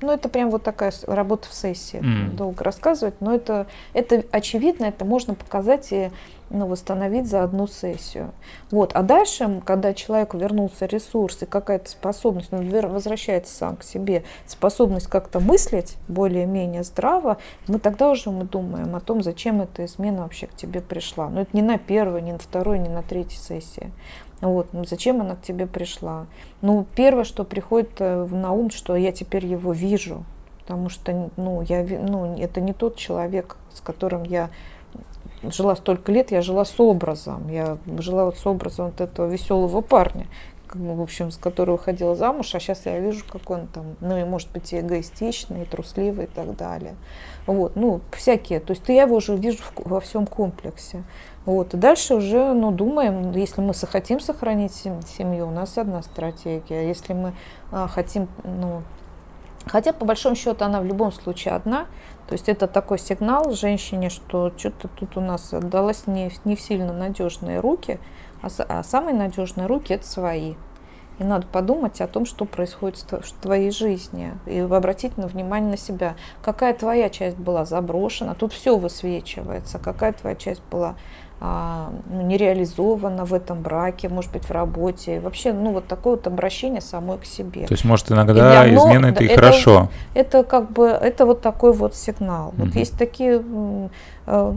ну, 0.00 0.12
это 0.12 0.28
прям 0.28 0.50
вот 0.50 0.62
такая 0.62 0.92
работа 1.06 1.48
в 1.48 1.54
сессии, 1.54 2.00
mm. 2.00 2.36
долго 2.36 2.64
рассказывать, 2.64 3.20
но 3.20 3.34
это, 3.34 3.66
это 3.92 4.24
очевидно, 4.30 4.86
это 4.86 5.04
можно 5.04 5.34
показать 5.34 5.92
и 5.92 6.10
ну, 6.50 6.66
восстановить 6.66 7.26
за 7.26 7.42
одну 7.42 7.66
сессию. 7.66 8.32
Вот. 8.70 8.92
А 8.94 9.02
дальше, 9.02 9.62
когда 9.64 9.94
человеку 9.94 10.38
вернулся 10.38 10.86
ресурс 10.86 11.42
и 11.42 11.46
какая-то 11.46 11.90
способность, 11.90 12.52
он 12.52 12.68
возвращается 12.68 13.54
сам 13.54 13.76
к 13.76 13.82
себе, 13.82 14.24
способность 14.46 15.08
как-то 15.08 15.40
мыслить 15.40 15.96
более-менее 16.06 16.84
здраво, 16.84 17.38
мы 17.66 17.78
тогда 17.78 18.10
уже 18.10 18.30
мы 18.30 18.44
думаем 18.44 18.94
о 18.94 19.00
том, 19.00 19.22
зачем 19.22 19.62
эта 19.62 19.84
измена 19.84 20.22
вообще 20.22 20.46
к 20.46 20.54
тебе 20.54 20.80
пришла. 20.80 21.28
Но 21.28 21.42
это 21.42 21.50
не 21.54 21.62
на 21.62 21.78
первой, 21.78 22.22
не 22.22 22.32
на 22.32 22.38
второй, 22.38 22.78
не 22.78 22.88
на 22.88 23.02
третьей 23.02 23.38
сессии. 23.38 23.90
Вот, 24.40 24.68
ну 24.72 24.84
зачем 24.84 25.20
она 25.20 25.36
к 25.36 25.42
тебе 25.42 25.66
пришла? 25.66 26.26
Ну, 26.60 26.86
первое, 26.94 27.24
что 27.24 27.44
приходит 27.44 27.92
э, 28.00 28.24
на 28.24 28.52
ум, 28.52 28.70
что 28.70 28.96
я 28.96 29.12
теперь 29.12 29.46
его 29.46 29.72
вижу, 29.72 30.24
потому 30.60 30.88
что, 30.88 31.30
ну, 31.36 31.62
я, 31.62 31.82
ну, 31.84 32.36
это 32.36 32.60
не 32.60 32.72
тот 32.72 32.96
человек, 32.96 33.56
с 33.72 33.80
которым 33.80 34.24
я 34.24 34.50
жила 35.42 35.76
столько 35.76 36.12
лет, 36.12 36.30
я 36.30 36.42
жила 36.42 36.64
с 36.64 36.78
образом, 36.78 37.48
я 37.48 37.78
жила 37.98 38.24
вот 38.26 38.38
с 38.38 38.46
образом 38.46 38.86
вот 38.86 39.00
этого 39.00 39.26
веселого 39.26 39.80
парня, 39.80 40.26
в 40.74 41.00
общем, 41.00 41.30
с 41.30 41.36
которого 41.36 41.78
ходила 41.78 42.14
замуж, 42.16 42.54
а 42.54 42.60
сейчас 42.60 42.86
я 42.86 42.98
вижу, 42.98 43.24
как 43.28 43.48
он 43.50 43.66
там, 43.68 43.96
ну 44.00 44.16
и 44.18 44.24
может 44.24 44.50
быть 44.50 44.72
и 44.72 44.80
эгоистичный, 44.80 45.62
и 45.62 45.64
трусливый 45.64 46.24
и 46.24 46.28
так 46.28 46.56
далее. 46.56 46.94
Вот, 47.46 47.76
ну, 47.76 48.00
всякие. 48.12 48.60
То 48.60 48.72
есть 48.72 48.88
я 48.88 49.02
его 49.02 49.16
уже 49.16 49.36
вижу 49.36 49.62
во 49.76 50.00
всем 50.00 50.26
комплексе. 50.26 51.04
Вот. 51.46 51.74
И 51.74 51.76
дальше 51.76 52.14
уже 52.14 52.54
ну, 52.54 52.70
думаем, 52.70 53.32
если 53.32 53.60
мы 53.60 53.74
хотим 53.74 54.20
сохранить 54.20 54.72
семью, 54.72 55.48
у 55.48 55.50
нас 55.50 55.76
одна 55.76 56.02
стратегия. 56.02 56.88
Если 56.88 57.12
мы 57.12 57.34
а, 57.70 57.86
хотим, 57.86 58.28
ну, 58.44 58.82
хотя 59.66 59.92
по 59.92 60.06
большому 60.06 60.36
счету 60.36 60.64
она 60.64 60.80
в 60.80 60.86
любом 60.86 61.12
случае 61.12 61.54
одна, 61.54 61.86
то 62.26 62.32
есть 62.32 62.48
это 62.48 62.66
такой 62.66 62.98
сигнал 62.98 63.52
женщине, 63.52 64.08
что 64.08 64.52
что-то 64.56 64.88
тут 64.88 65.16
у 65.18 65.20
нас 65.20 65.52
отдалось 65.52 66.06
не, 66.06 66.30
не 66.44 66.56
в 66.56 66.60
сильно 66.60 66.94
надежные 66.94 67.60
руки, 67.60 67.98
а, 68.40 68.48
а 68.68 68.82
самые 68.82 69.14
надежные 69.14 69.66
руки 69.66 69.92
это 69.92 70.06
свои. 70.06 70.54
И 71.18 71.24
надо 71.24 71.46
подумать 71.46 72.00
о 72.00 72.08
том, 72.08 72.26
что 72.26 72.44
происходит 72.44 73.04
в 73.08 73.32
твоей 73.40 73.70
жизни. 73.70 74.32
И 74.46 74.58
обратить 74.58 75.16
на 75.16 75.28
внимание 75.28 75.70
на 75.70 75.76
себя. 75.76 76.16
Какая 76.42 76.74
твоя 76.74 77.08
часть 77.08 77.36
была 77.36 77.64
заброшена. 77.64 78.34
Тут 78.34 78.52
все 78.52 78.76
высвечивается. 78.76 79.78
Какая 79.78 80.12
твоя 80.12 80.34
часть 80.34 80.62
была 80.72 80.96
не 81.40 82.36
реализована 82.36 83.24
в 83.24 83.34
этом 83.34 83.60
браке, 83.60 84.08
может 84.08 84.32
быть, 84.32 84.44
в 84.44 84.50
работе. 84.50 85.20
Вообще, 85.20 85.52
ну, 85.52 85.72
вот 85.72 85.86
такое 85.86 86.16
вот 86.16 86.26
обращение 86.26 86.80
самой 86.80 87.18
к 87.18 87.24
себе. 87.24 87.66
То 87.66 87.74
есть, 87.74 87.84
может, 87.84 88.10
иногда 88.10 88.66
и 88.66 88.74
измена 88.74 89.06
это, 89.06 89.24
и 89.24 89.28
хорошо. 89.28 89.90
Это 90.14 90.42
как 90.44 90.70
бы, 90.70 90.86
это 90.86 91.26
вот 91.26 91.42
такой 91.42 91.72
вот 91.72 91.94
сигнал. 91.94 92.48
Угу. 92.48 92.56
Вот 92.64 92.74
есть 92.76 92.96
такие 92.96 93.42
э, 94.26 94.54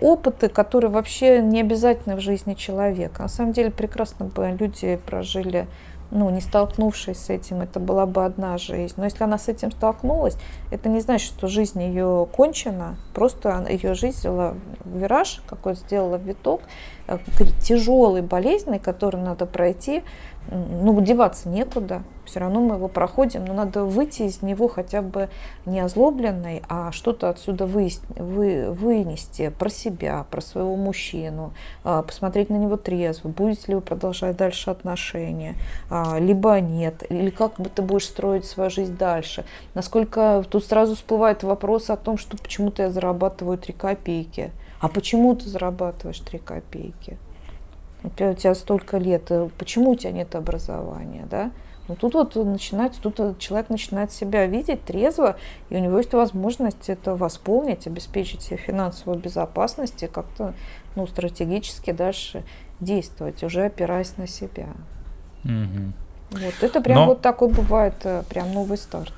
опыты, 0.00 0.48
которые 0.48 0.90
вообще 0.90 1.42
не 1.42 1.60
обязательны 1.60 2.16
в 2.16 2.20
жизни 2.20 2.54
человека. 2.54 3.22
На 3.22 3.28
самом 3.28 3.52
деле, 3.52 3.70
прекрасно 3.70 4.26
бы 4.26 4.56
люди 4.58 4.98
прожили 5.04 5.66
ну, 6.12 6.28
не 6.30 6.40
столкнувшись 6.40 7.16
с 7.16 7.30
этим, 7.30 7.62
это 7.62 7.80
была 7.80 8.04
бы 8.04 8.24
одна 8.24 8.58
жизнь. 8.58 8.94
Но 8.96 9.04
если 9.04 9.24
она 9.24 9.38
с 9.38 9.48
этим 9.48 9.72
столкнулась, 9.72 10.36
это 10.70 10.88
не 10.88 11.00
значит, 11.00 11.28
что 11.28 11.48
жизнь 11.48 11.82
ее 11.82 12.28
кончена, 12.30 12.96
просто 13.14 13.66
ее 13.68 13.94
жизнь 13.94 14.18
взяла 14.18 14.54
вираж, 14.84 15.42
какой 15.46 15.74
сделала 15.74 16.16
виток, 16.16 16.60
э, 17.06 17.18
тяжелый, 17.62 18.22
болезненный, 18.22 18.78
который 18.78 19.20
надо 19.20 19.46
пройти, 19.46 20.02
ну, 20.50 21.00
деваться 21.00 21.48
некуда, 21.48 22.02
все 22.24 22.40
равно 22.40 22.60
мы 22.60 22.76
его 22.76 22.88
проходим, 22.88 23.44
но 23.44 23.54
надо 23.54 23.84
выйти 23.84 24.22
из 24.22 24.42
него 24.42 24.68
хотя 24.68 25.02
бы 25.02 25.28
не 25.66 25.80
озлобленной, 25.80 26.62
а 26.68 26.92
что-то 26.92 27.28
отсюда 27.28 27.66
вы, 27.66 27.90
вы, 28.16 28.70
вынести 28.70 29.50
про 29.50 29.68
себя, 29.68 30.26
про 30.30 30.40
своего 30.40 30.76
мужчину, 30.76 31.52
а, 31.84 32.02
посмотреть 32.02 32.50
на 32.50 32.56
него 32.56 32.76
трезво, 32.76 33.28
будете 33.28 33.68
ли 33.68 33.74
вы 33.76 33.80
продолжать 33.80 34.36
дальше 34.36 34.70
отношения, 34.70 35.54
а, 35.90 36.18
либо 36.18 36.60
нет, 36.60 37.04
или 37.08 37.30
как 37.30 37.56
бы 37.56 37.68
ты 37.68 37.82
будешь 37.82 38.06
строить 38.06 38.44
свою 38.44 38.70
жизнь 38.70 38.96
дальше. 38.96 39.44
Насколько 39.74 40.44
тут 40.48 40.64
сразу 40.64 40.96
всплывает 40.96 41.42
вопрос 41.42 41.90
о 41.90 41.96
том, 41.96 42.18
что 42.18 42.36
почему-то 42.36 42.82
я 42.82 42.90
зарабатываю 42.90 43.58
3 43.58 43.72
копейки. 43.72 44.50
А 44.82 44.88
почему 44.88 45.36
ты 45.36 45.48
зарабатываешь 45.48 46.18
3 46.18 46.38
копейки? 46.40 47.16
у 48.02 48.08
тебя 48.08 48.52
столько 48.56 48.98
лет, 48.98 49.30
э, 49.30 49.48
почему 49.56 49.92
у 49.92 49.94
тебя 49.94 50.10
нет 50.10 50.34
образования, 50.34 51.24
да? 51.30 51.52
Но 51.86 51.94
тут 51.94 52.14
вот 52.14 52.34
начинает, 52.34 52.94
тут 53.00 53.38
человек 53.38 53.70
начинает 53.70 54.10
себя 54.10 54.44
видеть 54.46 54.84
трезво, 54.84 55.36
и 55.70 55.76
у 55.76 55.78
него 55.78 55.98
есть 55.98 56.12
возможность 56.12 56.88
это 56.88 57.14
восполнить, 57.14 57.86
обеспечить 57.86 58.42
себе 58.42 58.56
финансовую 58.56 59.20
безопасность 59.20 60.02
и 60.02 60.08
как-то 60.08 60.52
ну, 60.96 61.06
стратегически 61.06 61.92
дальше 61.92 62.42
действовать, 62.80 63.44
уже 63.44 63.66
опираясь 63.66 64.16
на 64.16 64.26
себя. 64.26 64.66
Угу. 65.44 65.92
Вот 66.32 66.54
это 66.60 66.80
прям 66.80 66.98
Но... 66.98 67.06
вот 67.06 67.20
такой 67.20 67.52
бывает, 67.52 67.94
э, 68.02 68.24
прям 68.28 68.52
новый 68.52 68.78
старт. 68.78 69.14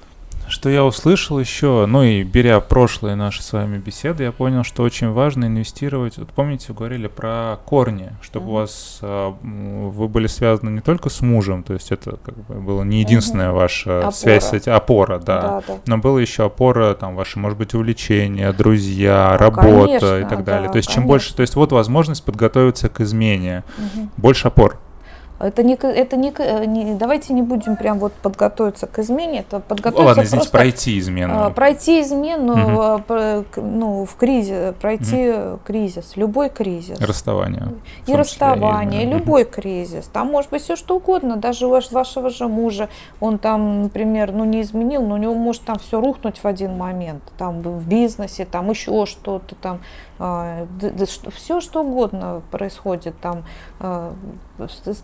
Что 0.48 0.68
я 0.68 0.84
услышал 0.84 1.38
еще, 1.38 1.86
ну 1.86 2.02
и 2.02 2.22
беря 2.22 2.60
прошлые 2.60 3.16
наши 3.16 3.42
с 3.42 3.52
вами 3.52 3.78
беседы, 3.78 4.24
я 4.24 4.32
понял, 4.32 4.64
что 4.64 4.82
очень 4.82 5.10
важно 5.10 5.46
инвестировать. 5.46 6.18
Вот 6.18 6.28
помните, 6.28 6.66
вы 6.68 6.74
говорили 6.74 7.06
про 7.06 7.58
корни, 7.64 8.12
чтобы 8.20 8.46
mm-hmm. 8.46 8.50
у 8.50 8.54
вас 8.54 8.98
а, 9.02 9.36
вы 9.42 10.08
были 10.08 10.26
связаны 10.26 10.70
не 10.70 10.80
только 10.80 11.08
с 11.08 11.20
мужем, 11.20 11.62
то 11.62 11.72
есть 11.72 11.92
это 11.92 12.18
как 12.22 12.36
бы 12.36 12.54
было 12.54 12.82
не 12.82 13.00
единственная 13.00 13.50
mm-hmm. 13.50 13.54
ваша 13.54 13.98
опора. 13.98 14.12
связь, 14.12 14.44
с 14.44 14.68
опора, 14.68 15.18
да, 15.18 15.42
да, 15.42 15.62
да, 15.66 15.74
но 15.86 15.98
было 15.98 16.18
еще 16.18 16.44
опора, 16.44 16.94
там 16.94 17.16
ваши, 17.16 17.38
может 17.38 17.58
быть, 17.58 17.74
увлечения, 17.74 18.52
друзья, 18.52 19.30
ну, 19.32 19.38
работа 19.38 19.86
конечно, 19.86 20.18
и 20.18 20.24
так 20.24 20.44
далее. 20.44 20.68
Да, 20.68 20.72
то 20.72 20.76
есть 20.76 20.88
конечно. 20.88 21.02
чем 21.02 21.06
больше, 21.06 21.34
то 21.34 21.42
есть 21.42 21.56
вот 21.56 21.72
возможность 21.72 22.24
подготовиться 22.24 22.88
к 22.88 23.00
измене, 23.00 23.64
mm-hmm. 23.78 24.08
больше 24.16 24.48
опор. 24.48 24.78
Это 25.44 25.62
не, 25.62 25.74
это 25.74 26.16
не, 26.16 26.32
не, 26.66 26.94
давайте 26.94 27.34
не 27.34 27.42
будем 27.42 27.76
прям 27.76 27.98
вот 27.98 28.12
подготовиться 28.14 28.86
к 28.86 28.98
измене, 28.98 29.40
это 29.40 29.60
подготовиться 29.60 30.06
Ладно, 30.06 30.22
извините, 30.22 30.36
просто, 30.36 30.58
пройти 30.58 30.98
измену. 30.98 31.44
А, 31.44 31.50
пройти 31.50 32.00
измену, 32.00 32.52
угу. 32.52 33.04
ну, 33.56 34.04
в 34.06 34.16
кризис, 34.16 34.74
пройти 34.80 35.30
угу. 35.30 35.60
кризис, 35.64 36.16
любой 36.16 36.48
кризис. 36.48 36.98
Расставание. 36.98 37.74
И 38.06 38.14
расставание, 38.14 39.02
и 39.02 39.06
любой 39.06 39.42
угу. 39.42 39.50
кризис. 39.52 40.06
Там 40.06 40.28
может 40.28 40.50
быть 40.50 40.62
все 40.62 40.76
что 40.76 40.96
угодно, 40.96 41.36
даже 41.36 41.66
у 41.66 41.70
вашего 41.70 42.30
же 42.30 42.48
мужа, 42.48 42.88
он 43.20 43.38
там, 43.38 43.82
например, 43.82 44.32
ну 44.32 44.44
не 44.44 44.62
изменил, 44.62 45.02
но 45.02 45.16
у 45.16 45.18
него 45.18 45.34
может 45.34 45.62
там 45.62 45.78
все 45.78 46.00
рухнуть 46.00 46.38
в 46.38 46.46
один 46.46 46.76
момент, 46.76 47.22
там 47.36 47.60
в 47.60 47.86
бизнесе, 47.86 48.46
там 48.46 48.70
еще 48.70 49.04
что-то 49.04 49.54
там, 49.56 49.80
а, 50.18 50.66
все 51.34 51.60
что 51.60 51.82
угодно 51.82 52.42
происходит 52.50 53.18
там, 53.20 53.44
а, 53.80 54.14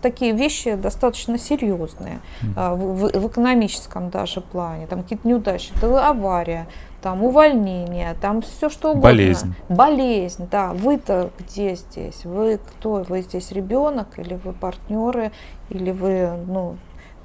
такие 0.01 0.30
вещи 0.31 0.75
достаточно 0.75 1.37
серьезные 1.37 2.19
а, 2.55 2.75
в, 2.75 3.07
в 3.07 3.27
экономическом 3.27 4.09
даже 4.09 4.41
плане, 4.41 4.87
там 4.87 5.03
какие-то 5.03 5.27
неудачи, 5.27 5.71
это 5.75 6.07
авария, 6.07 6.67
там 7.01 7.23
увольнение, 7.23 8.15
там 8.21 8.41
все 8.41 8.69
что 8.69 8.91
угодно. 8.91 9.09
Болезнь. 9.09 9.55
Болезнь, 9.69 10.47
да. 10.49 10.73
Вы-то 10.73 11.31
где 11.39 11.75
здесь? 11.75 12.25
Вы 12.25 12.57
кто? 12.57 13.03
Вы 13.07 13.21
здесь 13.21 13.51
ребенок 13.51 14.19
или 14.19 14.35
вы 14.35 14.53
партнеры, 14.53 15.31
или 15.69 15.91
вы, 15.91 16.31
ну, 16.47 16.77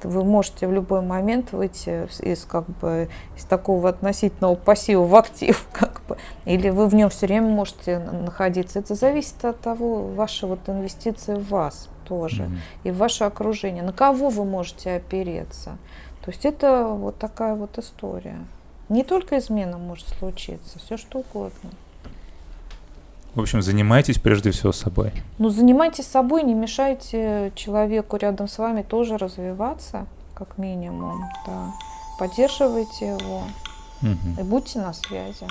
вы 0.03 0.25
можете 0.25 0.67
в 0.67 0.73
любой 0.73 1.03
момент 1.03 1.53
выйти 1.53 2.09
из, 2.23 2.45
как 2.45 2.69
бы, 2.81 3.09
из 3.37 3.45
такого 3.45 3.89
относительного 3.89 4.55
пассива 4.55 5.05
в 5.05 5.15
актив, 5.15 5.67
как 5.73 6.01
бы, 6.09 6.17
или 6.45 6.71
вы 6.71 6.87
в 6.87 6.95
нем 6.95 7.11
все 7.11 7.27
время 7.27 7.49
можете 7.49 7.99
находиться. 7.99 8.79
Это 8.79 8.95
зависит 8.95 9.45
от 9.45 9.61
того, 9.61 10.03
вашей 10.03 10.49
вот 10.49 10.61
инвестиции 10.69 11.35
в 11.35 11.49
вас 11.49 11.89
тоже, 12.07 12.45
mm-hmm. 12.45 12.59
и 12.85 12.91
в 12.91 12.97
ваше 12.97 13.25
окружение. 13.25 13.83
На 13.83 13.93
кого 13.93 14.29
вы 14.29 14.45
можете 14.45 14.97
опереться. 14.97 15.79
То 16.25 16.31
есть 16.31 16.45
это 16.45 16.87
вот 16.87 17.19
такая 17.19 17.55
вот 17.55 17.79
история. 17.79 18.39
Не 18.89 19.05
только 19.05 19.39
измена 19.39 19.79
может 19.79 20.09
случиться, 20.09 20.79
все 20.79 20.97
что 20.97 21.21
угодно. 21.21 21.71
В 23.35 23.41
общем, 23.41 23.61
занимайтесь 23.61 24.19
прежде 24.19 24.51
всего 24.51 24.73
собой. 24.73 25.13
Ну, 25.39 25.51
занимайтесь 25.51 26.07
собой, 26.07 26.43
не 26.43 26.55
мешайте 26.55 27.53
человеку 27.55 28.17
рядом 28.17 28.49
с 28.49 28.57
вами 28.57 28.83
тоже 28.83 29.19
развиваться, 29.19 30.07
как 30.35 30.57
минимум. 30.57 31.23
Да. 31.47 31.73
Поддерживайте 32.19 33.09
его 33.09 33.43
угу. 34.01 34.41
и 34.41 34.43
будьте 34.43 34.79
на 34.79 34.95
связи. 34.95 35.47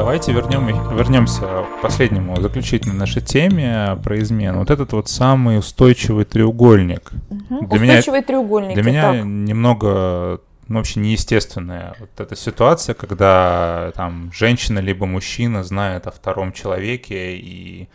Давайте 0.00 0.32
вернем, 0.32 0.66
вернемся 0.96 1.42
к 1.42 1.82
последнему, 1.82 2.34
заключительной 2.40 2.96
нашей 2.96 3.20
теме 3.20 3.98
про 4.02 4.18
измену. 4.20 4.60
Вот 4.60 4.70
этот 4.70 4.94
вот 4.94 5.10
самый 5.10 5.58
устойчивый 5.58 6.24
треугольник. 6.24 7.12
Угу. 7.28 7.66
Для 7.66 7.76
устойчивый 7.76 8.20
меня, 8.20 8.26
треугольник. 8.26 8.74
Для 8.74 8.82
меня 8.82 9.12
так. 9.12 9.24
немного 9.26 10.40
ну, 10.68 10.76
вообще 10.76 11.00
неестественная 11.00 11.94
вот 12.00 12.18
эта 12.18 12.34
ситуация, 12.34 12.94
когда 12.94 13.92
там 13.94 14.32
женщина 14.32 14.78
либо 14.78 15.04
мужчина 15.04 15.64
знает 15.64 16.06
о 16.06 16.12
втором 16.12 16.54
человеке 16.54 17.36
и 17.36 17.90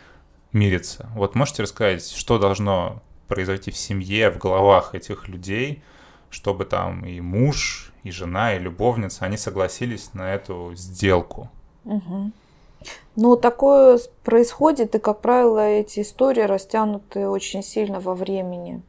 мирится. 0.52 1.10
Вот 1.16 1.34
можете 1.34 1.64
рассказать, 1.64 2.08
что 2.08 2.38
должно 2.38 3.02
произойти 3.26 3.72
в 3.72 3.76
семье, 3.76 4.30
в 4.30 4.38
головах 4.38 4.94
этих 4.94 5.26
людей, 5.26 5.82
чтобы 6.30 6.66
там 6.66 7.04
и 7.04 7.20
муж, 7.20 7.90
и 8.04 8.12
жена, 8.12 8.54
и 8.54 8.60
любовница, 8.60 9.24
они 9.24 9.36
согласились 9.36 10.14
на 10.14 10.32
эту 10.32 10.70
сделку? 10.76 11.50
Угу. 11.86 12.30
Ну, 13.16 13.36
такое 13.36 13.98
происходит, 14.22 14.94
и, 14.94 14.98
как 14.98 15.20
правило, 15.20 15.60
эти 15.60 16.00
истории 16.00 16.42
растянуты 16.42 17.26
очень 17.26 17.62
сильно 17.62 17.98
во 18.00 18.14
времени 18.14 18.82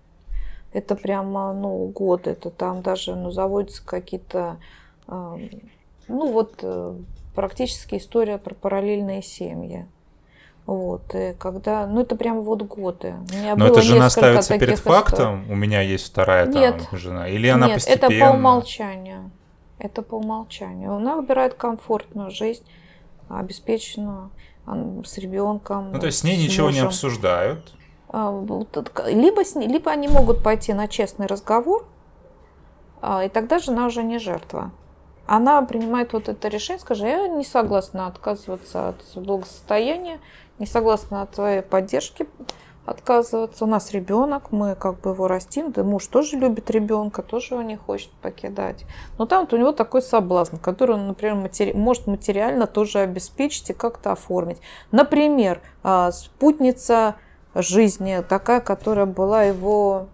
это 0.73 0.95
прямо, 0.95 1.53
ну, 1.53 1.87
год, 1.87 2.27
это 2.27 2.49
там 2.49 2.81
даже, 2.81 3.15
ну, 3.15 3.31
заводятся 3.31 3.85
какие-то, 3.85 4.57
э, 5.07 5.37
ну, 6.07 6.31
вот 6.31 6.59
э, 6.61 6.93
практически 7.35 7.95
история 7.95 8.37
про 8.37 8.53
параллельные 8.53 9.21
семьи. 9.21 9.87
Вот, 10.65 11.15
и 11.15 11.33
когда, 11.39 11.87
ну 11.87 12.01
это 12.01 12.17
прям 12.17 12.41
вот 12.41 12.61
годы. 12.63 13.15
Но 13.55 13.67
эта 13.67 13.81
жена 13.81 14.09
ставится 14.09 14.59
перед 14.59 14.79
фактом, 14.79 15.43
историй. 15.43 15.53
у 15.53 15.55
меня 15.55 15.79
есть 15.79 16.07
вторая 16.07 16.45
нет, 16.45 16.85
там 16.89 16.99
жена, 16.99 17.29
или 17.29 17.47
она 17.47 17.67
нет, 17.67 17.75
постепенно? 17.75 18.13
это 18.13 18.25
по 18.25 18.35
умолчанию. 18.35 19.31
Это 19.79 20.01
по 20.01 20.15
умолчанию. 20.15 20.93
Она 20.93 21.15
выбирает 21.15 21.53
комфортную 21.53 22.31
жизнь, 22.31 22.63
обеспеченную 23.29 24.31
с 24.65 25.17
ребенком. 25.17 25.91
Ну 25.93 25.99
то 25.99 26.07
есть 26.07 26.19
с 26.19 26.23
ней 26.23 26.37
с 26.37 26.43
ничего 26.43 26.67
мужем. 26.67 26.81
не 26.81 26.87
обсуждают. 26.87 27.73
А, 28.09 28.31
либо, 29.07 29.43
с 29.43 29.55
ней, 29.55 29.67
либо 29.67 29.91
они 29.91 30.07
могут 30.07 30.43
пойти 30.43 30.73
на 30.73 30.87
честный 30.87 31.25
разговор, 31.25 31.85
а, 33.01 33.23
и 33.23 33.29
тогда 33.29 33.59
жена 33.59 33.85
уже 33.85 34.03
не 34.03 34.17
жертва. 34.17 34.71
Она 35.25 35.61
принимает 35.61 36.13
вот 36.13 36.29
это 36.29 36.47
решение, 36.47 36.79
скажет, 36.79 37.05
я 37.05 37.27
не 37.27 37.43
согласна 37.43 38.07
отказываться 38.07 38.89
от 38.89 39.03
благосостояния, 39.15 40.19
не 40.57 40.65
согласна 40.65 41.21
от 41.21 41.31
твоей 41.31 41.61
поддержки 41.61 42.27
отказываться. 42.87 43.65
У 43.65 43.67
нас 43.67 43.91
ребенок, 43.91 44.51
мы 44.51 44.73
как 44.73 45.01
бы 45.01 45.11
его 45.11 45.27
растим, 45.27 45.71
да 45.71 45.83
муж 45.83 46.07
тоже 46.07 46.37
любит 46.37 46.71
ребенка, 46.71 47.21
тоже 47.21 47.55
его 47.55 47.61
не 47.61 47.75
хочет 47.75 48.09
покидать. 48.21 48.85
Но 49.17 49.25
там 49.25 49.41
вот 49.41 49.53
у 49.53 49.57
него 49.57 49.73
такой 49.73 50.01
соблазн, 50.01 50.55
который 50.55 50.95
он, 50.95 51.07
например, 51.07 51.35
матери... 51.35 51.73
может 51.73 52.07
материально 52.07 52.65
тоже 52.65 52.99
обеспечить 52.99 53.69
и 53.69 53.73
как-то 53.73 54.13
оформить. 54.13 54.59
Например, 54.91 55.61
а, 55.83 56.11
спутница 56.13 57.15
жизни, 57.53 58.23
такая, 58.27 58.61
которая 58.61 59.05
была 59.05 59.43
его 59.43 60.07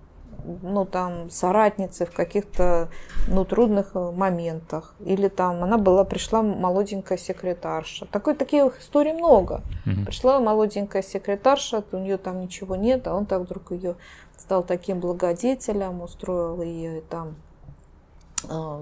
ну, 0.61 0.85
там, 0.85 1.29
соратницей 1.29 2.05
в 2.05 2.11
каких-то, 2.11 2.89
ну, 3.27 3.45
трудных 3.45 3.91
э, 3.95 4.11
моментах. 4.11 4.95
Или 4.99 5.27
там 5.27 5.63
она 5.63 5.77
была, 5.77 6.03
пришла 6.03 6.41
молоденькая 6.41 7.17
секретарша. 7.17 8.05
Такой, 8.07 8.35
таких 8.35 8.79
историй 8.79 9.13
много. 9.13 9.61
Mm-hmm. 9.85 10.05
Пришла 10.05 10.39
молоденькая 10.39 11.01
секретарша, 11.01 11.83
у 11.91 11.97
нее 11.97 12.17
там 12.17 12.41
ничего 12.41 12.75
нет, 12.75 13.07
а 13.07 13.15
он 13.15 13.25
так 13.25 13.41
вдруг 13.41 13.71
ее 13.71 13.95
стал 14.37 14.63
таким 14.63 14.99
благодетелем, 14.99 16.01
устроил 16.01 16.61
ее 16.61 17.01
там 17.01 17.35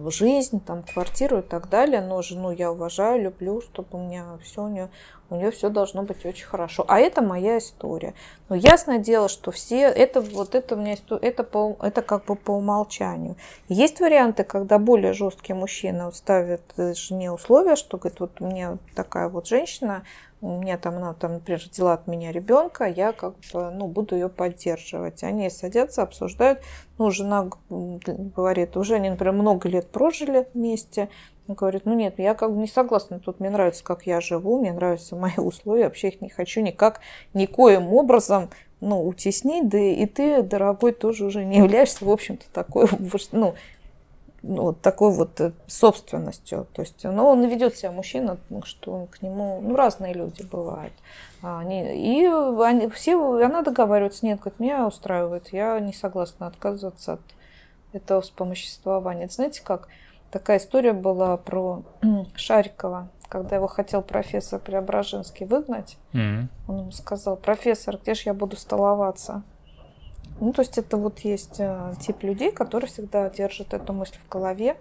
жизнь, 0.10 0.60
там, 0.60 0.84
квартиру 0.84 1.40
и 1.40 1.42
так 1.42 1.70
далее, 1.70 2.02
но 2.02 2.22
жену 2.22 2.52
я 2.52 2.72
уважаю, 2.72 3.22
люблю, 3.22 3.62
чтобы 3.62 3.88
у 3.92 4.06
меня 4.06 4.26
все 4.44 4.64
у 4.64 4.68
нее 4.68 4.90
у 5.32 5.36
нее 5.38 5.50
все 5.52 5.70
должно 5.70 6.04
быть 6.04 6.26
очень 6.26 6.46
хорошо. 6.46 6.84
А 6.90 7.00
это 7.00 7.22
моя 7.22 7.58
история. 7.58 8.14
Но 8.50 8.56
ясное 8.56 9.00
дело, 9.00 9.30
что 9.30 9.52
все, 9.52 9.84
это 9.84 10.20
вот 10.20 10.56
это 10.56 10.76
у 10.76 10.78
меня 10.78 10.98
это, 11.22 11.44
по, 11.46 11.78
это 11.82 12.02
как 12.02 12.26
бы 12.26 12.36
по 12.36 12.52
умолчанию. 12.52 13.38
Есть 13.70 14.02
варианты, 14.02 14.44
когда 14.44 14.78
более 14.78 15.14
жесткие 15.14 15.56
мужчины 15.56 16.12
ставят 16.12 16.62
жене 16.76 17.32
условия, 17.32 17.78
что 17.78 17.98
говорит, 17.98 18.20
вот 18.20 18.42
у 18.42 18.46
меня 18.46 18.78
такая 18.94 19.30
вот 19.30 19.48
женщина, 19.48 20.04
у 20.42 20.60
меня 20.60 20.78
там, 20.78 20.98
она 20.98 21.14
там, 21.14 21.34
например, 21.34 21.62
родила 21.64 21.94
от 21.94 22.08
меня 22.08 22.32
ребенка, 22.32 22.86
я 22.86 23.14
как 23.14 23.36
бы, 23.54 23.70
ну, 23.72 23.88
буду 23.88 24.16
ее 24.16 24.28
поддерживать. 24.28 25.24
Они 25.24 25.50
садятся, 25.50 26.02
обсуждают. 26.02 26.60
Ну, 26.98 27.12
жена 27.12 27.50
говорит, 27.70 28.76
уже 28.76 28.96
они, 28.96 29.10
например, 29.10 29.34
много 29.34 29.70
лет 29.70 29.88
прожили 29.92 30.48
вместе, 30.54 31.10
он 31.48 31.56
говорит, 31.56 31.86
ну 31.86 31.94
нет, 31.94 32.16
я 32.18 32.34
как 32.34 32.54
бы 32.54 32.62
не 32.62 32.68
согласна, 32.68 33.20
тут 33.20 33.40
мне 33.40 33.50
нравится, 33.50 33.84
как 33.84 34.06
я 34.06 34.22
живу, 34.22 34.60
мне 34.60 34.72
нравятся 34.72 35.16
мои 35.16 35.36
условия, 35.38 35.86
вообще 35.86 36.10
их 36.10 36.22
не 36.22 36.30
хочу 36.30 36.62
никак, 36.62 37.02
никоим 37.34 37.92
образом 37.94 38.50
ну, 38.80 39.06
утеснить, 39.06 39.70
да 39.70 39.78
и 39.78 40.06
ты, 40.06 40.42
дорогой, 40.42 40.92
тоже 40.92 41.26
уже 41.26 41.46
не 41.46 41.58
являешься, 41.58 42.04
в 42.04 42.10
общем-то, 42.10 42.46
такой, 42.52 42.88
ну, 43.32 43.56
ну, 44.44 44.74
такой 44.74 45.12
вот 45.12 45.40
э, 45.40 45.52
собственностью. 45.68 46.68
То 46.74 46.82
есть, 46.82 47.04
ну, 47.04 47.28
он 47.28 47.46
ведет 47.46 47.76
себя 47.76 47.92
мужчина, 47.92 48.38
что 48.64 49.08
к 49.12 49.22
нему, 49.22 49.60
ну, 49.62 49.76
разные 49.76 50.14
люди 50.14 50.44
бывают. 50.44 50.94
Они, 51.42 51.82
и 51.82 52.26
они, 52.26 52.88
все, 52.90 53.44
она 53.44 53.62
договаривается, 53.62 54.26
нет, 54.26 54.40
говорит, 54.40 54.60
меня 54.60 54.88
устраивает, 54.88 55.50
я 55.50 55.80
не 55.80 55.94
согласна 55.94 56.48
отказываться 56.48 57.14
от 57.14 57.22
этого 57.94 58.22
вспомоществования. 58.22 59.26
Это 59.26 59.34
знаете, 59.34 59.62
как 59.64 59.88
такая 60.32 60.58
история 60.58 60.94
была 60.94 61.38
про 61.38 61.84
Шарикова, 62.36 63.10
когда 63.28 63.56
его 63.56 63.68
хотел 63.68 64.02
профессор 64.02 64.60
Преображенский 64.60 65.46
выгнать. 65.46 65.98
Mm-hmm. 66.14 66.48
Он 66.68 66.80
ему 66.80 66.92
сказал, 66.92 67.38
профессор, 67.38 67.98
где 67.98 68.14
же 68.14 68.24
я 68.26 68.34
буду 68.34 68.56
столоваться? 68.58 69.44
Ну, 70.40 70.54
то 70.54 70.62
есть 70.62 70.78
это 70.78 70.98
вот 70.98 71.20
есть 71.20 71.60
э, 71.60 71.94
тип 72.00 72.24
людей, 72.24 72.52
которые 72.52 72.90
всегда 72.90 73.30
держат 73.30 73.74
эту 73.74 73.94
мысль 73.94 74.18
в 74.26 74.30
голове. 74.30 74.76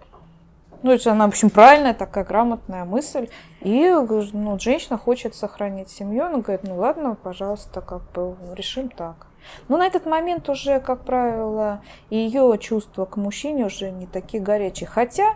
Ну, 0.83 0.91
это 0.91 1.11
она, 1.11 1.25
в 1.25 1.29
общем, 1.29 1.49
правильная, 1.49 1.93
такая 1.93 2.23
грамотная 2.23 2.85
мысль. 2.85 3.29
И 3.61 3.87
ну, 3.89 4.59
женщина 4.59 4.97
хочет 4.97 5.35
сохранить 5.35 5.89
семью. 5.89 6.25
Она 6.25 6.39
говорит, 6.39 6.63
ну 6.63 6.75
ладно, 6.77 7.15
пожалуйста, 7.21 7.81
как 7.81 8.01
бы 8.11 8.35
решим 8.55 8.89
так. 8.89 9.27
Но 9.67 9.77
на 9.77 9.85
этот 9.85 10.05
момент 10.05 10.49
уже, 10.49 10.79
как 10.79 11.01
правило, 11.01 11.81
ее 12.09 12.57
чувства 12.59 13.05
к 13.05 13.17
мужчине 13.17 13.65
уже 13.65 13.91
не 13.91 14.07
такие 14.07 14.41
горячие. 14.41 14.87
Хотя 14.87 15.33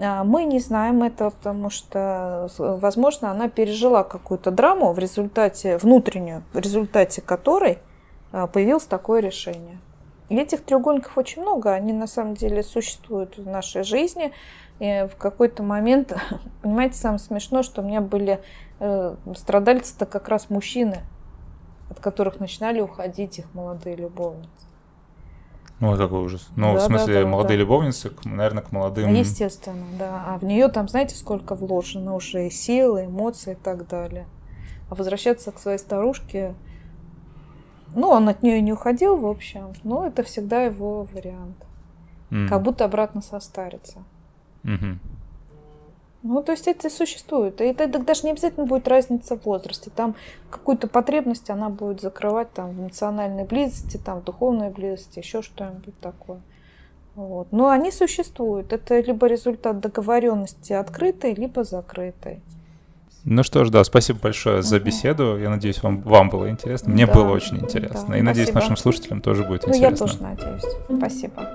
а, 0.00 0.24
мы 0.24 0.44
не 0.44 0.60
знаем 0.60 1.02
этого, 1.02 1.30
потому 1.30 1.70
что, 1.70 2.48
возможно, 2.58 3.30
она 3.30 3.48
пережила 3.48 4.04
какую-то 4.04 4.50
драму 4.50 4.92
в 4.92 4.98
результате, 4.98 5.78
внутреннюю, 5.78 6.42
в 6.52 6.58
результате 6.58 7.20
которой 7.20 7.78
появилось 8.30 8.84
такое 8.84 9.20
решение. 9.20 9.78
И 10.28 10.36
этих 10.36 10.62
треугольников 10.62 11.16
очень 11.16 11.42
много, 11.42 11.72
они 11.72 11.92
на 11.92 12.06
самом 12.06 12.34
деле 12.34 12.62
существуют 12.62 13.38
в 13.38 13.46
нашей 13.46 13.82
жизни. 13.82 14.32
И 14.78 15.08
в 15.10 15.16
какой-то 15.16 15.62
момент, 15.62 16.14
понимаете, 16.62 16.96
самое 16.96 17.18
смешно, 17.18 17.62
что 17.62 17.82
у 17.82 17.84
меня 17.84 18.00
были 18.00 18.40
э, 18.80 19.16
страдальцы-то 19.34 20.06
как 20.06 20.28
раз 20.28 20.50
мужчины, 20.50 20.98
от 21.90 22.00
которых 22.00 22.40
начинали 22.40 22.80
уходить 22.80 23.38
их 23.38 23.46
молодые 23.54 23.96
любовницы. 23.96 24.50
Ну, 25.80 25.96
какой 25.96 26.24
ужас. 26.24 26.48
Ну, 26.56 26.74
да, 26.74 26.80
в 26.80 26.82
смысле, 26.82 27.14
да, 27.14 27.20
да, 27.22 27.26
молодые 27.28 27.56
да. 27.56 27.62
любовницы, 27.62 28.12
наверное, 28.24 28.62
к 28.62 28.72
молодым... 28.72 29.14
Естественно, 29.14 29.86
да. 29.96 30.24
А 30.26 30.38
в 30.38 30.44
нее 30.44 30.68
там, 30.68 30.88
знаете, 30.88 31.14
сколько 31.14 31.54
вложено 31.54 32.14
уже 32.14 32.48
и 32.48 32.50
силы, 32.50 33.04
эмоций 33.04 33.52
и 33.52 33.56
так 33.56 33.86
далее. 33.86 34.26
А 34.90 34.96
возвращаться 34.96 35.52
к 35.52 35.58
своей 35.58 35.78
старушке, 35.78 36.54
ну, 37.94 38.08
он 38.08 38.28
от 38.28 38.42
нее 38.42 38.60
не 38.60 38.72
уходил, 38.72 39.16
в 39.16 39.26
общем, 39.26 39.72
но 39.84 40.06
это 40.06 40.22
всегда 40.22 40.62
его 40.62 41.04
вариант. 41.12 41.56
Mm. 42.30 42.48
Как 42.48 42.62
будто 42.62 42.84
обратно 42.84 43.22
состариться. 43.22 44.04
Mm-hmm. 44.64 44.96
Ну, 46.24 46.42
то 46.42 46.52
есть 46.52 46.66
это 46.66 46.90
существует. 46.90 47.60
И 47.60 47.64
это 47.64 47.86
даже 47.98 48.24
не 48.24 48.32
обязательно 48.32 48.66
будет 48.66 48.88
разница 48.88 49.38
в 49.38 49.44
возрасте. 49.44 49.90
Там 49.94 50.16
какую-то 50.50 50.88
потребность 50.88 51.48
она 51.48 51.68
будет 51.70 52.00
закрывать 52.00 52.52
там, 52.52 52.70
в 52.70 52.80
эмоциональной 52.80 53.44
близости, 53.44 53.98
там, 53.98 54.20
в 54.20 54.24
духовной 54.24 54.70
близости, 54.70 55.20
еще 55.20 55.42
что-нибудь 55.42 55.98
такое. 56.00 56.40
Вот. 57.14 57.48
Но 57.52 57.68
они 57.68 57.92
существуют. 57.92 58.72
Это 58.72 58.98
либо 59.00 59.26
результат 59.26 59.80
договоренности 59.80 60.72
открытой, 60.72 61.34
либо 61.34 61.64
закрытой. 61.64 62.42
Ну 63.30 63.42
что 63.42 63.64
ж, 63.64 63.70
да, 63.70 63.84
спасибо 63.84 64.20
большое 64.20 64.62
за 64.62 64.80
беседу. 64.80 65.36
Я 65.36 65.50
надеюсь, 65.50 65.82
вам, 65.82 66.00
вам 66.00 66.30
было 66.30 66.48
интересно. 66.48 66.90
Мне 66.90 67.06
да, 67.06 67.12
было 67.12 67.32
очень 67.32 67.58
интересно. 67.58 67.90
Да, 67.90 67.98
и 67.98 68.06
спасибо. 68.06 68.24
надеюсь, 68.24 68.54
нашим 68.54 68.76
слушателям 68.78 69.20
тоже 69.20 69.44
будет 69.44 69.66
ну, 69.66 69.74
интересно. 69.74 70.06
Ну, 70.06 70.28
я 70.28 70.36
тоже 70.36 70.56
надеюсь. 70.56 70.64
Спасибо. 70.98 71.48